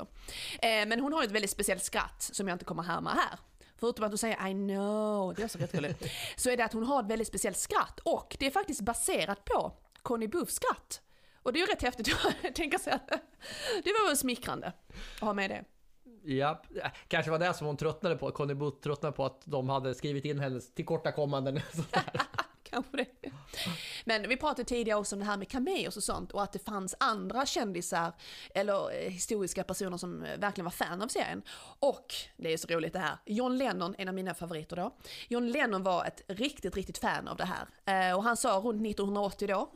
Eh, 0.62 0.88
men 0.88 0.99
hon 0.99 1.13
har 1.13 1.21
ju 1.21 1.25
ett 1.25 1.32
väldigt 1.32 1.51
speciellt 1.51 1.84
skratt 1.84 2.30
som 2.34 2.47
jag 2.47 2.56
inte 2.56 2.65
kommer 2.65 2.84
härma 2.84 3.10
här. 3.10 3.39
Förutom 3.80 4.06
att 4.06 4.12
hon 4.12 4.17
säger 4.17 4.47
I 4.47 4.54
know, 4.54 5.36
det 5.36 5.41
är 5.41 5.45
också 5.45 5.58
rätt 5.58 5.75
roligt. 5.75 6.04
Så 6.36 6.49
är 6.49 6.58
det 6.58 6.65
att 6.65 6.73
hon 6.73 6.84
har 6.84 7.04
ett 7.04 7.10
väldigt 7.10 7.27
speciellt 7.27 7.58
skratt 7.58 7.99
och 8.04 8.36
det 8.39 8.45
är 8.45 8.51
faktiskt 8.51 8.82
baserat 8.82 9.45
på 9.45 9.73
Connie 10.01 10.27
Buffs 10.27 10.56
skratt. 10.56 11.01
Och 11.43 11.54
det 11.54 11.60
är 11.60 11.62
ju 11.62 11.73
rätt 11.73 11.82
häftigt 11.82 12.15
att 12.43 12.56
tänka 12.56 12.80
sig 12.80 12.93
att 12.93 13.08
det 13.84 13.89
var 13.99 14.08
väl 14.08 14.17
smickrande 14.17 14.67
att 15.15 15.21
ha 15.21 15.34
med 15.34 15.49
det. 15.49 15.63
Ja, 16.23 16.62
kanske 17.08 17.32
var 17.32 17.39
det 17.39 17.54
som 17.54 17.67
hon 17.67 17.77
tröttnade 17.77 18.15
på. 18.15 18.32
Connie 18.32 18.56
Booth 18.56 18.82
tröttnade 18.82 19.15
på 19.15 19.25
att 19.25 19.41
de 19.45 19.69
hade 19.69 19.95
skrivit 19.95 20.25
in 20.25 20.39
hennes 20.39 20.73
tillkortakommanden. 20.73 21.60
Kanske 22.63 22.97
det. 22.97 23.06
Men 24.06 24.30
vi 24.30 24.38
pratade 24.38 24.64
tidigare 24.64 25.00
också 25.00 25.16
om 25.16 25.20
det 25.20 25.26
här 25.26 25.38
med 25.38 25.50
cameos 25.50 25.98
och 25.98 26.04
sånt 26.04 26.32
och 26.32 26.44
att 26.44 26.52
det 26.52 26.66
fanns 26.66 26.96
andra 27.00 27.46
kändisar 27.46 28.14
eller 28.54 29.04
eh, 29.04 29.12
historiska 29.12 29.64
personer 29.64 29.98
som 29.98 30.24
eh, 30.24 30.40
verkligen 30.40 30.66
var 30.66 30.72
fan 30.72 31.02
av 31.02 31.08
serien. 31.08 31.42
Och, 31.80 32.14
det 32.38 32.54
är 32.54 32.58
så 32.58 32.68
roligt 32.68 32.94
det 32.94 33.00
här, 33.00 33.18
John 33.26 33.58
Lennon, 33.58 33.96
en 33.98 34.08
av 34.08 34.14
mina 34.14 34.34
favoriter 34.34 34.76
då. 34.76 34.96
John 35.28 35.48
Lennon 35.48 35.84
var 35.84 36.06
ett 36.06 36.22
riktigt, 36.28 36.76
riktigt 36.76 36.98
fan 36.98 37.28
av 37.28 37.38
det 37.38 37.46
här. 37.46 38.10
Eh, 38.10 38.16
och 38.18 38.24
han 38.24 38.38
sa 38.38 38.50
runt 38.50 38.88
1980 38.88 39.48
då, 39.48 39.72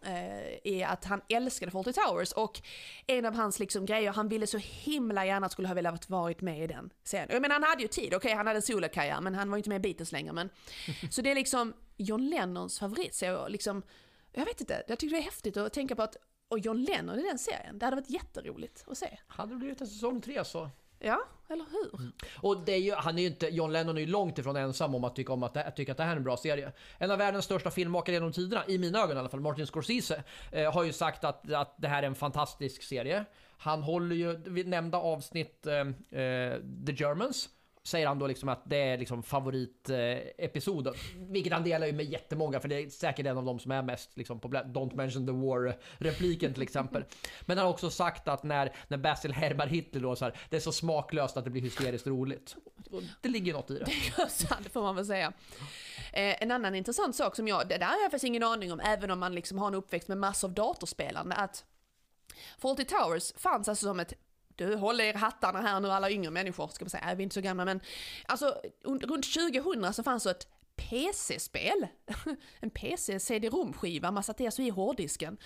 är 0.64 0.86
att 0.86 1.06
han 1.06 1.22
älskade 1.30 1.72
Fawlty 1.72 1.94
Towers 1.94 2.32
och 2.32 2.62
en 3.08 3.26
av 3.26 3.36
hans 3.36 3.60
liksom 3.60 3.86
grejer, 3.86 4.12
han 4.12 4.30
ville 4.30 4.48
så 4.48 4.58
himla 4.58 5.26
gärna 5.26 5.50
skulle 5.50 5.68
ha 5.68 5.76
velat 5.76 6.10
varit 6.10 6.42
med 6.42 6.64
i 6.64 6.68
den 6.68 6.90
serien. 7.04 7.30
Jag 7.32 7.42
menar 7.42 7.54
han 7.54 7.64
hade 7.64 7.82
ju 7.82 7.88
tid, 7.88 8.14
okej 8.14 8.34
han 8.34 8.48
hade 8.48 8.58
en 8.58 8.62
solokarriär 8.62 9.22
men 9.22 9.36
han 9.36 9.50
var 9.50 9.58
ju 9.58 9.60
inte 9.60 9.70
med 9.70 9.76
i 9.76 9.80
Beatles 9.80 10.12
längre 10.12 10.34
men. 10.34 10.50
Så 11.12 11.22
det 11.22 11.32
är 11.32 11.36
liksom 11.36 11.74
John 11.98 12.30
Lennons 12.30 12.80
favorit. 12.80 13.16
Så 13.16 13.26
jag, 13.26 13.52
liksom, 13.52 13.84
jag 14.32 14.46
vet 14.46 14.62
inte, 14.62 14.84
jag 14.88 15.00
tycker 15.00 15.16
det 15.16 15.22
är 15.22 15.24
häftigt 15.24 15.58
att 15.58 15.74
tänka 15.74 15.96
på 15.96 16.02
att 16.02 16.18
och 16.48 16.60
John 16.60 16.84
Lennon 16.84 17.20
i 17.20 17.24
den 17.24 17.40
serien, 17.40 17.80
det 17.80 17.86
hade 17.86 17.96
varit 17.96 18.10
jätteroligt 18.10 18.84
att 18.88 18.98
se. 18.98 19.18
Hade 19.28 19.54
det 19.54 19.58
blivit 19.58 19.82
en 19.82 19.88
säsong 19.88 20.22
tre 20.22 20.46
så. 20.46 20.70
Ja, 21.00 21.20
eller 21.50 21.66
hur? 21.72 22.12
Och 22.38 22.66
det 22.66 22.72
är 22.72 22.80
ju, 22.80 22.94
han 22.94 23.18
är 23.18 23.22
ju 23.22 23.28
inte, 23.28 23.48
John 23.48 23.72
Lennon 23.72 23.98
är 23.98 24.02
ju 24.02 24.08
långt 24.08 24.38
ifrån 24.38 24.56
ensam 24.56 24.96
om 24.96 25.04
att 25.04 25.16
tycka, 25.16 25.34
om 25.34 25.44
att, 25.44 25.54
det, 25.54 25.72
tycka 25.72 25.92
att 25.92 25.98
det 25.98 26.04
här 26.04 26.12
är 26.12 26.16
en 26.16 26.24
bra 26.24 26.38
serie. 26.38 26.72
En 26.98 27.12
av 27.12 27.18
världens 27.18 27.46
största 27.46 27.72
filmmakare 27.72 28.16
genom 28.16 28.32
tiderna, 28.32 28.64
i 28.68 28.78
mina 28.78 29.00
ögon 29.00 29.18
i 29.18 29.20
alla 29.20 29.30
fall, 29.30 29.40
Martin 29.40 29.68
Scorsese, 29.68 30.24
eh, 30.52 30.74
har 30.74 30.84
ju 30.84 30.94
sagt 30.94 31.24
att, 31.24 31.52
att 31.52 31.76
det 31.78 31.88
här 31.88 32.04
är 32.04 32.08
en 32.08 32.16
fantastisk 32.16 32.84
serie. 32.84 33.26
Han 33.58 33.84
håller 33.84 34.16
ju, 34.16 34.38
vid 34.38 34.68
nämnda 34.68 34.98
avsnitt, 34.98 35.68
eh, 35.68 35.80
eh, 36.20 36.60
The 36.86 36.94
Germans, 36.94 37.50
säger 37.86 38.08
han 38.08 38.20
då 38.20 38.28
liksom 38.28 38.50
att 38.50 38.62
det 38.66 38.78
är 38.78 38.98
liksom 38.98 39.24
favoritepisoden. 39.24 40.94
Vilket 41.18 41.54
han 41.54 41.64
delar 41.64 41.88
ju 41.88 41.94
med 41.94 42.06
jättemånga, 42.06 42.60
för 42.60 42.68
det 42.68 42.76
är 42.76 42.90
säkert 42.90 43.26
en 43.26 43.38
av 43.38 43.46
de 43.46 43.60
som 43.60 43.72
är 43.72 43.82
mest 43.82 44.18
liksom 44.18 44.40
populär. 44.40 44.64
Don't 44.64 44.96
mention 44.96 45.26
the 45.26 45.32
war-repliken 45.32 46.54
till 46.54 46.64
exempel. 46.64 47.04
Men 47.42 47.58
han 47.58 47.66
har 47.66 47.74
också 47.74 47.90
sagt 47.90 48.28
att 48.28 48.44
när, 48.44 48.76
när 48.88 48.98
Basil 48.98 49.34
härmar 49.34 49.68
Hitler 49.68 50.02
då 50.02 50.16
så 50.16 50.26
här, 50.26 50.38
det 50.50 50.56
är 50.56 50.60
så 50.60 50.72
smaklöst 50.72 51.38
att 51.38 51.44
det 51.44 51.50
blir 51.50 51.62
hysteriskt 51.62 52.08
roligt. 52.08 52.56
Och 52.92 53.02
det 53.22 53.30
ligger 53.30 53.54
något 53.54 53.72
i 53.72 53.80
det. 53.80 53.86
Sant, 54.30 54.64
det 54.64 54.70
får 54.70 54.82
man 54.82 54.96
väl 54.96 55.06
säga. 55.06 55.34
Eh, 56.14 56.44
en 56.44 56.52
annan 56.52 56.76
intressant 56.76 57.16
sak 57.16 57.36
som 57.36 57.48
jag, 57.48 57.68
det 57.68 57.78
där 57.78 57.86
har 57.86 58.02
jag 58.02 58.12
faktiskt 58.12 58.24
ingen 58.24 58.44
aning 58.44 58.74
om, 58.74 58.80
även 58.80 59.12
om 59.12 59.20
man 59.20 59.36
liksom 59.36 59.58
har 59.58 59.68
en 59.68 59.76
uppväxt 59.76 60.08
med 60.08 60.18
massor 60.18 60.48
av 60.48 60.54
datorspelande, 60.54 61.36
att 61.36 61.66
Fawlty 62.58 62.86
Towers 62.86 63.34
fanns 63.38 63.70
alltså 63.70 63.86
som 63.86 64.00
ett 64.00 64.14
du, 64.56 64.76
håll 64.76 65.02
er 65.02 65.14
hattarna 65.14 65.62
här 65.62 65.80
nu 65.80 65.92
alla 65.92 66.12
yngre 66.12 66.32
människor, 66.32 66.68
ska 66.68 66.86
man 66.86 66.90
säga, 66.90 67.04
är 67.04 67.16
vi 67.16 67.24
inte 67.24 67.34
så 67.34 67.42
gamla 67.42 67.66
men 67.66 67.82
alltså 68.26 68.62
un- 68.84 69.08
runt 69.08 69.34
2000 69.34 69.94
så 69.94 70.04
fanns 70.04 70.24
så 70.24 70.30
ett 70.30 70.48
PC-spel, 70.76 71.88
en 72.60 72.70
PC-CD-ROM-skiva, 72.70 74.12
man 74.12 74.24
satte 74.24 74.46
alltså 74.46 74.62
i 74.62 74.70
hårddisken, 74.70 75.38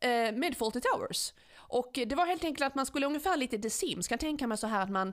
eh, 0.00 0.32
med 0.32 0.56
Fawlty 0.56 0.80
Towers. 0.80 1.32
Och 1.56 1.90
det 2.06 2.14
var 2.14 2.26
helt 2.26 2.44
enkelt 2.44 2.66
att 2.66 2.74
man 2.74 2.86
skulle 2.86 3.06
ungefär 3.06 3.36
lite 3.36 3.58
The 3.58 3.70
Sims, 3.70 4.08
kan 4.08 4.18
tänka 4.18 4.46
mig 4.46 4.58
så 4.58 4.66
här 4.66 4.82
att 4.82 4.90
man 4.90 5.12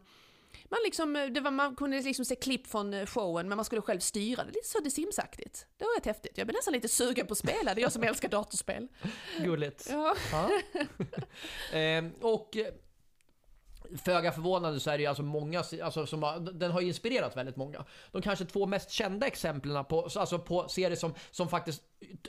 man, 0.69 0.79
liksom, 0.85 1.13
det 1.33 1.41
var, 1.41 1.51
man 1.51 1.75
kunde 1.75 2.01
liksom 2.01 2.25
se 2.25 2.35
klipp 2.35 2.67
från 2.67 2.93
eh, 2.93 3.05
showen 3.05 3.49
men 3.49 3.55
man 3.55 3.65
skulle 3.65 3.81
själv 3.81 3.99
styra 3.99 4.43
det, 4.43 4.51
lite 4.51 4.67
så 4.67 4.79
The 4.79 4.89
Sims-aktigt. 4.89 5.65
Det 5.77 5.85
var 5.85 5.95
rätt 5.99 6.05
häftigt. 6.05 6.37
Jag 6.37 6.47
blev 6.47 6.55
nästan 6.55 6.73
lite 6.73 6.87
sugen 6.87 7.27
på 7.27 7.31
att 7.31 7.37
spela, 7.37 7.73
det 7.73 7.81
är 7.81 7.83
jag 7.83 7.91
som 7.91 8.03
älskar 8.03 8.29
datorspel. 8.29 8.87
Gulligt. 9.39 9.87
Ja. 9.89 10.15
Ja. 10.31 10.49
ehm, 11.77 12.11
och 12.21 12.57
eh, 12.57 12.73
föga 13.97 14.31
förvånande 14.31 14.79
så 14.79 14.89
är 14.89 14.97
det 14.97 15.01
ju 15.01 15.07
alltså 15.07 15.23
många, 15.23 15.63
alltså 15.83 16.05
som 16.05 16.23
har, 16.23 16.39
den 16.39 16.71
har 16.71 16.81
inspirerat 16.81 17.37
väldigt 17.37 17.55
många. 17.55 17.85
De 18.11 18.21
kanske 18.21 18.45
två 18.45 18.65
mest 18.65 18.91
kända 18.91 19.27
exemplen 19.27 19.85
på, 19.85 20.09
alltså 20.15 20.39
på 20.39 20.67
serier 20.67 20.95
som, 20.95 21.13
som 21.31 21.49
faktiskt 21.49 21.83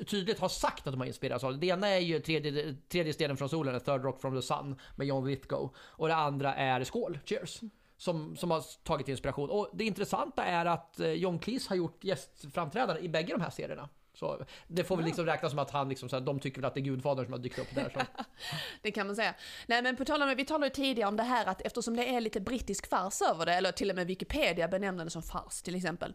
tydligt 0.06 0.38
har 0.38 0.48
sagt 0.48 0.86
att 0.86 0.92
de 0.92 1.00
har 1.00 1.06
inspirerats 1.06 1.44
av 1.44 1.52
det. 1.52 1.58
Det 1.58 1.66
ena 1.66 1.88
är 1.88 1.98
ju 1.98 2.20
tredje, 2.20 2.76
tredje 2.88 3.12
stenen 3.12 3.36
från 3.36 3.48
solen, 3.48 3.80
Third 3.80 4.04
Rock 4.04 4.20
from 4.20 4.36
the 4.36 4.42
Sun 4.42 4.80
med 4.96 5.06
John 5.06 5.26
Lithgow. 5.26 5.74
Och 5.78 6.08
det 6.08 6.14
andra 6.14 6.54
är 6.54 6.84
Skål, 6.84 7.18
Cheers. 7.24 7.60
Som, 7.96 8.36
som 8.36 8.50
har 8.50 8.84
tagit 8.84 9.08
inspiration. 9.08 9.50
Och 9.50 9.70
det 9.72 9.84
intressanta 9.84 10.44
är 10.44 10.66
att 10.66 11.00
eh, 11.00 11.10
John 11.10 11.38
Cleese 11.38 11.68
har 11.68 11.76
gjort 11.76 12.04
gästframträdanden 12.04 13.04
i 13.04 13.08
bägge 13.08 13.32
de 13.32 13.40
här 13.40 13.50
serierna. 13.50 13.88
Så 14.14 14.44
det 14.66 14.84
får 14.84 14.96
väl 14.96 15.06
liksom 15.06 15.26
räknas 15.26 15.52
som 15.52 15.58
att 15.58 15.70
han 15.70 15.88
liksom, 15.88 16.08
så 16.08 16.16
här, 16.16 16.24
de 16.24 16.40
tycker 16.40 16.60
väl 16.60 16.64
att 16.64 16.74
det 16.74 16.80
är 16.80 16.82
Gudfadern 16.82 17.24
som 17.24 17.32
har 17.32 17.40
dykt 17.40 17.58
upp 17.58 17.74
där. 17.74 17.90
Så. 17.94 18.22
Det 18.82 18.90
kan 18.90 19.06
man 19.06 19.16
säga. 19.16 19.34
Nej 19.66 19.82
men 19.82 19.96
på 19.96 20.04
tal 20.04 20.22
om, 20.22 20.34
vi 20.36 20.44
talade 20.44 20.66
ju 20.66 20.70
tidigare 20.70 21.08
om 21.08 21.16
det 21.16 21.22
här 21.22 21.46
att 21.46 21.60
eftersom 21.60 21.96
det 21.96 22.14
är 22.14 22.20
lite 22.20 22.40
brittisk 22.40 22.88
fars 22.88 23.22
över 23.22 23.46
det, 23.46 23.54
eller 23.54 23.72
till 23.72 23.90
och 23.90 23.96
med 23.96 24.06
Wikipedia 24.06 24.68
benämner 24.68 25.04
det 25.04 25.10
som 25.10 25.22
fars 25.22 25.62
till 25.62 25.74
exempel, 25.74 26.14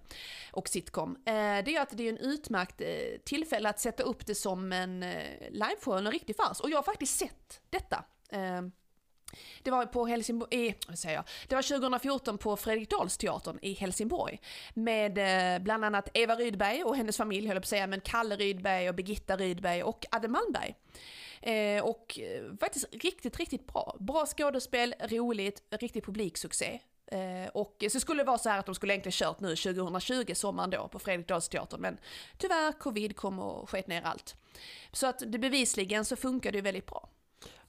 och 0.52 0.68
sitcom, 0.68 1.16
eh, 1.26 1.34
det 1.34 1.76
är 1.76 1.82
att 1.82 1.98
det 1.98 2.04
är 2.04 2.10
en 2.10 2.18
utmärkt 2.18 2.82
eh, 2.82 2.88
tillfälle 3.26 3.70
att 3.70 3.80
sätta 3.80 4.04
upp 4.04 4.26
det 4.26 4.36
som 4.36 4.72
en 4.72 5.04
eh, 5.04 5.50
liveshow, 5.50 5.98
en 5.98 6.12
riktig 6.12 6.36
fars. 6.36 6.60
Och 6.60 6.70
jag 6.70 6.78
har 6.78 6.84
faktiskt 6.84 7.20
sett 7.20 7.62
detta. 7.70 8.04
Det 9.64 9.72
var 9.72 9.86
på 9.86 10.06
Helsingborg, 10.06 10.76
vad 10.88 11.00
säger 11.00 11.16
jag? 11.16 11.24
Det 11.48 11.56
var 11.56 11.62
2014 11.62 12.38
på 12.38 12.58
Fredriksdalsteatern 12.58 13.60
i 13.62 13.74
Helsingborg. 13.74 14.42
Med 14.74 15.18
eh, 15.18 15.60
bland 15.64 15.86
annat 15.86 16.10
Eva 16.14 16.36
Rydberg 16.36 16.84
och 16.84 16.96
hennes 16.96 17.18
familj 17.18 17.48
höll 17.48 17.56
jag 17.56 17.64
på 17.64 17.66
att 17.66 17.70
säga, 17.70 17.88
men 17.88 18.02
Kalle 18.02 18.36
Rydberg 18.36 18.90
och 18.90 18.96
Birgitta 18.96 19.38
Rydberg 19.38 19.84
och 19.84 20.06
Adde 20.12 20.28
Malmberg. 20.28 20.76
Eh, 21.42 21.84
och 21.84 22.20
eh, 22.20 22.58
faktiskt 22.60 22.86
riktigt, 22.92 23.40
riktigt 23.40 23.68
bra. 23.68 23.96
Bra 24.00 24.26
skådespel, 24.26 24.96
roligt, 25.00 25.64
riktig 25.70 26.06
publiksuccé. 26.06 26.80
Eh, 27.12 27.50
och 27.54 27.84
så 27.92 28.00
skulle 28.00 28.24
det 28.24 28.28
vara 28.28 28.38
så 28.38 28.50
här 28.50 28.60
att 28.60 28.66
de 28.66 28.76
skulle 28.76 28.94
egentligen 28.94 29.14
kört 29.14 29.40
nu 29.40 29.56
2020, 29.56 30.34
sommaren 30.34 30.70
då, 30.70 30.88
på 30.88 31.00
Fredriksdalsteatern. 31.00 31.82
Men 31.82 31.98
tyvärr, 32.38 32.72
covid 32.72 33.16
kom 33.16 33.40
och 33.40 33.70
sket 33.70 33.88
ner 33.88 34.02
allt. 34.02 34.36
Så 34.92 35.08
att 35.08 35.24
det 35.28 35.40
bevisligen 35.40 36.06
så 36.06 36.16
funkar 36.16 36.52
det 36.52 36.58
ju 36.58 36.62
väldigt 36.62 36.86
bra. 36.86 37.10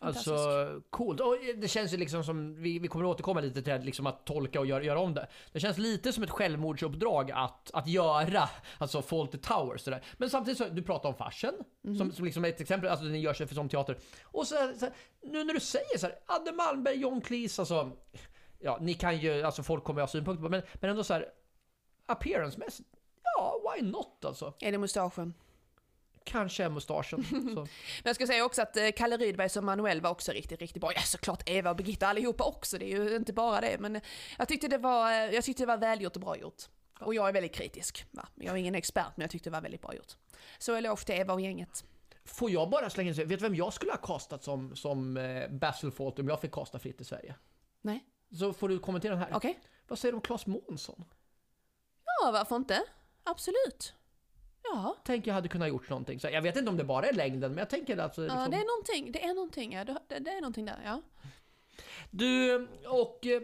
Alltså 0.02 0.82
coolt. 0.90 1.20
Och 1.20 1.36
det 1.56 1.68
känns 1.68 1.92
ju 1.92 1.96
liksom 1.96 2.24
som, 2.24 2.54
vi, 2.62 2.78
vi 2.78 2.88
kommer 2.88 3.04
återkomma 3.04 3.40
lite 3.40 3.62
till 3.62 3.80
liksom 3.80 4.06
att 4.06 4.26
tolka 4.26 4.60
och 4.60 4.66
göra, 4.66 4.84
göra 4.84 5.00
om 5.00 5.14
det. 5.14 5.28
Det 5.52 5.60
känns 5.60 5.78
lite 5.78 6.12
som 6.12 6.22
ett 6.22 6.30
självmordsuppdrag 6.30 7.30
att, 7.30 7.70
att 7.72 7.86
göra, 7.86 8.48
alltså 8.78 9.02
Fawlty 9.02 9.38
Towers 9.38 9.80
sådär. 9.80 10.04
Men 10.16 10.30
samtidigt 10.30 10.58
så, 10.58 10.68
du 10.68 10.82
pratar 10.82 11.08
om 11.08 11.14
farsen, 11.14 11.54
mm. 11.84 11.98
som, 11.98 12.12
som 12.12 12.24
liksom 12.24 12.44
ett 12.44 12.60
exempel, 12.60 12.90
alltså 12.90 13.04
den 13.04 13.20
gör 13.20 13.34
sig 13.34 13.46
för 13.46 13.54
sån 13.54 13.68
teater. 13.68 13.98
Och 14.22 14.46
så, 14.46 14.72
så 14.78 14.86
nu 15.22 15.44
när 15.44 15.54
du 15.54 15.60
säger 15.60 15.98
så 15.98 16.06
här, 16.06 16.16
Adde 16.26 16.52
Malmberg, 16.52 16.96
John 16.96 17.20
Cleese, 17.20 17.58
alltså, 17.58 17.90
ja 18.58 18.78
ni 18.80 18.94
kan 18.94 19.18
ju, 19.18 19.42
alltså 19.42 19.62
folk 19.62 19.84
kommer 19.84 20.00
ha 20.00 20.08
synpunkter 20.08 20.42
på, 20.42 20.48
men, 20.48 20.62
men 20.74 20.90
ändå 20.90 21.04
så 21.04 21.14
här, 21.14 21.26
appearance-mässigt, 22.06 22.88
ja 23.22 23.60
why 23.64 23.82
not 23.82 24.24
alltså? 24.24 24.54
Är 24.60 24.72
det 24.72 24.78
mustaschen? 24.78 25.34
Kanske 26.24 26.64
är 26.64 26.68
mustaschen. 26.68 27.24
Men 27.30 27.68
jag 28.04 28.14
ska 28.14 28.26
säga 28.26 28.44
också 28.44 28.62
att 28.62 28.76
eh, 28.76 28.88
Kalle 28.96 29.16
Rydberg 29.16 29.48
som 29.48 29.66
Manuel 29.66 30.00
var 30.00 30.10
också 30.10 30.32
riktigt, 30.32 30.60
riktigt 30.60 30.80
bra. 30.80 30.92
Ja 30.94 31.00
såklart 31.00 31.42
Eva 31.46 31.70
och 31.70 31.76
Birgitta 31.76 32.06
allihopa 32.06 32.44
också, 32.44 32.78
det 32.78 32.92
är 32.92 33.04
ju 33.04 33.16
inte 33.16 33.32
bara 33.32 33.60
det. 33.60 33.76
Men 33.78 34.00
jag 34.38 34.48
tyckte 34.48 34.68
det 34.68 34.78
var, 34.78 35.12
eh, 35.12 35.34
jag 35.34 35.44
tyckte 35.44 35.62
det 35.62 35.66
var 35.66 35.78
välgjort 35.78 36.16
och 36.16 36.22
bra 36.22 36.36
gjort. 36.36 36.62
Och 37.00 37.14
jag 37.14 37.28
är 37.28 37.32
väldigt 37.32 37.54
kritisk. 37.54 38.06
Va? 38.10 38.28
Jag 38.34 38.54
är 38.54 38.56
ingen 38.56 38.74
expert 38.74 39.12
men 39.16 39.22
jag 39.22 39.30
tyckte 39.30 39.50
det 39.50 39.54
var 39.54 39.60
väldigt 39.60 39.82
bra 39.82 39.94
gjort. 39.94 40.16
Så 40.58 40.74
eloge 40.74 41.04
till 41.04 41.14
Eva 41.14 41.34
och 41.34 41.40
gänget. 41.40 41.84
Får 42.24 42.50
jag 42.50 42.70
bara 42.70 42.90
slänga 42.90 43.10
in 43.10 43.16
vet 43.16 43.28
du 43.28 43.36
vem 43.36 43.54
jag 43.54 43.72
skulle 43.72 43.92
ha 43.92 43.98
kastat 43.98 44.44
som, 44.44 44.76
som 44.76 45.16
eh, 45.16 45.48
Basil 45.48 45.90
Fawlty 45.90 46.22
om 46.22 46.28
jag 46.28 46.40
fick 46.40 46.52
kasta 46.52 46.78
fritt 46.78 47.00
i 47.00 47.04
Sverige? 47.04 47.34
Nej. 47.82 48.04
Så 48.38 48.52
får 48.52 48.68
du 48.68 48.78
kommentera 48.78 49.12
den 49.12 49.22
här. 49.22 49.30
Okej. 49.34 49.50
Okay. 49.50 49.62
Vad 49.88 49.98
säger 49.98 50.12
du 50.12 50.16
om 50.16 50.22
Claes 50.22 50.46
Månsson? 50.46 51.04
Ja, 52.04 52.30
varför 52.32 52.56
inte? 52.56 52.82
Absolut. 53.24 53.94
Ja. 54.72 54.96
Tänker 55.04 55.30
jag 55.30 55.34
hade 55.34 55.48
kunnat 55.48 55.68
gjort 55.68 55.88
någonting. 55.90 56.20
Så 56.20 56.28
jag 56.28 56.42
vet 56.42 56.56
inte 56.56 56.70
om 56.70 56.76
det 56.76 56.84
bara 56.84 57.06
är 57.06 57.12
längden, 57.12 57.50
men 57.50 57.58
jag 57.58 57.70
tänker 57.70 57.96
att... 57.98 58.18
Liksom... 58.18 58.38
Ja, 58.40 58.48
det 58.48 58.56
är 58.56 58.66
någonting. 58.66 59.12
Det 59.12 59.24
är 59.24 59.34
någonting, 59.34 59.72
ja. 59.72 59.84
Det, 59.84 60.18
det 60.18 60.30
är 60.30 60.40
någonting 60.40 60.64
där, 60.64 60.80
ja. 60.84 61.02
Du, 62.10 62.68
och... 62.86 63.26
Eh, 63.26 63.42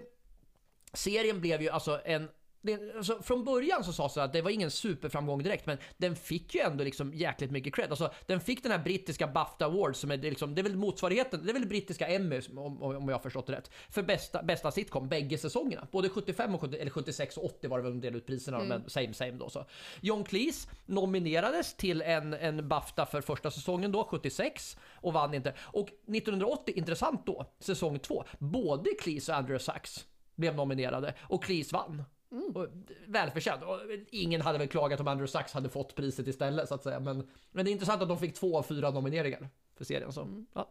serien 0.92 1.40
blev 1.40 1.62
ju 1.62 1.68
alltså 1.68 2.00
en 2.04 2.28
det, 2.66 2.96
alltså, 2.96 3.22
från 3.22 3.44
början 3.44 3.84
så 3.84 3.92
sades 3.92 4.14
det 4.14 4.22
att 4.22 4.32
det 4.32 4.42
var 4.42 4.50
ingen 4.50 4.70
superframgång 4.70 5.42
direkt, 5.42 5.66
men 5.66 5.78
den 5.96 6.16
fick 6.16 6.54
ju 6.54 6.60
ändå 6.60 6.84
liksom 6.84 7.14
jäkligt 7.14 7.50
mycket 7.50 7.74
cred. 7.74 7.90
Alltså, 7.90 8.10
den 8.26 8.40
fick 8.40 8.62
den 8.62 8.72
här 8.72 8.78
brittiska 8.78 9.26
BAFTA 9.26 9.64
Awards 9.66 9.98
som 9.98 10.10
är, 10.10 10.16
det, 10.16 10.30
liksom, 10.30 10.54
det 10.54 10.60
är 10.60 10.62
väl 10.62 10.76
motsvarigheten, 10.76 11.44
det 11.44 11.50
är 11.50 11.54
väl 11.54 11.66
brittiska 11.66 12.06
Emmy 12.06 12.40
om, 12.56 12.82
om 12.82 13.08
jag 13.08 13.14
har 13.14 13.22
förstått 13.22 13.46
det 13.46 13.52
rätt, 13.52 13.70
för 13.90 14.02
bästa, 14.02 14.42
bästa 14.42 14.70
sitcom 14.70 15.08
bägge 15.08 15.38
säsongerna. 15.38 15.86
Både 15.90 16.08
75 16.08 16.54
och 16.54 16.60
70, 16.60 16.76
eller 16.76 16.90
76 16.90 17.36
och 17.36 17.44
80 17.44 17.68
var 17.68 17.78
det 17.78 17.82
väl 17.82 17.92
de 17.92 18.00
delade 18.00 18.18
ut 18.18 18.26
priserna, 18.26 18.56
mm. 18.56 18.68
men 18.68 18.90
same 18.90 19.14
same 19.14 19.32
då 19.32 19.50
så. 19.50 19.66
John 20.00 20.24
Cleese 20.24 20.68
nominerades 20.86 21.74
till 21.74 22.02
en, 22.02 22.34
en 22.34 22.68
BAFTA 22.68 23.06
för 23.06 23.20
första 23.20 23.50
säsongen 23.50 23.92
då, 23.92 24.04
76, 24.04 24.76
och 24.94 25.12
vann 25.12 25.34
inte. 25.34 25.54
Och 25.60 25.88
1980, 25.88 26.74
intressant 26.76 27.26
då, 27.26 27.46
säsong 27.58 27.98
2, 27.98 28.24
både 28.38 28.90
Cleese 29.00 29.28
och 29.28 29.36
Andrew 29.36 29.64
Sachs 29.64 30.06
blev 30.36 30.54
nominerade 30.54 31.14
och 31.20 31.44
Cleese 31.44 31.72
vann. 31.72 32.04
Mm. 32.32 32.56
Och, 32.56 32.68
välförtjänt. 33.06 33.62
Och 33.62 33.80
ingen 34.10 34.40
hade 34.40 34.58
väl 34.58 34.68
klagat 34.68 35.00
om 35.00 35.08
Andrew 35.08 35.30
Sachs 35.30 35.52
hade 35.52 35.68
fått 35.68 35.94
priset 35.94 36.26
istället 36.26 36.68
så 36.68 36.74
att 36.74 36.82
säga. 36.82 37.00
Men, 37.00 37.28
men 37.50 37.64
det 37.64 37.70
är 37.70 37.72
intressant 37.72 38.02
att 38.02 38.08
de 38.08 38.18
fick 38.18 38.34
två 38.34 38.58
av 38.58 38.62
fyra 38.62 38.90
nomineringar 38.90 39.48
för 39.76 39.84
serien. 39.84 40.12
Så, 40.12 40.22
mm. 40.22 40.46
ja. 40.54 40.70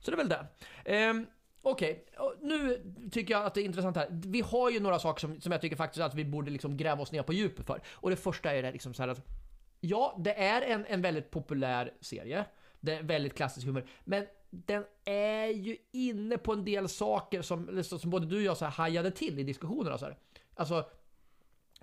så 0.00 0.10
det 0.10 0.14
är 0.14 0.24
väl 0.24 0.28
det. 0.28 1.10
Um, 1.10 1.26
Okej, 1.68 2.04
okay. 2.18 2.48
nu 2.48 2.82
tycker 3.12 3.34
jag 3.34 3.46
att 3.46 3.54
det 3.54 3.60
är 3.60 3.64
intressant 3.64 3.96
här. 3.96 4.08
Vi 4.10 4.40
har 4.40 4.70
ju 4.70 4.80
några 4.80 4.98
saker 4.98 5.20
som, 5.20 5.40
som 5.40 5.52
jag 5.52 5.60
tycker 5.60 5.76
faktiskt 5.76 6.02
att 6.02 6.14
vi 6.14 6.24
borde 6.24 6.50
liksom 6.50 6.76
gräva 6.76 7.02
oss 7.02 7.12
ner 7.12 7.22
på 7.22 7.32
djupet 7.32 7.66
för. 7.66 7.82
Och 7.92 8.10
det 8.10 8.16
första 8.16 8.52
är 8.52 8.62
det 8.62 8.72
liksom 8.72 8.94
så 8.94 9.02
här 9.02 9.08
att 9.08 9.26
ja, 9.80 10.16
det 10.18 10.34
är 10.34 10.62
en, 10.62 10.86
en 10.86 11.02
väldigt 11.02 11.30
populär 11.30 11.94
serie. 12.00 12.44
Det 12.80 12.94
är 12.94 13.02
väldigt 13.02 13.34
klassisk 13.34 13.66
humor. 13.66 13.86
Men 14.04 14.26
den 14.50 14.84
är 15.04 15.46
ju 15.46 15.76
inne 15.92 16.38
på 16.38 16.52
en 16.52 16.64
del 16.64 16.88
saker 16.88 17.42
som, 17.42 17.84
som 17.84 18.10
både 18.10 18.26
du 18.26 18.36
och 18.36 18.42
jag 18.42 18.56
så 18.56 18.64
här 18.64 18.72
hajade 18.72 19.10
till 19.10 19.38
i 19.38 19.42
diskussionerna. 19.42 19.98
Så 19.98 20.04
här. 20.04 20.16
Alltså, 20.56 20.84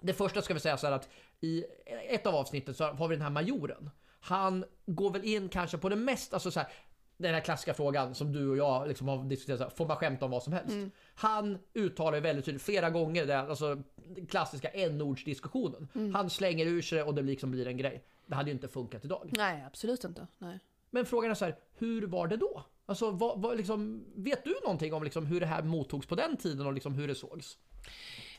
det 0.01 0.13
första 0.13 0.41
ska 0.41 0.53
vi 0.53 0.59
säga 0.59 0.77
så 0.77 0.87
här 0.87 0.93
att 0.93 1.09
i 1.41 1.65
ett 2.09 2.27
av 2.27 2.35
avsnitten 2.35 2.73
så 2.73 2.83
har 2.83 3.07
vi 3.07 3.15
den 3.15 3.23
här 3.23 3.29
majoren. 3.29 3.89
Han 4.19 4.65
går 4.85 5.11
väl 5.11 5.23
in 5.23 5.49
kanske 5.49 5.77
på 5.77 5.89
det 5.89 5.95
mest, 5.95 6.33
alltså 6.33 6.51
så 6.51 6.59
här, 6.59 6.69
den 7.17 7.33
här 7.33 7.41
klassiska 7.41 7.73
frågan 7.73 8.15
som 8.15 8.31
du 8.31 8.49
och 8.49 8.57
jag 8.57 8.87
liksom 8.87 9.07
har 9.07 9.23
diskuterat, 9.23 9.59
så 9.59 9.63
här, 9.63 9.71
får 9.71 9.87
man 9.87 9.97
skämta 9.97 10.25
om 10.25 10.31
vad 10.31 10.43
som 10.43 10.53
helst? 10.53 10.71
Mm. 10.71 10.91
Han 11.15 11.57
uttalar 11.73 12.15
ju 12.15 12.21
väldigt 12.21 12.45
tydligt 12.45 12.63
flera 12.63 12.89
gånger 12.89 13.27
alltså 13.27 13.75
den 13.95 14.25
klassiska 14.25 14.69
n-ordsdiskussionen. 14.69 15.87
Mm. 15.95 16.13
Han 16.15 16.29
slänger 16.29 16.65
ur 16.65 16.81
sig 16.81 16.97
det 16.97 17.03
och 17.03 17.15
det 17.15 17.21
liksom 17.21 17.51
blir 17.51 17.67
en 17.67 17.77
grej. 17.77 18.03
Det 18.25 18.35
hade 18.35 18.49
ju 18.49 18.53
inte 18.53 18.67
funkat 18.67 19.05
idag. 19.05 19.29
Nej, 19.37 19.63
absolut 19.67 20.03
inte. 20.03 20.27
Nej. 20.37 20.59
Men 20.89 21.05
frågan 21.05 21.31
är 21.31 21.35
så 21.35 21.45
här, 21.45 21.55
hur 21.77 22.07
var 22.07 22.27
det 22.27 22.37
då? 22.37 22.63
Alltså, 22.85 23.11
vad, 23.11 23.41
vad, 23.41 23.57
liksom, 23.57 24.05
vet 24.15 24.43
du 24.43 24.59
någonting 24.63 24.93
om 24.93 25.03
liksom 25.03 25.25
hur 25.25 25.39
det 25.39 25.45
här 25.45 25.63
mottogs 25.63 26.07
på 26.07 26.15
den 26.15 26.37
tiden 26.37 26.65
och 26.65 26.73
liksom 26.73 26.93
hur 26.93 27.07
det 27.07 27.15
sågs? 27.15 27.57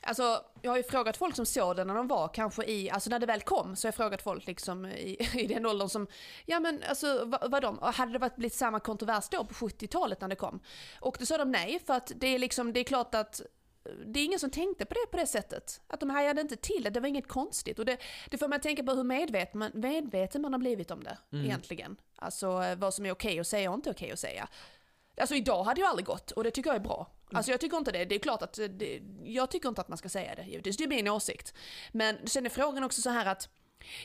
Alltså, 0.07 0.45
jag 0.63 0.71
har 0.71 0.77
ju 0.77 0.83
frågat 0.83 1.17
folk 1.17 1.37
som 1.37 1.47
såg 1.47 1.77
det 1.77 1.85
när 1.85 1.95
de 1.95 2.09
var 2.09 2.29
kanske 2.29 2.65
i, 2.65 2.91
alltså 2.91 3.11
när 3.11 3.19
det 3.19 3.27
väl 3.27 3.41
kom, 3.41 3.77
så 3.77 3.87
har 3.87 3.89
jag 3.89 3.95
frågat 3.95 4.23
folk 4.23 4.47
liksom 4.47 4.87
i, 4.87 5.29
i 5.35 5.47
den 5.47 5.67
åldern 5.67 5.89
som, 5.89 6.07
ja 6.47 6.61
men 6.61 6.83
alltså 6.89 7.25
vad, 7.25 7.51
vad 7.51 7.63
de, 7.63 7.79
hade 7.83 8.13
det 8.13 8.19
varit 8.19 8.37
blivit 8.37 8.55
samma 8.55 8.81
kontrovers 8.81 9.29
då 9.29 9.45
på 9.45 9.55
70-talet 9.55 10.21
när 10.21 10.29
det 10.29 10.37
kom? 10.37 10.61
Och 11.01 11.17
då 11.21 11.27
sa 11.27 11.39
de 11.39 11.51
nej, 11.51 11.81
för 11.87 11.95
att 11.95 12.13
det 12.17 12.27
är 12.27 12.39
liksom, 12.39 12.73
det 12.73 12.81
är 12.81 12.85
klart 12.85 13.15
att 13.15 13.41
det 14.07 14.21
är 14.21 14.25
ingen 14.25 14.39
som 14.39 14.51
tänkte 14.51 14.85
på 14.85 14.95
det 14.95 15.11
på 15.11 15.17
det 15.17 15.27
sättet. 15.27 15.81
Att 15.87 16.01
de 16.01 16.11
hajade 16.11 16.41
inte 16.41 16.57
till 16.57 16.83
det, 16.83 16.91
det 16.91 17.01
var 17.01 17.09
inget 17.09 17.29
konstigt. 17.29 17.79
Och 17.79 17.85
det, 17.85 17.99
det 18.31 18.39
får 18.39 18.49
man 18.49 18.61
tänka 18.61 18.83
på 18.83 18.93
hur 18.93 19.05
medveten 19.05 19.59
man, 19.59 19.71
medveten 19.75 20.43
man 20.43 20.53
har 20.53 20.59
blivit 20.59 20.91
om 20.91 21.05
det 21.05 21.19
mm. 21.33 21.45
egentligen. 21.45 21.97
Alltså 22.17 22.75
vad 22.77 22.95
som 22.95 23.07
är 23.07 23.13
okej 23.13 23.41
att 23.41 23.47
säga 23.47 23.71
och 23.71 23.75
inte 23.75 23.91
okej 23.91 24.13
att 24.13 24.19
säga. 24.19 24.49
Alltså 25.21 25.35
idag 25.35 25.65
hade 25.65 25.81
jag 25.81 25.91
aldrig 25.91 26.07
gått 26.07 26.31
och 26.31 26.45
det 26.45 26.51
tycker 26.51 26.71
jag 26.71 26.77
är 26.77 26.81
bra. 26.81 27.11
Mm. 27.35 27.39
Alltså 27.39 27.51
jag 27.51 27.61
tycker 27.61 27.77
inte 27.77 27.93
det. 27.93 28.05
Det 28.05 28.15
är 28.15 28.19
klart 28.19 28.43
att 28.43 28.59
eh, 28.59 28.65
det, 28.67 29.03
jag 29.25 29.51
tycker 29.51 29.69
inte 29.69 29.81
att 29.81 29.89
man 29.89 29.99
ska 29.99 30.09
säga 30.09 30.35
det 30.35 30.43
givetvis. 30.43 30.77
Det 30.77 30.85
är 30.85 30.89
min 30.89 31.09
åsikt. 31.09 31.55
Men 31.93 32.29
sen 32.29 32.47
är 32.47 32.51
frågan 32.51 32.85
också 32.85 33.03
så 33.03 33.11
här 33.11 33.27
att 33.27 33.49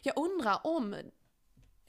jag 0.02 0.18
undrar 0.18 0.68
om 0.68 0.96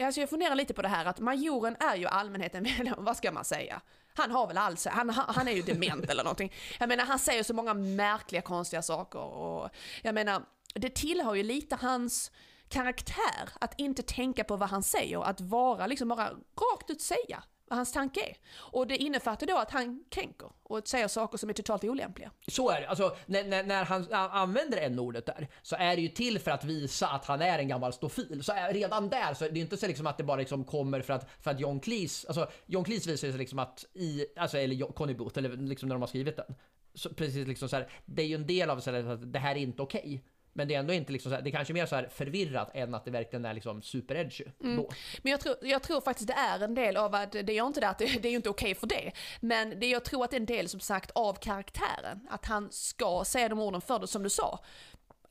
Alltså 0.03 0.21
jag 0.21 0.31
funderar 0.31 0.55
lite 0.55 0.75
på 0.75 0.83
det 0.83 0.89
här 0.89 1.05
att 1.05 1.21
majoren 1.21 1.77
är 1.81 1.97
ju 1.97 2.07
allmänheten, 2.07 2.67
vad 2.99 3.17
ska 3.17 3.33
man 3.33 3.45
säga? 3.45 3.81
Han 4.15 4.31
har 4.31 4.47
väl 4.47 4.59
alls, 4.59 4.87
han, 4.87 5.11
han 5.11 5.49
är 5.49 5.53
ju 5.53 5.63
dement 5.63 6.11
eller 6.11 6.25
någonting. 6.25 6.53
Jag 6.79 6.89
menar 6.89 7.05
han 7.05 7.19
säger 7.19 7.43
så 7.43 7.55
många 7.55 7.75
märkliga 7.75 8.43
konstiga 8.43 8.83
saker 8.83 9.19
och 9.19 9.71
jag 10.03 10.15
menar 10.15 10.43
det 10.75 10.95
tillhör 10.95 11.35
ju 11.35 11.43
lite 11.43 11.77
hans 11.81 12.31
karaktär 12.69 13.49
att 13.61 13.75
inte 13.81 14.03
tänka 14.03 14.45
på 14.45 14.57
vad 14.57 14.69
han 14.69 14.83
säger, 14.83 15.23
att 15.25 15.41
vara 15.41 15.87
liksom 15.87 16.09
bara 16.09 16.31
rakt 16.57 16.91
ut 16.91 17.01
säga 17.01 17.43
vad 17.71 17.77
hans 17.77 17.93
tanke 17.93 18.21
är. 18.21 18.37
Och 18.53 18.87
det 18.87 18.97
innefattar 18.97 19.47
då 19.47 19.57
att 19.57 19.71
han 19.71 20.05
kränker 20.09 20.51
och 20.63 20.89
säger 20.89 21.09
saker 21.09 21.39
som 21.39 21.49
är 21.49 21.53
totalt 21.53 21.85
olämpliga. 21.85 22.31
Så 22.49 22.71
är 22.71 22.81
det. 22.81 22.89
Alltså, 22.89 23.17
när, 23.27 23.45
när, 23.45 23.65
när 23.65 23.85
han 23.85 24.07
använder 24.13 24.79
n-ordet 24.79 25.27
där 25.27 25.49
så 25.63 25.77
är 25.77 25.97
det 25.97 26.03
ju 26.03 26.09
till 26.09 26.39
för 26.39 26.51
att 26.51 26.65
visa 26.65 27.09
att 27.09 27.25
han 27.25 27.43
är 27.43 27.59
en 27.59 27.69
gammal 27.69 27.93
stofil. 27.93 28.45
Så 28.45 28.53
är, 28.53 28.73
redan 28.73 29.09
där 29.09 29.35
så 29.35 29.45
är 29.45 29.51
det 29.51 29.61
inte 29.61 29.77
så 29.77 29.87
liksom 29.87 30.07
att 30.07 30.19
det 30.19 30.25
bara 30.25 30.37
liksom 30.37 30.65
kommer 30.65 31.01
för 31.01 31.13
att, 31.13 31.31
för 31.41 31.51
att 31.51 31.61
John 31.61 31.81
Cleese, 31.81 32.25
alltså 32.29 32.51
John 32.67 32.85
Cleese 32.85 33.07
visar 33.07 33.29
sig 33.29 33.39
liksom 33.39 33.59
att 33.59 33.85
i, 33.93 34.27
alltså 34.37 34.59
eller 34.59 34.93
Conny 34.93 35.15
Booth, 35.15 35.39
eller 35.39 35.57
liksom 35.57 35.89
när 35.89 35.95
de 35.95 36.03
har 36.03 36.09
skrivit 36.09 36.37
den. 36.37 36.55
Så 36.95 37.15
precis 37.15 37.49
liksom 37.49 37.69
så 37.69 37.77
här, 37.77 37.91
det 38.05 38.23
är 38.23 38.27
ju 38.27 38.35
en 38.35 38.47
del 38.47 38.71
av 38.71 38.81
det, 38.81 39.13
att 39.13 39.33
det 39.33 39.39
här 39.39 39.57
är 39.57 39.61
inte 39.61 39.83
okej. 39.83 40.01
Okay. 40.01 40.21
Men 40.53 40.69
det 40.69 40.75
är 40.75 40.79
ändå 40.79 40.93
inte 40.93 41.13
liksom 41.13 41.31
så 41.31 41.37
här, 41.37 41.43
det 41.43 41.51
är 41.51 41.53
kanske 41.53 41.75
mer 41.75 41.87
så 41.87 41.97
här 41.97 42.09
förvirrat 42.13 42.71
än 42.75 42.95
att 42.95 43.05
det 43.05 43.11
verkligen 43.11 43.45
är 43.45 43.55
liksom 43.55 43.83
super-edgy. 43.83 44.45
Mm. 44.65 44.85
Men 45.23 45.31
jag 45.31 45.41
tror, 45.41 45.57
jag 45.63 45.83
tror 45.83 46.01
faktiskt 46.01 46.29
det 46.29 46.35
är 46.35 46.61
en 46.61 46.75
del 46.75 46.97
av 46.97 47.15
att, 47.15 47.33
det 47.33 47.53
är 47.53 47.67
inte 47.67 47.81
det 47.81 47.89
att 47.89 47.99
det, 47.99 48.23
det 48.23 48.29
är 48.29 48.31
ju 48.31 48.37
inte 48.37 48.51
okej 48.51 48.71
okay 48.71 48.81
för 48.81 48.87
det. 48.87 49.13
Men 49.41 49.81
det, 49.81 49.87
jag 49.87 50.05
tror 50.05 50.25
att 50.25 50.31
det 50.31 50.37
är 50.37 50.41
en 50.41 50.47
del 50.47 50.69
som 50.69 50.81
sagt 50.81 51.11
av 51.11 51.35
karaktären. 51.35 52.21
Att 52.31 52.47
han 52.47 52.69
ska 52.71 53.25
säga 53.27 53.49
de 53.49 53.61
orden 53.61 53.81
för 53.81 53.99
det 53.99 54.07
som 54.07 54.23
du 54.23 54.31
sa 54.31 54.61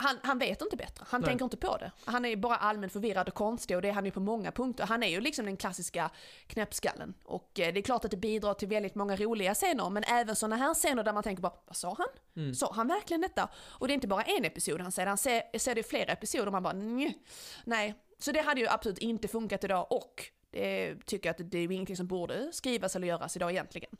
han, 0.01 0.19
han 0.23 0.39
vet 0.39 0.61
inte 0.61 0.75
bättre, 0.75 1.05
han 1.09 1.21
Nej. 1.21 1.27
tänker 1.27 1.45
inte 1.45 1.57
på 1.57 1.77
det. 1.77 1.91
Han 2.05 2.25
är 2.25 2.35
bara 2.35 2.55
allmänt 2.55 2.93
förvirrad 2.93 3.27
och 3.27 3.33
konstig 3.33 3.75
och 3.75 3.81
det 3.81 3.89
är 3.89 3.93
han 3.93 4.05
ju 4.05 4.11
på 4.11 4.19
många 4.19 4.51
punkter. 4.51 4.85
Han 4.85 5.03
är 5.03 5.07
ju 5.07 5.21
liksom 5.21 5.45
den 5.45 5.57
klassiska 5.57 6.09
knäppskallen. 6.47 7.13
Och 7.23 7.59
eh, 7.59 7.73
det 7.73 7.79
är 7.79 7.81
klart 7.81 8.05
att 8.05 8.11
det 8.11 8.17
bidrar 8.17 8.53
till 8.53 8.67
väldigt 8.67 8.95
många 8.95 9.15
roliga 9.15 9.53
scener, 9.53 9.89
men 9.89 10.03
även 10.03 10.35
sådana 10.35 10.55
här 10.55 10.73
scener 10.73 11.03
där 11.03 11.13
man 11.13 11.23
tänker 11.23 11.41
bara, 11.41 11.53
vad 11.65 11.75
sa 11.75 11.95
han? 11.97 12.07
Mm. 12.35 12.55
Sa 12.55 12.73
han 12.73 12.87
verkligen 12.87 13.21
detta? 13.21 13.49
Och 13.55 13.87
det 13.87 13.91
är 13.93 13.95
inte 13.95 14.07
bara 14.07 14.23
en 14.23 14.45
episod 14.45 14.81
han 14.81 14.91
säger, 14.91 15.07
han 15.07 15.17
ser, 15.17 15.57
ser 15.57 15.75
det 15.75 15.81
i 15.81 15.83
flera 15.83 16.11
episoder 16.11 16.45
och 16.45 16.51
man 16.51 16.63
bara, 16.63 16.73
Nj. 16.73 17.17
Nej. 17.63 17.95
Så 18.19 18.31
det 18.31 18.41
hade 18.41 18.61
ju 18.61 18.67
absolut 18.67 18.97
inte 18.97 19.27
funkat 19.27 19.63
idag 19.63 19.91
och 19.91 20.31
det 20.51 20.95
tycker 21.05 21.29
jag 21.29 21.41
att 21.41 21.51
det 21.51 21.57
är 21.57 21.71
ingenting 21.71 21.97
som 21.97 22.07
borde 22.07 22.49
skrivas 22.53 22.95
eller 22.95 23.07
göras 23.07 23.35
idag 23.35 23.51
egentligen. 23.51 23.91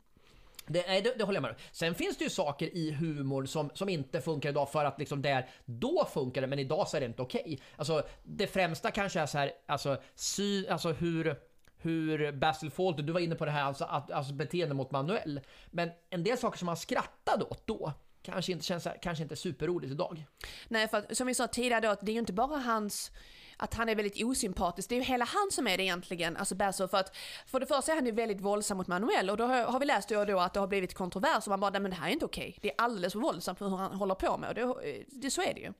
Det, 0.70 0.88
nej, 0.88 1.02
det, 1.02 1.14
det 1.18 1.24
håller 1.24 1.38
jag 1.38 1.42
med 1.42 1.52
om. 1.52 1.58
Sen 1.72 1.96
finns 1.96 2.18
det 2.18 2.24
ju 2.24 2.30
saker 2.30 2.78
i 2.78 2.92
humor 2.92 3.46
som, 3.46 3.70
som 3.74 3.90
inte 3.90 4.22
funkar 4.22 4.50
idag 4.50 4.72
för 4.72 4.86
att 4.86 5.00
liksom 5.00 5.22
där, 5.22 5.50
då 5.66 6.08
funkar 6.14 6.42
det 6.42 6.48
men 6.48 6.60
idag 6.60 6.88
så 6.88 6.98
är 6.98 7.02
det 7.02 7.08
inte 7.08 7.22
okej. 7.22 7.60
Alltså 7.76 8.04
det 8.24 8.48
främsta 8.48 8.92
kanske 8.92 9.20
är 9.20 9.26
så 9.26 9.38
här, 9.38 9.52
alltså, 9.66 10.02
sy, 10.16 10.68
alltså 10.68 10.92
hur 10.92 11.36
hur 11.82 12.32
Basil 12.32 12.72
Fawlty, 12.72 13.02
du 13.02 13.14
var 13.14 13.20
inne 13.20 13.36
på 13.36 13.46
det 13.46 13.52
här, 13.52 13.64
alltså, 13.64 13.84
att, 13.84 14.12
alltså 14.12 14.34
beteende 14.34 14.76
mot 14.76 14.92
Manuel. 14.92 15.40
Men 15.72 15.90
en 16.10 16.24
del 16.24 16.38
saker 16.38 16.58
som 16.58 16.66
man 16.66 16.78
skrattade 16.78 17.46
åt 17.46 17.68
då, 17.68 17.94
kanske 18.22 18.52
inte 18.52 18.66
känns 18.66 18.88
kanske 19.02 19.24
inte 19.24 19.36
superroligt 19.36 19.92
idag. 19.92 20.26
Nej, 20.68 20.88
för 20.88 20.98
att, 20.98 21.18
som 21.18 21.28
vi 21.28 21.34
sa 21.34 21.48
tidigare 21.48 21.88
då, 21.88 21.96
det 22.02 22.12
är 22.12 22.14
ju 22.14 22.20
inte 22.20 22.34
bara 22.34 22.58
hans 22.58 23.12
att 23.60 23.74
han 23.74 23.90
är 23.90 23.96
väldigt 23.96 24.24
osympatisk. 24.24 24.90
Det 24.90 24.96
är 24.96 24.98
ju 24.98 25.04
hela 25.04 25.26
han 25.26 25.52
som 25.52 25.68
är 25.68 25.78
det 25.78 25.84
egentligen, 25.84 26.38
alltså 26.38 26.56
Basso, 26.56 26.88
För 26.88 26.98
att 26.98 27.16
för 27.46 27.60
det 27.60 27.66
första 27.66 27.92
är 27.92 27.96
han 27.96 28.06
ju 28.06 28.12
väldigt 28.12 28.42
våldsam 28.42 28.78
mot 28.78 28.88
Manuel 28.88 29.30
och 29.30 29.38
då 29.38 29.46
har, 29.46 29.64
har 29.64 29.80
vi 29.80 29.86
läst 29.86 30.10
då, 30.10 30.26
då 30.26 30.40
att 30.40 30.54
det 30.54 30.60
har 30.60 30.68
blivit 30.68 30.94
kontrovers 30.94 31.44
och 31.44 31.48
man 31.48 31.60
bara, 31.60 31.72
nej 31.72 31.82
men 31.82 31.92
det 31.92 31.98
här 31.98 32.08
är 32.08 32.12
inte 32.12 32.26
okej. 32.26 32.58
Det 32.62 32.70
är 32.70 32.76
alldeles 32.78 33.14
för 33.14 33.20
våldsamt 33.20 33.60
för 33.60 33.70
hur 33.70 33.78
han 33.78 33.94
håller 33.94 34.16
på 34.16 34.38
med 34.38 34.50
och 34.50 34.56
det, 34.56 34.62
eh, 34.62 35.04
det, 35.08 35.32
så 35.32 35.42
är 35.42 35.54
det 35.54 35.60
ju. 35.60 35.74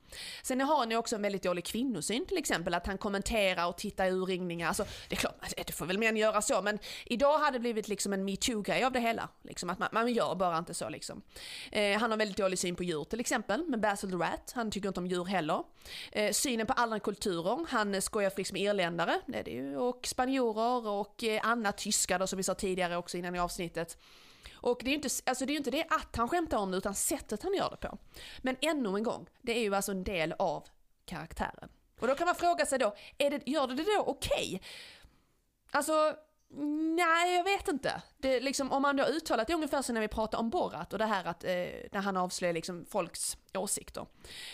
Sen 0.44 0.62
har 0.62 0.78
han 0.78 0.92
ju 0.92 0.98
också 0.98 1.16
en 1.16 1.22
väldigt 1.22 1.44
dålig 1.44 1.66
kvinnosyn 1.66 2.26
till 2.26 2.38
exempel, 2.38 2.74
att 2.74 2.88
han 2.88 2.98
kommenterar 2.98 3.68
och 3.68 3.78
tittar 3.78 4.06
i 4.06 4.12
urringningar. 4.12 4.68
Alltså, 4.68 4.86
det 5.10 5.16
är 5.16 5.20
klart, 5.20 5.36
alltså, 5.40 5.56
det 5.68 5.74
får 5.74 5.86
väl 5.86 5.98
män 5.98 6.18
göra 6.18 6.42
så, 6.42 6.62
men 6.62 6.80
idag 7.06 7.40
hade 7.40 7.58
det 7.58 7.60
blivit 7.60 7.88
liksom 7.88 8.14
en 8.14 8.26
metoo-grej 8.26 8.84
av 8.84 8.92
det 8.92 9.00
hela. 9.00 9.30
Liksom, 9.44 9.70
att 9.70 9.80
man, 9.80 9.90
man 9.92 10.14
gör 10.14 10.36
bara 10.36 10.58
inte 10.58 10.74
så 10.74 10.90
liksom. 10.90 11.22
Eh, 11.72 12.00
han 12.00 12.12
har 12.12 12.18
väldigt 12.18 12.38
dålig 12.38 12.60
syn 12.60 12.76
på 12.76 12.84
djur 12.84 13.04
till 13.04 13.20
exempel, 13.20 13.64
men 13.68 13.82
Basil 13.82 14.10
the 14.10 14.16
Rat. 14.16 14.52
Han 14.56 14.72
tycker 14.72 14.88
inte 14.88 15.00
om 15.00 15.08
djur 15.08 15.26
heller. 15.26 15.64
Eh, 16.12 16.32
synen 16.32 16.68
på 16.68 16.74
andra 16.74 17.00
kulturer 17.00 17.66
han 17.70 18.02
skojar 18.02 18.30
friskt 18.30 18.54
med 18.54 18.62
irländare, 18.62 19.22
det 19.26 19.40
är 19.40 19.44
det 19.44 19.52
ju, 19.52 19.78
och 19.78 20.08
spanjorer 20.08 20.88
och 20.88 21.24
eh, 21.24 21.40
andra 21.44 21.70
annat 21.70 21.78
tyskar 21.78 22.20
då, 22.20 22.28
som 22.28 22.38
vi 22.38 22.44
sa 22.44 22.54
tidigare 22.56 22.98
också 22.98 23.18
innan 23.18 23.36
i 23.36 23.40
avsnittet. 23.40 23.98
Och 24.54 24.80
det 24.84 24.88
är 24.88 24.90
ju 24.90 24.96
inte, 24.96 25.10
alltså 25.26 25.46
det, 25.46 25.54
är 25.54 25.58
inte 25.58 25.72
det 25.72 25.86
att 25.90 26.16
han 26.16 26.30
skämtar 26.30 26.58
om 26.58 26.72
det, 26.72 26.78
utan 26.78 26.96
sättet 26.96 27.44
han 27.44 27.54
gör 27.54 27.70
det 27.70 27.88
på. 27.88 27.98
Men 28.42 28.56
ännu 28.62 28.96
en 28.96 29.04
gång, 29.04 29.30
det 29.42 29.58
är 29.58 29.62
ju 29.62 29.76
alltså 29.76 29.92
en 29.92 30.04
del 30.04 30.34
av 30.40 30.64
karaktären. 31.06 31.70
Och 32.00 32.08
då 32.08 32.16
kan 32.16 32.26
man 32.26 32.36
fråga 32.36 32.66
sig 32.66 32.80
då, 32.80 32.96
är 33.18 33.30
det, 33.30 33.42
gör 33.46 33.68
det 33.68 33.76
det 33.76 33.84
då 33.84 34.04
okej? 34.08 34.48
Okay? 34.48 34.60
Alltså, 35.72 36.16
nej 36.98 37.36
jag 37.36 37.44
vet 37.44 37.68
inte. 37.68 38.02
Det, 38.18 38.40
liksom, 38.40 38.72
om 38.72 38.82
man 38.82 38.96
då 38.96 39.04
uttalat 39.04 39.48
det 39.48 39.54
ungefär 39.54 39.82
som 39.82 39.94
när 39.94 40.02
vi 40.02 40.08
pratade 40.08 40.42
om 40.42 40.50
Borat 40.50 40.94
och 40.94 41.00
det 41.00 41.06
här 41.06 41.26
att, 41.26 41.44
eh, 41.44 41.50
när 41.92 42.02
han 42.02 42.18
avslöjar 42.18 42.54
liksom 42.54 42.86
folks 42.86 43.38
åsikter. 43.54 44.06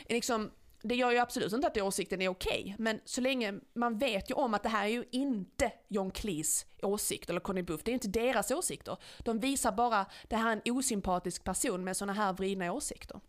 Liksom, 0.10 0.52
det 0.88 0.96
gör 0.96 1.12
ju 1.12 1.18
absolut 1.18 1.54
inte 1.54 1.68
att 1.68 1.78
åsikten 1.78 2.22
är 2.22 2.30
okej, 2.30 2.62
okay, 2.64 2.76
men 2.78 3.00
så 3.06 3.22
länge 3.22 3.54
man 3.74 3.98
vet 3.98 4.30
ju 4.30 4.34
om 4.34 4.54
att 4.54 4.64
det 4.64 4.70
här 4.70 4.86
är 4.86 4.90
ju 4.90 5.06
inte 5.12 5.72
John 5.88 6.12
Cleese 6.12 6.66
åsikt 6.82 7.30
eller 7.30 7.40
Conny 7.40 7.62
Buff, 7.62 7.84
det 7.84 7.92
är 7.92 7.94
inte 7.94 8.08
deras 8.08 8.52
åsikter. 8.52 8.98
De 9.20 9.40
visar 9.40 9.72
bara, 9.72 10.06
det 10.28 10.36
här 10.36 10.48
är 10.48 10.62
en 10.66 10.74
osympatisk 10.74 11.44
person 11.44 11.84
med 11.84 11.98
sådana 11.98 12.14
här 12.14 12.34
vridna 12.34 12.72
åsikter. 12.72 13.20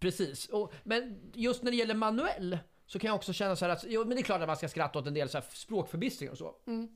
Precis, 0.00 0.48
och, 0.48 0.72
men 0.82 1.30
just 1.34 1.62
när 1.62 1.70
det 1.70 1.76
gäller 1.76 1.94
Manuel 1.94 2.58
så 2.86 2.98
kan 2.98 3.08
jag 3.08 3.14
också 3.14 3.32
känna 3.32 3.56
så 3.56 3.64
här 3.64 3.72
att, 3.72 3.84
jo 3.88 4.00
men 4.00 4.10
det 4.10 4.20
är 4.20 4.22
klart 4.22 4.40
att 4.40 4.46
man 4.46 4.56
ska 4.56 4.68
skratta 4.68 4.98
åt 4.98 5.06
en 5.06 5.14
del 5.14 5.28
så 5.28 5.38
här 5.38 5.44
språkförbistring 5.52 6.30
och 6.30 6.38
så. 6.38 6.54
Mm. 6.66 6.88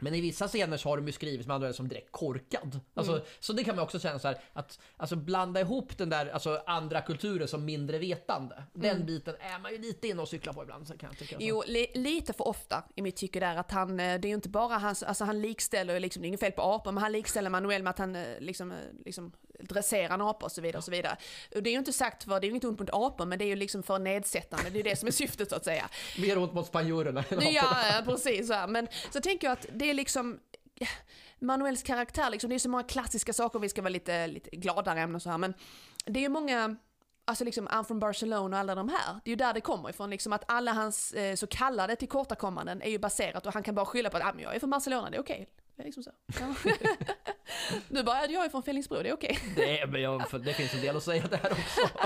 Men 0.00 0.14
i 0.14 0.20
vissa 0.20 0.48
scener 0.48 0.76
så 0.76 0.88
har 0.88 0.96
de 0.96 1.06
ju 1.06 1.12
skrivit 1.12 1.46
Manuel 1.46 1.74
som 1.74 1.88
direkt 1.88 2.12
korkad. 2.12 2.80
Alltså, 2.94 3.12
mm. 3.12 3.24
Så 3.40 3.52
det 3.52 3.64
kan 3.64 3.76
man 3.76 3.84
också 3.84 3.98
känna 3.98 4.18
så 4.18 4.28
här, 4.28 4.38
att 4.52 4.78
alltså, 4.96 5.16
blanda 5.16 5.60
ihop 5.60 5.98
den 5.98 6.10
där 6.10 6.26
alltså, 6.26 6.62
andra 6.66 7.00
kulturen 7.00 7.48
som 7.48 7.64
mindre 7.64 7.98
vetande. 7.98 8.62
Den 8.72 8.90
mm. 8.90 9.06
biten 9.06 9.34
är 9.40 9.58
man 9.58 9.72
ju 9.72 9.78
lite 9.78 10.08
inne 10.08 10.22
och 10.22 10.28
cyklar 10.28 10.52
på 10.52 10.62
ibland. 10.62 10.86
Så 10.86 10.98
kan 10.98 11.08
jag 11.10 11.18
tycka, 11.18 11.36
Jo, 11.38 11.62
li 11.66 11.86
lite 11.94 12.32
för 12.32 12.48
ofta 12.48 12.84
i 12.94 13.02
mitt 13.02 13.16
tycke 13.16 13.40
där 13.40 13.56
att 13.56 13.70
han, 13.70 13.90
eh, 13.90 14.20
det 14.20 14.26
är 14.26 14.30
ju 14.30 14.34
inte 14.34 14.48
bara 14.48 14.78
hans, 14.78 15.02
alltså 15.02 15.24
han 15.24 15.40
likställer, 15.40 16.00
liksom, 16.00 16.22
det 16.22 16.26
är 16.26 16.28
inget 16.28 16.40
fel 16.40 16.52
på 16.52 16.62
apor, 16.62 16.92
men 16.92 17.02
han 17.02 17.12
likställer 17.12 17.50
Manuel 17.50 17.82
med 17.82 17.90
att 17.90 17.98
han 17.98 18.16
eh, 18.16 18.40
liksom, 18.40 18.72
eh, 18.72 18.78
liksom 19.04 19.32
dressera 19.60 20.14
en 20.14 20.20
apa 20.20 20.44
och 20.44 20.52
så 20.52 20.60
vidare. 20.60 20.78
Och 20.78 20.84
så 20.84 20.90
vidare. 20.90 21.16
Det 21.50 21.70
är 21.70 21.72
ju 21.72 21.78
inte 21.78 21.92
sagt 21.92 22.24
för, 22.24 22.40
det 22.40 22.46
är 22.46 22.48
ju 22.48 22.50
inget 22.50 22.64
ont 22.64 22.80
mot 22.80 22.90
apor, 22.92 23.26
men 23.26 23.38
det 23.38 23.44
är 23.44 23.48
ju 23.48 23.56
liksom 23.56 23.82
för 23.82 23.98
nedsättande, 23.98 24.70
det 24.70 24.80
är 24.80 24.84
det 24.84 24.96
som 24.96 25.08
är 25.08 25.12
syftet 25.12 25.50
så 25.50 25.56
att 25.56 25.64
säga. 25.64 25.88
Mer 26.18 26.38
ont 26.38 26.54
mot 26.54 26.66
spanjorerna 26.66 27.24
än 27.28 27.52
Ja, 27.52 27.76
precis. 28.04 28.48
Så 28.48 28.66
Men 28.68 28.88
så 29.12 29.20
tänker 29.20 29.46
jag 29.46 29.52
att 29.52 29.66
det 29.72 29.90
är 29.90 29.94
liksom, 29.94 30.38
Manuels 31.38 31.82
karaktär, 31.82 32.30
liksom, 32.30 32.50
det 32.50 32.56
är 32.56 32.58
så 32.58 32.68
många 32.68 32.82
klassiska 32.82 33.32
saker, 33.32 33.58
vi 33.58 33.68
ska 33.68 33.82
vara 33.82 33.90
lite, 33.90 34.26
lite 34.26 34.50
gladare 34.50 35.00
ämnen 35.00 35.16
och 35.16 35.22
så 35.22 35.30
här, 35.30 35.38
men 35.38 35.54
det 36.04 36.20
är 36.20 36.22
ju 36.22 36.28
många, 36.28 36.76
alltså 37.24 37.44
liksom 37.44 37.68
I'm 37.68 37.84
from 37.84 38.00
Barcelona 38.00 38.56
och 38.56 38.60
alla 38.60 38.74
de 38.74 38.88
här, 38.88 39.20
det 39.24 39.28
är 39.28 39.32
ju 39.32 39.36
där 39.36 39.54
det 39.54 39.60
kommer 39.60 39.90
ifrån, 39.90 40.10
liksom 40.10 40.32
att 40.32 40.44
alla 40.48 40.72
hans 40.72 41.12
eh, 41.12 41.34
så 41.34 41.46
kallade 41.46 41.96
tillkortakommanden 41.96 42.82
är 42.82 42.90
ju 42.90 42.98
baserat 42.98 43.46
och 43.46 43.54
han 43.54 43.62
kan 43.62 43.74
bara 43.74 43.86
skylla 43.86 44.10
på 44.10 44.16
att 44.16 44.22
ah, 44.22 44.34
jag 44.38 44.54
är 44.54 44.60
från 44.60 44.70
Barcelona, 44.70 45.10
det 45.10 45.16
är 45.16 45.20
okej. 45.20 45.34
Okay. 45.34 45.63
Liksom 45.76 46.02
så. 46.02 46.10
Ja. 46.40 46.54
du 47.88 48.02
bara, 48.02 48.26
jag 48.26 48.44
är 48.44 48.48
från 48.48 48.62
Fellingsbro, 48.62 49.02
det 49.02 49.08
är 49.08 49.14
okej. 49.14 49.38
Okay. 49.52 49.86
Det, 49.86 49.98
jag, 49.98 50.22
det 50.44 50.54
finns 50.54 50.74
en 50.74 50.80
del 50.80 50.96
att 50.96 51.02
säga 51.02 51.26
där 51.26 51.52
också. 51.52 51.80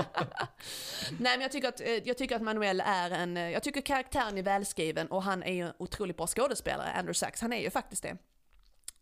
Nej 1.19 1.37
men 1.37 1.41
jag 1.41 1.51
tycker, 1.51 1.67
att, 1.67 1.81
eh, 1.81 1.87
jag 1.87 2.17
tycker 2.17 2.35
att 2.35 2.41
Manuel 2.41 2.83
är 2.85 3.11
en, 3.11 3.37
eh, 3.37 3.49
jag 3.49 3.63
tycker 3.63 3.81
karaktären 3.81 4.37
är 4.37 4.43
välskriven 4.43 5.07
och 5.07 5.23
han 5.23 5.43
är 5.43 5.53
ju 5.53 5.67
en 5.67 5.73
otroligt 5.77 6.17
bra 6.17 6.27
skådespelare, 6.27 6.91
Andrew 6.91 7.13
Sachs, 7.13 7.41
han 7.41 7.53
är 7.53 7.61
ju 7.61 7.69
faktiskt 7.69 8.03
det. 8.03 8.17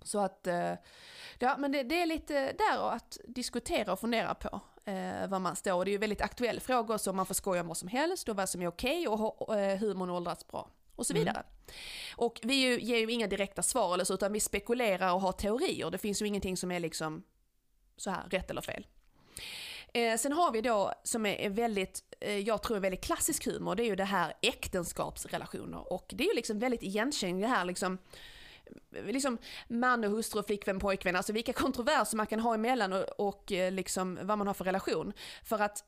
Så 0.04 0.20
att, 0.20 0.48
eh, 0.48 0.74
ja 1.40 1.56
men 1.58 1.72
det, 1.72 1.84
det 1.84 2.02
är 2.02 2.06
lite 2.06 2.52
där 2.52 2.92
att 2.92 3.18
diskutera 3.28 3.94
och 3.94 4.00
fundera 4.00 4.36
på 4.36 4.62
eh, 4.86 5.28
var 5.28 5.40
man 5.40 5.56
står. 5.56 5.74
Och 5.74 5.86
det 5.86 5.92
är 5.92 5.94
ju 5.94 5.98
väldigt 5.98 6.22
aktuell 6.22 6.60
fråga 6.60 6.98
så 6.98 7.14
man 7.14 7.26
får 7.26 7.34
skoja 7.34 7.62
om 7.62 7.68
vad 7.68 7.78
som 7.78 7.88
helst 7.88 8.30
och 8.30 8.36
vad 8.36 8.50
som 8.50 8.62
är 8.62 8.68
okej 8.68 9.08
okay 9.08 9.28
och 9.38 9.80
humorn 9.80 10.10
åldrats 10.10 10.48
bra 10.48 10.70
och 10.98 11.06
så 11.06 11.14
mm. 11.14 11.22
vidare. 11.22 11.38
Mm. 11.38 11.52
Och 12.16 12.40
vi 12.44 12.56
ju, 12.56 12.80
ger 12.80 12.98
ju 12.98 13.12
inga 13.12 13.28
direkta 13.28 13.62
svar 13.62 13.94
eller 13.94 14.04
så, 14.04 14.14
utan 14.14 14.34
vi 14.34 14.40
spekulerar 14.40 15.14
och 15.14 15.22
har 15.22 15.32
teorier. 15.32 15.92
Det 15.92 15.98
finns 15.98 16.22
ju 16.22 16.26
ingenting 16.28 16.58
som 16.58 16.72
är 16.72 16.80
liksom 16.80 17.24
så 17.98 18.10
här 18.10 18.24
rätt 18.30 18.52
eller 18.52 18.62
fel. 18.62 18.88
Eh, 19.94 20.18
sen 20.18 20.32
har 20.32 20.52
vi 20.52 20.62
då, 20.62 20.94
som 21.04 21.26
är 21.26 21.50
väldigt, 21.50 22.16
eh, 22.20 22.38
jag 22.38 22.64
tror 22.64 22.78
är 22.78 22.82
väldigt 22.82 23.04
klassisk 23.04 23.46
humor, 23.46 23.76
det 23.76 23.84
är 23.84 23.88
ju 23.88 23.96
det 23.96 24.04
här 24.04 24.34
äktenskapsrelationer. 24.42 25.94
Och 25.94 26.14
det 26.16 26.24
är 26.24 26.28
ju 26.28 26.36
liksom 26.36 26.60
väldigt 26.60 26.84
igenkännligt 26.84 27.48
det 27.50 27.56
här 27.56 27.66
liksom, 27.66 27.98
liksom 28.90 29.38
man 29.68 30.04
och 30.04 30.12
hustru, 30.12 30.44
flickvän, 30.44 30.80
pojkvän, 30.80 31.16
alltså 31.16 31.34
vilka 31.34 31.54
kontroverser 31.54 32.18
man 32.18 32.28
kan 32.28 32.40
ha 32.40 32.54
emellan 32.54 32.94
och, 32.94 33.04
och 33.04 33.52
eh, 33.52 33.72
liksom 33.72 34.20
vad 34.22 34.38
man 34.38 34.48
har 34.48 34.54
för 34.54 34.66
relation. 34.66 35.14
För 35.44 35.60
att 35.60 35.84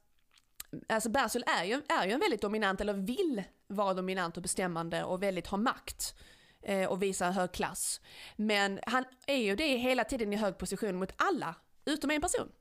alltså 0.88 1.10
Bersul 1.10 1.44
är 1.48 1.64
ju, 1.64 1.82
är 1.90 2.06
ju 2.06 2.12
en 2.12 2.20
väldigt 2.20 2.42
dominant, 2.42 2.82
eller 2.82 2.94
vill 2.94 3.44
vara 3.68 3.94
dominant 3.94 4.38
och 4.38 4.44
bestämmande 4.44 5.04
och 5.04 5.24
väldigt 5.24 5.48
ha 5.48 5.58
makt 5.58 6.16
eh, 6.62 6.90
och 6.90 7.04
visa 7.04 7.32
hög 7.32 7.52
klass. 7.52 8.02
Men 8.36 8.80
han 8.86 9.06
är 9.28 9.38
ju 9.38 9.56
det 9.56 9.78
hela 9.78 10.04
tiden 10.04 10.34
i 10.34 10.36
hög 10.36 10.58
position 10.58 10.96
mot 10.96 11.12
alla, 11.16 11.56
utom 11.86 12.12
en 12.12 12.22
person, 12.22 12.52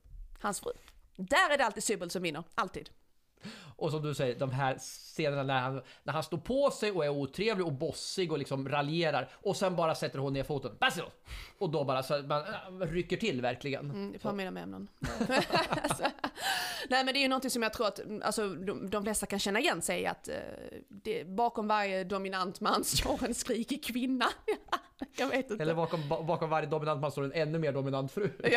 hans 0.41 0.59
fru. 0.59 0.71
Där 1.15 1.49
är 1.49 1.57
det 1.57 1.65
alltid 1.65 1.83
Sybil 1.83 2.09
som 2.09 2.21
vinner, 2.21 2.43
alltid. 2.55 2.89
Och 3.79 3.91
som 3.91 4.01
du 4.01 4.13
säger, 4.13 4.39
de 4.39 4.51
här 4.51 4.77
scenerna 4.77 5.43
när 5.43 5.59
han, 5.59 5.81
när 6.03 6.13
han 6.13 6.23
står 6.23 6.37
på 6.37 6.71
sig 6.71 6.91
och 6.91 7.05
är 7.05 7.09
otrevlig 7.09 7.65
och 7.65 7.73
bossig 7.73 8.31
och 8.31 8.37
liksom 8.37 8.69
raljerar 8.69 9.29
och 9.33 9.55
sen 9.55 9.75
bara 9.75 9.95
sätter 9.95 10.19
hon 10.19 10.33
ner 10.33 10.43
foten. 10.43 10.71
Basil! 10.79 11.03
Och 11.57 11.69
då 11.69 11.83
bara 11.83 12.03
så 12.03 12.21
man 12.21 12.43
äh, 12.81 12.87
rycker 12.87 13.17
till 13.17 13.41
verkligen. 13.41 13.85
Mm, 13.85 14.11
det 14.11 14.19
påminner 14.19 14.51
mig 14.51 14.63
om 14.63 14.71
någon. 14.71 14.87
alltså, 15.69 16.03
nej 16.89 17.05
men 17.05 17.13
det 17.13 17.19
är 17.19 17.21
ju 17.21 17.27
någonting 17.27 17.51
som 17.51 17.63
jag 17.63 17.73
tror 17.73 17.87
att 17.87 17.99
alltså, 18.23 18.49
de, 18.49 18.89
de 18.89 19.03
flesta 19.03 19.25
kan 19.25 19.39
känna 19.39 19.59
igen 19.59 19.81
sig 19.81 20.01
i 20.01 20.05
att 20.05 20.29
uh, 20.29 20.35
det, 20.87 21.27
bakom 21.27 21.67
varje 21.67 22.03
dominant 22.03 22.59
man 22.59 22.83
står 22.83 23.25
en 23.25 23.33
skrikig 23.33 23.83
kvinna. 23.83 24.25
jag 25.17 25.27
vet 25.27 25.51
inte. 25.51 25.63
Eller 25.63 25.75
bakom, 25.75 26.09
bakom 26.09 26.49
varje 26.49 26.67
dominant 26.67 27.01
man 27.01 27.11
står 27.11 27.23
en 27.23 27.33
ännu 27.33 27.59
mer 27.59 27.73
dominant 27.73 28.11
fru. 28.11 28.29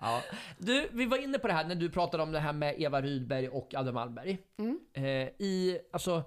Ja. 0.00 0.22
Du, 0.58 0.88
vi 0.92 1.06
var 1.06 1.18
inne 1.18 1.38
på 1.38 1.46
det 1.46 1.52
här 1.52 1.64
när 1.64 1.74
du 1.74 1.90
pratade 1.90 2.22
om 2.22 2.32
det 2.32 2.40
här 2.40 2.52
med 2.52 2.74
Eva 2.78 3.02
Rydberg 3.02 3.48
och 3.48 3.74
Adde 3.74 3.92
Malmberg. 3.92 4.38
Mm. 4.58 4.80
Eh, 4.92 5.46
I, 5.46 5.78
alltså, 5.92 6.22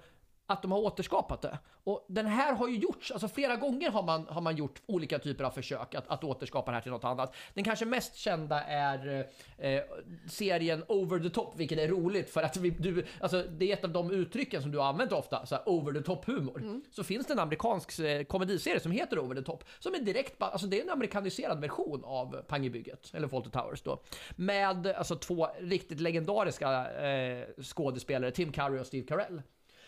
att 0.47 0.61
de 0.61 0.71
har 0.71 0.79
återskapat 0.79 1.41
det. 1.41 1.59
Och 1.83 2.05
den 2.09 2.25
här 2.25 2.53
har 2.53 2.67
ju 2.67 2.77
gjorts, 2.77 3.11
alltså 3.11 3.27
flera 3.27 3.55
gånger 3.55 3.89
har 3.89 4.03
man, 4.03 4.27
har 4.27 4.41
man 4.41 4.55
gjort 4.55 4.81
olika 4.85 5.19
typer 5.19 5.43
av 5.43 5.51
försök 5.51 5.95
att, 5.95 6.07
att 6.07 6.23
återskapa 6.23 6.71
det 6.71 6.75
här 6.75 6.81
till 6.81 6.91
något 6.91 7.03
annat. 7.03 7.35
Den 7.53 7.63
kanske 7.63 7.85
mest 7.85 8.15
kända 8.15 8.63
är 8.63 9.27
eh, 9.57 9.81
serien 10.27 10.83
Over 10.87 11.19
the 11.19 11.29
Top, 11.29 11.53
vilket 11.55 11.79
är 11.79 11.87
roligt 11.87 12.29
för 12.29 12.43
att 12.43 12.57
vi, 12.57 12.69
du, 12.69 13.05
alltså, 13.19 13.43
det 13.43 13.71
är 13.71 13.73
ett 13.73 13.83
av 13.83 13.89
de 13.89 14.11
uttrycken 14.11 14.61
som 14.61 14.71
du 14.71 14.77
har 14.77 14.85
använt 14.85 15.11
ofta, 15.11 15.45
så 15.45 15.55
här, 15.55 15.69
over 15.69 15.93
the 15.93 16.01
top 16.01 16.25
humor. 16.25 16.57
Mm. 16.61 16.81
Så 16.91 17.03
finns 17.03 17.27
det 17.27 17.33
en 17.33 17.39
amerikansk 17.39 17.99
eh, 17.99 18.23
komediserie 18.23 18.79
som 18.79 18.91
heter 18.91 19.19
Over 19.19 19.35
the 19.35 19.41
Top, 19.41 19.63
som 19.79 19.93
är 19.93 19.99
direkt, 19.99 20.41
alltså 20.41 20.67
det 20.67 20.79
är 20.79 20.83
en 20.83 20.89
amerikaniserad 20.89 21.61
version 21.61 22.03
av 22.05 22.41
Pangebygget, 22.47 23.11
eller 23.13 23.27
Fawlty 23.27 23.49
Towers 23.49 23.81
då. 23.81 24.03
Med 24.35 24.87
alltså 24.87 25.15
två 25.15 25.47
riktigt 25.59 25.99
legendariska 25.99 26.91
eh, 26.91 27.47
skådespelare, 27.63 28.31
Tim 28.31 28.51
Curry 28.51 28.79
och 28.79 28.85
Steve 28.85 29.07
Carell. 29.07 29.41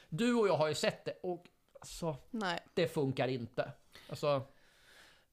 Du 0.10 0.34
och 0.34 0.48
jag 0.48 0.58
har 0.58 0.68
ju 0.68 0.76
sett 0.76 1.06
det 1.06 1.14
och 1.24 1.46
alltså, 1.80 2.18
Nej. 2.32 2.60
det 2.74 2.88
funkar 2.88 3.28
inte. 3.28 3.72
Alltså, 4.10 4.42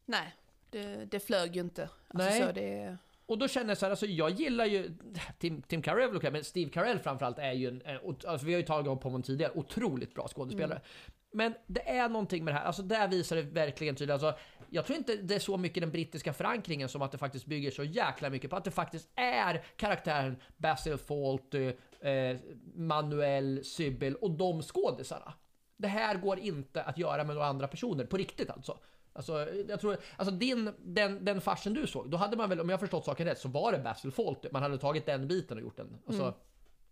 Nej, 0.05 0.35
det, 0.71 1.05
det 1.05 1.21
flög 1.21 1.57
ju 1.57 1.61
inte. 1.61 1.83
Alltså, 1.83 2.29
Nej. 2.29 2.43
Så 2.43 2.53
det... 2.53 2.97
Och 3.27 3.39
då 3.39 3.49
känner 3.49 3.69
jag 3.69 3.79
så 3.79 3.87
här, 3.87 3.91
alltså 3.91 4.07
jag 4.07 4.31
gillar 4.31 4.65
ju 4.67 4.97
Tim, 5.39 5.63
Tim 5.63 5.83
Carell, 5.83 6.33
men 6.33 6.45
Steve 6.45 6.71
Carell 6.71 6.99
framförallt 6.99 7.39
är 7.39 7.53
ju 7.53 7.69
en, 7.69 7.83
alltså 8.27 8.47
vi 8.47 8.53
har 8.53 8.61
ju 8.61 8.67
tagit 8.67 8.87
upp 8.87 9.03
honom 9.03 9.23
tidigare, 9.23 9.53
otroligt 9.55 10.15
bra 10.15 10.29
skådespelare. 10.29 10.79
Mm. 10.79 10.83
Men 11.31 11.55
det 11.67 11.89
är 11.89 12.09
någonting 12.09 12.45
med 12.45 12.55
det 12.55 12.59
här, 12.59 12.67
alltså 12.67 12.83
där 12.83 13.09
visar 13.09 13.37
det 13.37 13.43
verkligen 13.43 13.97
tydligt. 13.97 14.13
Alltså, 14.13 14.35
jag 14.71 14.87
tror 14.87 14.99
inte 14.99 15.17
det 15.17 15.35
är 15.35 15.39
så 15.39 15.57
mycket 15.57 15.81
den 15.81 15.91
brittiska 15.91 16.33
förankringen 16.33 16.89
som 16.89 17.03
att 17.03 17.13
det 17.13 17.19
faktiskt 17.19 17.47
bygger 17.47 17.71
så 17.71 17.85
jäkla 17.85 18.31
mycket 18.31 18.51
på 18.51 18.57
att 18.57 18.65
det 18.65 18.71
faktiskt 18.71 19.09
är 19.15 19.65
karaktären 19.77 20.37
Basil 20.57 20.97
Fawlty, 20.97 21.73
eh, 22.05 22.37
Manuel 22.75 23.65
Sybil 23.65 24.15
och 24.15 24.31
de 24.31 24.63
skådisarna. 24.63 25.33
Det 25.77 25.89
här 25.89 26.19
går 26.19 26.39
inte 26.39 26.83
att 26.83 26.99
göra 26.99 27.25
med 27.25 27.35
några 27.35 27.49
andra 27.49 27.69
personer, 27.69 28.05
på 28.05 28.17
riktigt 28.17 28.51
alltså. 28.51 28.79
Alltså, 29.13 29.49
jag 29.69 29.81
tror, 29.81 29.97
alltså 30.17 30.35
din, 30.35 30.73
den, 30.79 31.25
den 31.25 31.41
farsen 31.41 31.75
du 31.75 31.87
såg, 31.87 32.11
då 32.11 32.17
hade 32.17 32.37
man 32.37 32.49
väl, 32.49 32.61
om 32.61 32.69
jag 32.69 32.81
förstått 32.81 33.05
saken 33.05 33.27
rätt, 33.27 33.39
så 33.39 33.49
var 33.49 33.73
det 33.73 33.79
Basil 33.79 34.13
Fawlty. 34.13 34.49
Man 34.53 34.63
hade 34.63 34.79
tagit 34.79 35.07
den 35.07 35.29
biten 35.29 35.57
och 35.57 35.63
gjort 35.63 35.79
en, 35.79 35.97
alltså, 36.07 36.23
Mm. 36.23 36.35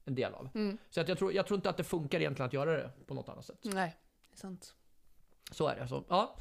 en 0.04 0.14
del 0.14 0.34
av. 0.34 0.48
Mm. 0.54 0.78
Så 0.90 1.00
att 1.00 1.08
jag, 1.08 1.18
tror, 1.18 1.32
jag 1.32 1.46
tror 1.46 1.56
inte 1.56 1.70
att 1.70 1.76
det 1.76 1.84
funkar 1.84 2.20
egentligen 2.20 2.46
att 2.46 2.52
göra 2.52 2.72
det 2.76 2.90
på 3.06 3.14
något 3.14 3.28
annat 3.28 3.44
sätt. 3.44 3.58
Nej, 3.62 3.96
det 4.30 4.34
är 4.34 4.38
sant. 4.38 4.74
Så 5.50 5.68
är 5.68 5.76
det. 5.76 5.88
Så, 5.88 6.04
ja. 6.08 6.36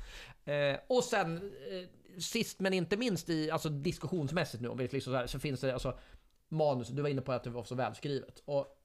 eh, 0.51 0.79
och 0.87 1.03
sen 1.03 1.37
eh, 1.71 2.19
sist 2.19 2.59
men 2.59 2.73
inte 2.73 2.97
minst 2.97 3.29
i, 3.29 3.51
alltså 3.51 3.69
diskussionsmässigt 3.69 4.61
nu 4.63 4.69
om 4.69 4.77
vi 4.77 4.87
liksom 4.87 5.13
så, 5.13 5.17
här, 5.17 5.27
så 5.27 5.39
finns 5.39 5.61
det 5.61 5.73
alltså 5.73 5.97
manus, 6.51 6.87
du 6.87 7.01
var 7.01 7.09
inne 7.09 7.21
på 7.21 7.31
att 7.31 7.43
det 7.43 7.49
var 7.49 7.63
så 7.63 7.75
välskrivet. 7.75 8.43
Och 8.45 8.77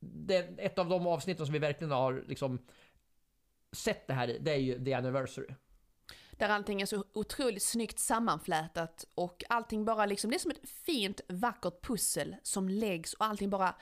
det, 0.00 0.38
ett 0.58 0.78
av 0.78 0.88
de 0.88 1.06
avsnitten 1.06 1.46
som 1.46 1.52
vi 1.52 1.58
verkligen 1.58 1.90
har 1.90 2.24
liksom 2.28 2.66
sett 3.72 4.06
det 4.06 4.14
här 4.14 4.30
i, 4.30 4.38
det 4.38 4.50
är 4.50 4.56
ju 4.56 4.84
The 4.84 4.94
Anniversary. 4.94 5.54
Där 6.30 6.48
allting 6.48 6.82
är 6.82 6.86
så 6.86 7.04
otroligt 7.12 7.62
snyggt 7.62 7.98
sammanflätat 7.98 9.04
och 9.14 9.44
allting 9.48 9.84
bara 9.84 10.06
liksom, 10.06 10.30
det 10.30 10.36
är 10.36 10.38
som 10.38 10.50
ett 10.50 10.68
fint 10.68 11.20
vackert 11.28 11.86
pussel 11.86 12.36
som 12.42 12.68
läggs 12.68 13.14
och 13.14 13.24
allting 13.24 13.50
bara 13.50 13.74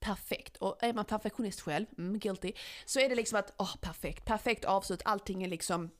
perfekt. 0.00 0.56
Och 0.56 0.82
är 0.84 0.92
man 0.92 1.04
perfektionist 1.04 1.60
själv, 1.60 1.86
mm, 1.98 2.18
guilty, 2.18 2.52
så 2.84 3.00
är 3.00 3.08
det 3.08 3.14
liksom 3.14 3.38
att, 3.38 3.54
åh 3.58 3.76
perfekt, 3.80 4.24
perfekt 4.24 4.64
avslut, 4.64 5.02
allting 5.04 5.42
är 5.42 5.48
liksom 5.48 5.90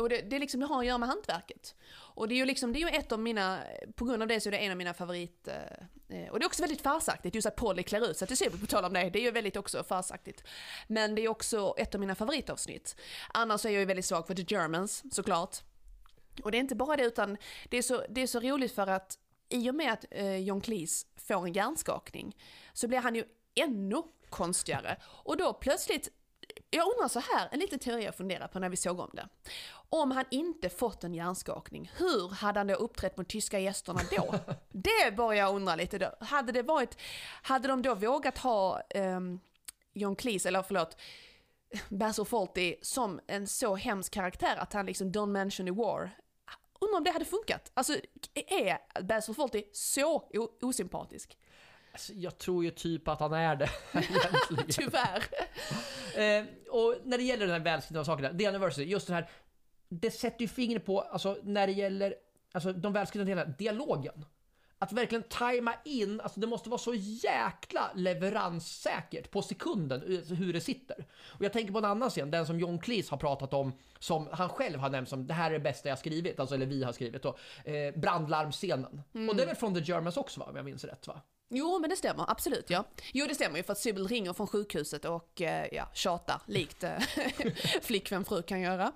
och 0.00 0.08
det, 0.08 0.20
det, 0.20 0.38
liksom, 0.38 0.60
det 0.60 0.66
har 0.66 0.80
att 0.80 0.86
göra 0.86 0.98
med 0.98 1.08
hantverket. 1.08 1.74
Och 1.90 2.28
det 2.28 2.34
är 2.34 2.36
ju 2.36 2.44
liksom, 2.44 2.72
det 2.72 2.78
är 2.78 2.90
ju 2.90 2.98
ett 2.98 3.12
av 3.12 3.18
mina, 3.18 3.60
på 3.94 4.04
grund 4.04 4.22
av 4.22 4.28
det 4.28 4.40
så 4.40 4.48
är 4.48 4.50
det 4.50 4.58
en 4.58 4.70
av 4.70 4.76
mina 4.76 4.94
favorit... 4.94 5.48
Eh, 5.48 5.54
eh 6.18 6.30
och 6.30 6.38
det 6.38 6.44
är 6.44 6.46
också 6.46 6.62
väldigt 6.62 6.82
farsaktigt, 6.82 7.34
just 7.34 7.46
att 7.46 7.56
Polly 7.56 7.82
klär 7.82 8.10
ut 8.10 8.16
sig 8.16 8.28
till 8.28 8.36
Sybil, 8.36 8.60
på 8.60 8.66
tal 8.66 8.84
om 8.84 8.92
det, 8.92 9.10
det 9.10 9.18
är 9.18 9.22
ju 9.22 9.30
väldigt 9.30 9.56
också 9.56 9.84
farsaktigt. 9.84 10.44
Men 10.86 11.14
det 11.14 11.24
är 11.24 11.28
också 11.28 11.74
ett 11.78 11.94
av 11.94 12.00
mina 12.00 12.14
favoritavsnitt. 12.14 12.96
Annars 13.34 13.64
är 13.64 13.70
jag 13.70 13.80
ju 13.80 13.86
väldigt 13.86 14.06
svag 14.06 14.26
för 14.26 14.34
The 14.34 14.44
Germans, 14.48 15.14
såklart. 15.14 15.56
Och 16.42 16.50
det 16.50 16.58
är 16.58 16.60
inte 16.60 16.74
bara 16.74 16.96
det, 16.96 17.04
utan 17.04 17.36
det 17.68 17.78
är 17.78 17.82
så, 17.82 18.04
det 18.08 18.20
är 18.20 18.26
så 18.26 18.40
roligt 18.40 18.74
för 18.74 18.86
att 18.86 19.18
i 19.48 19.70
och 19.70 19.74
med 19.74 19.92
att 19.92 20.04
eh, 20.10 20.36
John 20.36 20.60
Cleese 20.60 21.06
får 21.16 21.46
en 21.46 21.52
hjärnskakning 21.52 22.36
så 22.72 22.88
blir 22.88 22.98
han 22.98 23.14
ju 23.14 23.24
ännu 23.54 24.02
konstigare. 24.28 24.96
Och 25.04 25.36
då 25.36 25.52
plötsligt 25.52 26.08
jag 26.70 26.92
undrar 26.92 27.08
så 27.08 27.20
här, 27.20 27.48
en 27.52 27.58
liten 27.58 27.78
teori 27.78 28.04
jag 28.04 28.14
funderar 28.14 28.48
på 28.48 28.58
när 28.58 28.68
vi 28.68 28.76
såg 28.76 29.00
om 29.00 29.10
det. 29.12 29.28
Om 29.72 30.10
han 30.10 30.24
inte 30.30 30.68
fått 30.68 31.04
en 31.04 31.14
hjärnskakning, 31.14 31.92
hur 31.96 32.28
hade 32.28 32.60
han 32.60 32.66
då 32.66 32.74
uppträtt 32.74 33.16
mot 33.16 33.28
tyska 33.28 33.58
gästerna 33.58 34.00
då? 34.16 34.34
Det 34.72 35.16
börjar 35.16 35.46
jag 35.46 35.54
undra 35.54 35.76
lite 35.76 35.98
då. 35.98 36.14
Hade 36.20 36.52
det 36.52 36.62
varit, 36.62 36.96
hade 37.42 37.68
de 37.68 37.82
då 37.82 37.94
vågat 37.94 38.38
ha 38.38 38.82
um, 38.94 39.40
John 39.92 40.16
Cleese, 40.16 40.46
eller 40.46 40.62
förlåt, 40.62 40.96
Basil 41.88 42.24
Fawlty 42.24 42.76
som 42.82 43.20
en 43.26 43.46
så 43.46 43.76
hemsk 43.76 44.12
karaktär 44.12 44.56
att 44.56 44.72
han 44.72 44.86
liksom 44.86 45.12
don't 45.12 45.26
mention 45.26 45.66
the 45.66 45.72
war. 45.72 46.10
Undrar 46.80 46.98
om 46.98 47.04
det 47.04 47.10
hade 47.10 47.24
funkat? 47.24 47.70
Alltså, 47.74 47.96
är 48.34 49.02
Basil 49.02 49.34
Fawlty 49.34 49.64
så 49.72 50.30
osympatisk? 50.62 51.38
Alltså, 51.92 52.12
jag 52.12 52.38
tror 52.38 52.64
ju 52.64 52.70
typ 52.70 53.08
att 53.08 53.20
han 53.20 53.32
är 53.32 53.56
det. 53.56 53.70
Tyvärr. 54.68 55.24
eh, 56.40 56.44
och 56.70 56.96
när 57.04 57.18
det 57.18 57.24
gäller 57.24 57.46
den 57.46 57.56
här 57.56 57.64
välskrivna 57.64 58.04
sakerna, 58.04 58.38
The 58.38 58.46
Anniversary, 58.46 58.86
just 58.86 59.06
det 59.06 59.14
här, 59.14 59.30
det 59.88 60.10
sätter 60.10 60.42
ju 60.42 60.48
fingret 60.48 60.86
på, 60.86 61.00
alltså 61.00 61.36
när 61.42 61.66
det 61.66 61.72
gäller 61.72 62.14
alltså, 62.52 62.72
de 62.72 62.92
välskrivna 62.92 63.24
delarna, 63.24 63.54
dialogen. 63.58 64.24
Att 64.82 64.92
verkligen 64.92 65.22
tajma 65.22 65.74
in, 65.84 66.20
alltså 66.20 66.40
det 66.40 66.46
måste 66.46 66.70
vara 66.70 66.78
så 66.78 66.94
jäkla 66.94 67.90
leveranssäkert 67.94 69.30
på 69.30 69.42
sekunden 69.42 70.22
hur 70.28 70.52
det 70.52 70.60
sitter. 70.60 71.06
Och 71.22 71.44
jag 71.44 71.52
tänker 71.52 71.72
på 71.72 71.78
en 71.78 71.84
annan 71.84 72.10
scen, 72.10 72.30
den 72.30 72.46
som 72.46 72.58
John 72.58 72.78
Cleese 72.78 73.10
har 73.10 73.16
pratat 73.18 73.54
om, 73.54 73.72
som 73.98 74.28
han 74.32 74.48
själv 74.48 74.78
har 74.78 74.90
nämnt 74.90 75.08
som 75.08 75.26
det 75.26 75.34
här 75.34 75.50
är 75.50 75.54
det 75.54 75.60
bästa 75.60 75.88
jag 75.88 75.98
skrivit, 75.98 76.40
alltså 76.40 76.54
eller 76.54 76.66
vi 76.66 76.84
har 76.84 76.92
skrivit 76.92 77.22
då, 77.22 77.36
eh, 77.64 77.94
brandlarmscenen. 77.96 79.02
Mm. 79.14 79.28
Och 79.28 79.36
det 79.36 79.42
är 79.42 79.46
väl 79.46 79.56
från 79.56 79.74
The 79.74 79.80
Germans 79.80 80.16
också 80.16 80.40
va, 80.40 80.46
om 80.46 80.56
jag 80.56 80.64
minns 80.64 80.84
rätt 80.84 81.06
va? 81.06 81.22
Jo, 81.52 81.78
men 81.78 81.90
det 81.90 81.96
stämmer. 81.96 82.24
Absolut, 82.28 82.70
ja. 82.70 82.84
Jo, 83.12 83.26
det 83.28 83.34
stämmer 83.34 83.56
ju 83.56 83.62
för 83.62 83.72
att 83.72 83.78
Sybil 83.78 84.08
ringer 84.08 84.32
från 84.32 84.46
sjukhuset 84.46 85.04
och 85.04 85.42
eh, 85.42 85.66
ja, 85.72 85.88
tjatar 85.92 86.42
likt 86.46 86.84
eh, 86.84 86.98
flickvän 87.82 88.24
fru 88.24 88.42
kan 88.42 88.60
göra. 88.60 88.92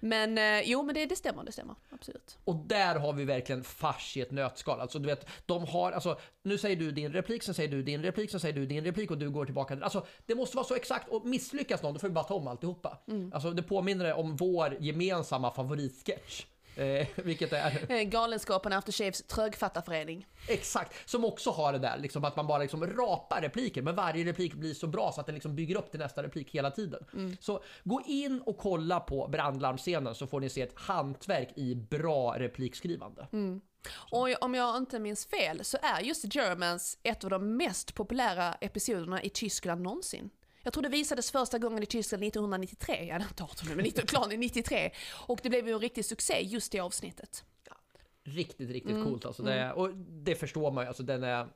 Men 0.00 0.38
eh, 0.38 0.60
jo, 0.64 0.82
men 0.82 0.94
det, 0.94 1.06
det 1.06 1.16
stämmer, 1.16 1.44
det 1.44 1.52
stämmer. 1.52 1.74
Absolut. 1.90 2.38
Och 2.44 2.56
där 2.56 2.94
har 2.94 3.12
vi 3.12 3.24
verkligen 3.24 3.64
fars 3.64 4.16
i 4.16 4.20
ett 4.20 4.30
nötskal. 4.30 4.80
Alltså 4.80 4.98
du 4.98 5.06
vet, 5.06 5.26
de 5.46 5.64
har, 5.64 5.92
alltså 5.92 6.18
nu 6.42 6.58
säger 6.58 6.76
du 6.76 6.92
din 6.92 7.12
replik, 7.12 7.42
sen 7.42 7.54
säger 7.54 7.68
du 7.68 7.82
din 7.82 8.02
replik, 8.02 8.30
sen 8.30 8.40
säger 8.40 8.54
du 8.54 8.66
din 8.66 8.84
replik 8.84 9.10
och 9.10 9.18
du 9.18 9.30
går 9.30 9.44
tillbaka. 9.44 9.78
Alltså 9.82 10.06
det 10.26 10.34
måste 10.34 10.56
vara 10.56 10.66
så 10.66 10.74
exakt 10.74 11.08
och 11.08 11.26
misslyckas 11.26 11.82
någon, 11.82 11.94
då 11.94 12.00
får 12.00 12.08
vi 12.08 12.14
bara 12.14 12.24
ta 12.24 12.34
om 12.34 12.46
alltihopa. 12.46 12.98
Mm. 13.08 13.32
Alltså 13.32 13.50
det 13.50 13.62
påminner 13.62 14.14
om 14.14 14.36
vår 14.36 14.76
gemensamma 14.80 15.54
favoritsketch. 15.54 16.44
Eh, 16.76 17.06
vilket 17.24 17.52
är... 17.52 18.02
Galenskapen 18.04 18.72
Aftershaves 18.72 19.22
trögfattarförening. 19.22 20.26
Exakt, 20.48 21.10
som 21.10 21.24
också 21.24 21.50
har 21.50 21.72
det 21.72 21.78
där 21.78 21.98
liksom 21.98 22.24
att 22.24 22.36
man 22.36 22.46
bara 22.46 22.58
liksom 22.58 22.86
rapar 22.86 23.40
repliker, 23.40 23.82
men 23.82 23.94
varje 23.94 24.24
replik 24.24 24.54
blir 24.54 24.74
så 24.74 24.86
bra 24.86 25.12
så 25.12 25.20
att 25.20 25.26
den 25.26 25.34
liksom 25.34 25.56
bygger 25.56 25.76
upp 25.76 25.90
till 25.90 26.00
nästa 26.00 26.22
replik 26.22 26.50
hela 26.50 26.70
tiden. 26.70 27.04
Mm. 27.12 27.36
Så 27.40 27.62
gå 27.84 28.02
in 28.06 28.42
och 28.46 28.58
kolla 28.58 29.00
på 29.00 29.28
brandlarmscenen 29.28 30.14
så 30.14 30.26
får 30.26 30.40
ni 30.40 30.48
se 30.48 30.62
ett 30.62 30.78
hantverk 30.78 31.48
i 31.56 31.74
bra 31.74 32.38
replikskrivande. 32.38 33.26
Mm. 33.32 33.60
Och 33.94 34.28
om 34.40 34.54
jag 34.54 34.76
inte 34.76 34.98
minns 34.98 35.26
fel 35.26 35.64
så 35.64 35.78
är 35.82 36.00
just 36.00 36.34
Germans 36.34 36.98
ett 37.02 37.24
av 37.24 37.30
de 37.30 37.56
mest 37.56 37.94
populära 37.94 38.54
episoderna 38.54 39.22
i 39.22 39.28
Tyskland 39.28 39.80
någonsin. 39.82 40.30
Jag 40.62 40.72
tror 40.72 40.82
det 40.82 40.88
visades 40.88 41.30
första 41.30 41.58
gången 41.58 41.82
i 41.82 41.86
Tyskland 41.86 42.24
1993, 42.24 43.04
ja 43.04 43.16
inte 43.16 43.42
18 43.44 43.68
men 43.68 44.40
93. 44.40 44.90
Och 45.26 45.40
det 45.42 45.48
blev 45.48 45.66
ju 45.66 45.72
en 45.72 45.80
riktig 45.80 46.04
succé 46.04 46.40
just 46.40 46.72
det 46.72 46.80
avsnittet. 46.80 47.44
Ja, 47.68 47.76
riktigt, 48.22 48.70
riktigt 48.70 48.92
mm. 48.92 49.04
coolt 49.04 49.24
alltså. 49.24 49.42
Det, 49.42 49.72
och 49.72 49.94
det 49.96 50.34
förstår 50.34 50.70
man 50.70 50.84
ju, 50.84 50.88
alltså 50.88 51.02
den 51.02 51.22
är 51.22 51.48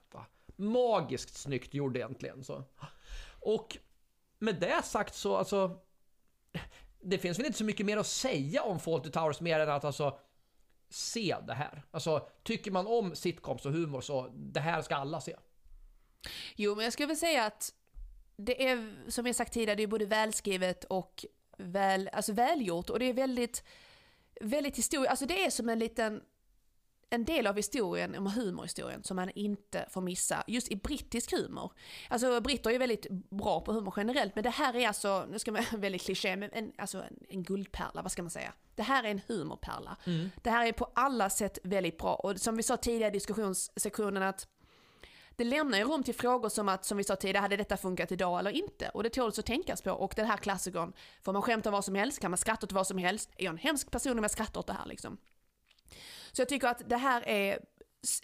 magiskt 0.57 1.36
snyggt 1.36 1.74
gjord 1.74 1.96
egentligen. 1.96 2.44
Så. 2.44 2.64
Och 3.40 3.76
med 4.38 4.61
det 4.61 4.84
sagt 4.84 5.14
så 5.14 5.36
alltså, 5.36 5.80
det 7.00 7.18
finns 7.18 7.38
väl 7.38 7.46
inte 7.46 7.59
så 7.59 7.64
mycket 7.64 7.86
mer 7.86 7.96
att 7.96 8.07
säga 8.07 8.62
om 8.62 8.80
Fawlty 8.80 9.11
Towers 9.11 9.40
mer 9.40 9.61
än 9.61 9.70
att 9.70 9.84
alltså 9.84 10.18
se 10.88 11.36
det 11.46 11.54
här. 11.54 11.82
Alltså 11.90 12.28
tycker 12.42 12.70
man 12.70 12.86
om 12.86 13.14
sitcoms 13.14 13.66
och 13.66 13.72
humor 13.72 14.00
så 14.00 14.30
det 14.34 14.61
här 14.61 14.82
ska 14.82 14.96
alla 14.96 15.20
se. 15.20 15.36
Jo, 16.57 16.74
men 16.74 16.84
jag 16.84 16.92
skulle 16.92 17.07
väl 17.07 17.16
säga 17.16 17.44
att 17.44 17.72
det 18.37 18.68
är, 18.68 18.95
som 19.09 19.26
jag 19.26 19.37
sagt 19.37 19.53
tidigare, 19.53 19.76
det 19.76 19.82
är 19.82 19.87
både 19.87 20.07
välskrivet 20.07 20.84
och 20.84 21.24
väl, 21.59 22.11
alltså 22.12 22.32
välgjort 22.32 22.91
och 22.91 22.99
det 22.99 23.05
är 23.05 23.14
väldigt, 23.14 23.64
väldigt 24.41 24.78
historiskt, 24.78 25.11
alltså 25.11 25.26
det 25.26 25.45
är 25.45 25.51
som 25.51 25.68
en 25.68 25.78
liten, 25.78 26.20
en 27.11 27.24
del 27.24 27.47
av 27.47 27.57
historien, 27.57 28.14
om 28.14 28.26
humorhistorien, 28.26 29.05
som 29.05 29.16
man 29.16 29.30
inte 29.34 29.87
får 29.91 30.01
missa, 30.01 30.45
just 30.47 30.68
i 30.68 30.76
brittisk 30.76 31.32
humor. 31.32 31.72
Alltså 32.09 32.41
britter 32.41 32.70
är 32.70 32.78
väldigt 32.78 33.11
bra 33.11 33.61
på 33.61 33.72
humor 33.72 33.95
generellt, 33.97 34.34
men 34.34 34.45
det 34.45 34.51
här 34.51 34.76
är 34.76 34.89
alltså, 34.89 35.26
nu 35.30 35.39
ska 35.39 35.53
man 35.53 35.64
väldigt 35.72 36.03
kliché, 36.03 36.37
men 36.37 36.51
en, 36.53 36.72
alltså 36.78 36.99
en, 36.99 37.18
en 37.28 37.43
guldpärla, 37.43 38.03
vad 38.03 38.12
ska 38.12 38.22
man 38.22 38.30
säga? 38.30 38.53
Det 38.74 38.82
här 38.82 39.05
är 39.05 39.09
en 39.09 39.20
humorpärla. 39.26 39.97
Mm. 40.05 40.30
Det 40.43 40.51
här 40.51 40.66
är 40.66 40.72
på 40.72 40.91
alla 40.95 41.30
sätt 41.30 41.59
väldigt 41.62 41.99
bra 41.99 42.14
och 42.14 42.41
som 42.41 42.57
vi 42.57 42.62
sa 42.62 42.76
tidigare 42.76 43.11
i 43.11 43.12
diskussionssektionen 43.12 44.22
att 44.22 44.49
det 45.37 45.45
lämnar 45.45 45.78
ju 45.78 45.84
rum 45.84 46.03
till 46.03 46.14
frågor 46.14 46.49
som 46.49 46.68
att, 46.68 46.84
som 46.84 46.99
vi 46.99 47.05
sa 47.05 47.16
tidigare, 47.16 47.43
hade 47.43 47.57
detta 47.57 47.76
funkat 47.76 48.12
idag 48.12 48.39
eller 48.39 48.51
inte? 48.51 48.89
Och 48.89 49.03
det 49.03 49.11
tåls 49.11 49.39
att 49.39 49.47
tänkas 49.47 49.82
på. 49.82 49.91
Och 49.91 50.12
den 50.16 50.26
här 50.26 50.37
klassikern, 50.37 50.93
får 51.22 51.32
man 51.32 51.43
skämta 51.43 51.70
vad 51.70 51.84
som 51.84 51.95
helst? 51.95 52.20
Kan 52.20 52.30
man 52.30 52.39
skratta 52.39 52.66
åt 52.66 52.72
vad 52.72 52.87
som 52.87 52.99
helst? 52.99 53.30
Är 53.37 53.45
jag 53.45 53.53
en 53.53 53.59
hemsk 53.59 53.91
person 53.91 54.18
om 54.18 54.24
jag 54.24 54.30
skrattar 54.30 54.61
åt 54.61 54.66
det 54.66 54.72
här 54.72 54.87
liksom? 54.87 55.18
Så 56.32 56.41
jag 56.41 56.49
tycker 56.49 56.68
att 56.68 56.82
det 56.89 56.97
här 56.97 57.28
är, 57.28 57.59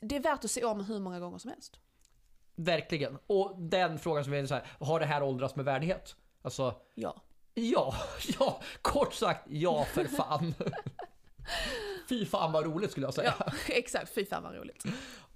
det 0.01 0.17
är 0.17 0.21
värt 0.21 0.45
att 0.45 0.51
se 0.51 0.65
om 0.65 0.85
hur 0.85 0.99
många 0.99 1.21
gånger 1.21 1.39
som 1.39 1.51
helst. 1.51 1.79
Verkligen. 2.55 3.19
Och 3.27 3.55
den 3.59 3.99
frågan 3.99 4.25
som 4.25 4.33
är 4.33 4.47
så 4.47 4.55
här, 4.55 4.67
har 4.81 5.01
det 5.01 5.07
här 5.07 5.23
åldrats 5.23 5.57
med 5.57 5.65
värdighet? 5.65 6.17
Alltså, 6.43 6.75
ja. 6.95 7.23
Ja, 7.55 7.95
ja, 8.39 8.61
kort 8.83 9.15
sagt 9.15 9.47
ja 9.51 9.85
för 9.85 10.05
fan. 10.05 10.55
Fy 12.09 12.27
fan 12.27 12.53
vad 12.53 12.65
roligt 12.65 12.91
skulle 12.91 13.07
jag 13.07 13.15
säga. 13.15 13.35
Ja, 13.39 13.53
exakt, 13.69 14.15
fy 14.15 14.27
fan 14.27 14.43
vad 14.43 14.55
roligt. 14.55 14.85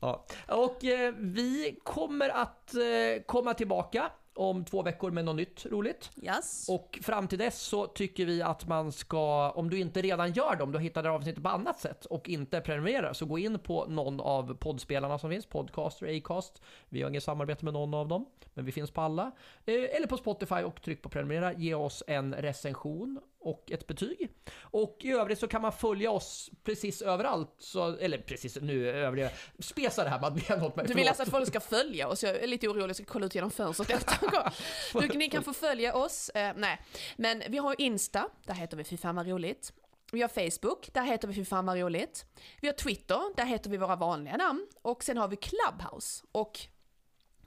Ja. 0.01 0.25
Och 0.49 0.85
eh, 0.85 1.15
vi 1.19 1.81
kommer 1.85 2.29
att 2.29 2.75
eh, 2.75 3.23
komma 3.27 3.55
tillbaka 3.55 4.11
om 4.37 4.65
två 4.65 4.83
veckor 4.83 5.11
med 5.11 5.25
något 5.25 5.37
nytt 5.37 5.67
roligt. 5.67 6.11
Yes. 6.23 6.69
Och 6.69 6.99
fram 7.03 7.29
till 7.29 7.39
dess 7.39 7.61
så 7.61 7.87
tycker 7.87 8.27
vi 8.27 8.43
att 8.43 8.69
man 8.69 8.93
ska, 8.93 9.51
om 9.51 9.71
du 9.71 9.79
inte 9.79 10.03
redan 10.03 10.33
gör 10.33 10.57
dem, 10.57 10.73
du 10.73 10.79
hittar 10.79 11.03
det 11.03 11.11
avsnittet 11.11 11.43
på 11.43 11.49
annat 11.49 11.79
sätt 11.79 12.05
och 12.05 12.29
inte 12.29 12.61
prenumererar, 12.61 13.13
så 13.13 13.27
gå 13.27 13.39
in 13.39 13.59
på 13.59 13.87
någon 13.89 14.21
av 14.21 14.55
poddspelarna 14.55 15.19
som 15.19 15.31
finns, 15.31 15.47
Podcaster, 15.47 16.17
Acast. 16.17 16.63
Vi 16.89 17.03
har 17.03 17.11
inget 17.11 17.23
samarbete 17.23 17.65
med 17.65 17.75
någon 17.75 17.95
av 17.95 18.09
dem, 18.09 18.27
men 18.55 18.65
vi 18.65 18.73
finns 18.73 18.91
på 18.91 19.01
alla. 19.01 19.33
Eh, 19.65 19.75
Eller 19.75 20.07
på 20.07 20.17
Spotify 20.17 20.63
och 20.63 20.83
tryck 20.83 21.03
på 21.03 21.09
prenumerera, 21.09 21.53
ge 21.53 21.75
oss 21.75 22.03
en 22.07 22.35
recension 22.35 23.21
och 23.47 23.73
ett 23.73 23.87
betyg. 23.87 24.31
Och 24.61 24.99
i 25.01 25.11
övrigt 25.11 25.39
så 25.39 25.49
kan 25.49 25.63
man 25.63 25.73
följa 25.73 26.11
oss 26.11 26.51
precis 26.65 27.03
överallt, 27.03 27.55
så, 27.59 27.97
eller 27.97 28.19
precis 28.19 28.59
nu 28.61 28.91
övriga, 28.91 29.31
spesa 29.59 30.05
det 30.05 30.11
här 30.11 30.21
Madeleine 30.21 30.67
åt 30.67 30.77
mig. 30.77 30.87
Du 30.87 30.95
vill 30.95 31.09
alltså 31.09 31.23
att 31.23 31.29
folk 31.29 31.49
ska 31.49 31.61
följa 31.61 32.09
oss? 32.09 32.23
Jag 32.23 32.37
är 32.37 32.47
lite 32.47 32.69
orolig, 32.69 32.89
jag 32.89 32.97
ska 32.97 33.05
kolla 33.05 33.27
ut 33.27 33.35
genom 33.35 33.51
fönstret 33.51 33.91
efter. 33.91 34.53
Du, 35.09 35.19
ni 35.19 35.29
kan 35.29 35.45
få 35.45 35.53
följa 35.53 35.95
oss, 35.95 36.29
eh, 36.29 36.53
nej. 36.57 36.81
Men 37.17 37.43
vi 37.49 37.59
har 37.59 37.81
Insta, 37.81 38.29
där 38.47 38.55
heter 38.55 38.77
vi 38.77 38.85
Fy 38.85 38.97
fan 38.97 39.17
vad 39.17 39.29
roligt. 39.29 39.73
Vi 40.13 40.23
har 40.23 40.29
Facebook, 40.29 40.89
där 40.93 41.03
heter 41.03 41.29
vi 41.29 41.35
Fy 41.35 41.45
fan 41.45 41.67
vad 41.67 41.79
roligt. 41.79 42.25
Vi 42.61 42.69
har 42.69 42.75
Twitter, 42.75 43.37
där 43.37 43.45
heter 43.45 43.71
vi 43.71 43.77
våra 43.77 43.97
vanliga 43.97 44.37
namn. 44.37 44.67
Och 44.83 45.05
sen 45.05 45.17
har 45.17 45.29
vi 45.29 45.37
Clubhouse. 45.37 46.25
Och 46.33 46.61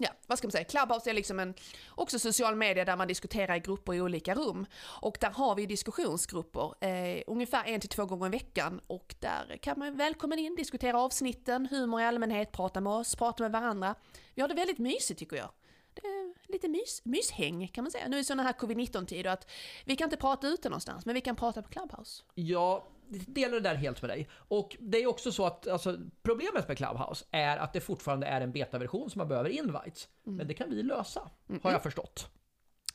Ja, 0.02 0.10
vad 0.28 0.38
ska 0.38 0.48
man 0.48 0.52
säga? 0.52 0.64
Clubhouse 0.64 1.10
är 1.10 1.14
liksom 1.14 1.40
en 1.40 1.54
också 1.96 2.20
social 2.20 2.56
media 2.56 2.86
där 2.86 2.96
man 2.98 3.08
diskuterar 3.08 3.56
i 3.56 3.60
grupper 3.60 3.94
i 3.94 4.02
olika 4.02 4.36
rum. 4.36 4.66
Och 5.02 5.18
där 5.22 5.32
har 5.32 5.56
vi 5.56 5.66
diskussionsgrupper 5.66 6.86
eh, 6.86 7.24
ungefär 7.28 7.64
en 7.66 7.80
till 7.82 7.90
två 7.90 8.06
gånger 8.06 8.26
i 8.26 8.30
veckan. 8.30 8.82
Och 8.88 9.16
där 9.20 9.58
kan 9.62 9.80
man 9.80 9.98
välkommen 9.98 10.40
in, 10.40 10.56
diskutera 10.56 11.02
avsnitten, 11.02 11.68
humor 11.72 12.02
i 12.02 12.04
allmänhet, 12.04 12.52
prata 12.52 12.82
med 12.82 12.94
oss, 12.94 13.16
prata 13.16 13.44
med 13.44 13.52
varandra. 13.52 13.96
Vi 14.36 14.42
har 14.42 14.50
det 14.50 14.56
väldigt 14.56 14.78
mysigt 14.78 15.20
tycker 15.20 15.36
jag. 15.38 15.50
Det 15.94 16.02
är 16.08 16.52
lite 16.52 16.68
mys, 16.68 17.02
myshäng 17.06 17.68
kan 17.68 17.84
man 17.84 17.92
säga. 17.92 18.08
Nu 18.08 18.20
i 18.20 18.24
sådana 18.24 18.44
här 18.44 18.54
covid-19-tider 18.54 19.30
att 19.30 19.50
vi 19.86 19.96
kan 19.96 20.06
inte 20.06 20.18
prata 20.18 20.48
ute 20.48 20.70
någonstans, 20.70 21.06
men 21.06 21.16
vi 21.16 21.22
kan 21.22 21.36
prata 21.36 21.62
på 21.62 21.70
Clubhouse. 21.70 22.24
Ja, 22.36 22.88
delar 23.10 23.54
det 23.54 23.60
där 23.60 23.76
helt 23.76 24.02
med 24.02 24.10
dig. 24.10 24.30
Och 24.32 24.78
det 24.80 25.04
är 25.04 25.08
också 25.08 25.32
så 25.32 25.46
att 25.46 25.68
alltså, 25.68 25.98
problemet 26.24 26.68
med 26.68 26.78
Clubhouse 26.78 27.26
är 27.32 27.58
att 27.58 27.74
det 27.74 27.82
fortfarande 27.82 28.28
är 28.28 28.42
en 28.42 28.52
betaversion 28.52 29.10
som 29.10 29.20
man 29.20 29.28
behöver 29.28 29.50
invites. 29.50 30.08
Men 30.24 30.48
det 30.48 30.54
kan 30.54 30.70
vi 30.70 30.84
lösa, 30.84 31.30
har 31.64 31.72
jag 31.72 31.84
förstått. 31.84 32.30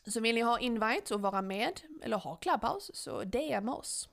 Så 0.07 0.21
vill 0.21 0.35
ni 0.35 0.41
ha 0.41 0.59
invite 0.59 1.15
och 1.15 1.21
vara 1.21 1.43
med, 1.43 1.81
eller 2.03 2.17
ha 2.17 2.37
Clubhouse, 2.37 2.93
så 2.95 3.25
DM 3.25 3.69
oss. 3.69 4.09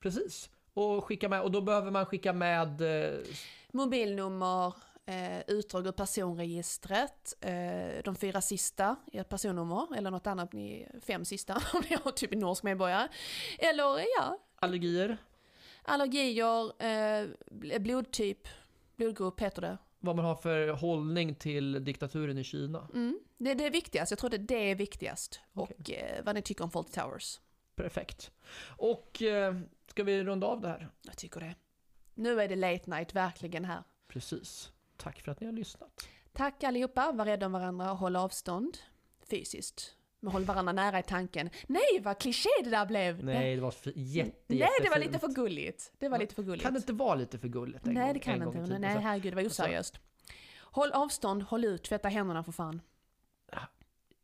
Precis. 0.00 0.50
Och, 0.74 1.04
skicka 1.04 1.28
med, 1.28 1.42
och 1.42 1.50
då 1.50 1.60
behöver 1.60 1.90
man 1.90 2.06
skicka 2.06 2.32
med... 2.32 2.80
Eh, 2.80 3.20
Mobilnummer, 3.72 4.74
eh, 5.06 5.40
utdrag 5.46 5.86
ur 5.86 5.92
personregistret, 5.92 7.34
eh, 7.40 8.02
de 8.04 8.16
fyra 8.16 8.40
sista 8.40 8.96
i 9.12 9.18
ett 9.18 9.28
personnummer, 9.28 9.96
eller 9.96 10.10
något 10.10 10.26
annat, 10.26 10.52
ni 10.52 10.88
fem 11.06 11.24
sista 11.24 11.54
om 11.74 11.82
ni 11.90 11.96
har 12.04 12.10
typ 12.10 12.32
en 12.32 12.38
norsk 12.38 12.62
medborgare. 12.62 13.08
Eller 13.58 13.98
ja, 14.18 14.38
allergier, 14.62 15.16
allergier, 15.82 16.82
eh, 16.82 17.28
blodtyp, 17.80 18.48
blodgrupp 18.96 19.40
heter 19.40 19.62
det. 19.62 19.78
vad 20.00 20.16
man 20.16 20.24
har 20.24 20.34
för 20.34 20.68
hållning 20.68 21.34
till 21.34 21.84
diktaturen 21.84 22.38
i 22.38 22.44
Kina. 22.44 22.88
Mm. 22.94 23.18
Det, 23.38 23.54
det 23.54 23.66
är 23.66 23.70
viktigast, 23.70 24.10
jag 24.10 24.18
tror 24.18 24.30
det, 24.30 24.38
det 24.38 24.70
är 24.70 24.74
viktigast. 24.74 25.40
Och 25.52 25.90
eh, 25.90 26.24
vad 26.24 26.34
ni 26.34 26.42
tycker 26.42 26.64
om 26.64 26.70
Fawlty 26.70 26.92
Towers. 26.92 27.40
Perfekt. 27.76 28.30
Och 28.76 29.22
eh, 29.22 29.56
ska 29.86 30.04
vi 30.04 30.24
runda 30.24 30.46
av 30.46 30.60
det 30.60 30.68
här? 30.68 30.88
Jag 31.02 31.16
tycker 31.16 31.40
det. 31.40 31.54
Nu 32.14 32.40
är 32.40 32.48
det 32.48 32.56
late 32.56 32.90
night 32.90 33.14
verkligen 33.14 33.64
här. 33.64 33.82
Precis. 34.08 34.72
Tack 34.96 35.20
för 35.20 35.32
att 35.32 35.40
ni 35.40 35.46
har 35.46 35.52
lyssnat. 35.52 36.08
Tack 36.32 36.64
allihopa, 36.64 37.12
var 37.12 37.24
rädda 37.24 37.46
om 37.46 37.52
varandra, 37.52 37.86
håll 37.86 38.16
avstånd 38.16 38.78
fysiskt. 39.30 39.96
Men 40.24 40.32
håll 40.32 40.44
varandra 40.44 40.72
nära 40.72 40.98
i 40.98 41.02
tanken. 41.02 41.50
Nej, 41.66 42.00
vad 42.00 42.18
kliché 42.18 42.48
det 42.64 42.70
där 42.70 42.86
blev! 42.86 43.24
Nej, 43.24 43.56
det 43.56 43.62
var 43.62 43.70
för, 43.70 43.92
jätte, 43.96 44.32
Nej, 44.46 44.68
det 44.82 44.90
var 44.90 44.98
lite 44.98 45.18
för 45.18 45.28
gulligt. 45.28 45.92
Det 45.98 46.08
var 46.08 46.18
lite 46.18 46.34
för 46.34 46.42
gulligt. 46.42 46.62
Kan 46.62 46.72
det 46.74 46.78
inte 46.78 46.92
vara 46.92 47.14
lite 47.14 47.38
för 47.38 47.48
gulligt 47.48 47.86
en 47.86 47.94
Nej, 47.94 48.04
gång, 48.04 48.12
det 48.12 48.18
kan 48.20 48.38
det 48.38 48.46
inte. 48.46 48.64
tiden? 48.64 48.80
Nej, 48.80 48.90
Alltså, 48.90 49.06
herregud, 49.06 49.32
det 49.32 49.36
var 49.36 49.46
oseriöst. 49.46 49.98
Håll 50.60 50.92
avstånd, 50.92 51.42
håll 51.42 51.64
ut, 51.64 51.82
tvätta 51.82 52.08
händerna 52.08 52.44
för 52.44 52.52
fan. 52.52 52.80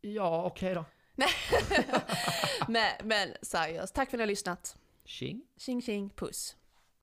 Ja, 0.01 0.45
okej 0.45 0.75
då. 0.75 0.85
men, 2.69 2.91
men 3.05 3.29
seriöst, 3.43 3.95
tack 3.95 4.11
för 4.11 4.17
att 4.17 4.19
ni 4.19 4.23
har 4.23 4.27
lyssnat. 4.27 4.77
Tjing. 5.05 5.43
Tjing 5.57 5.83
tjing, 5.83 6.11
puss. 6.11 6.57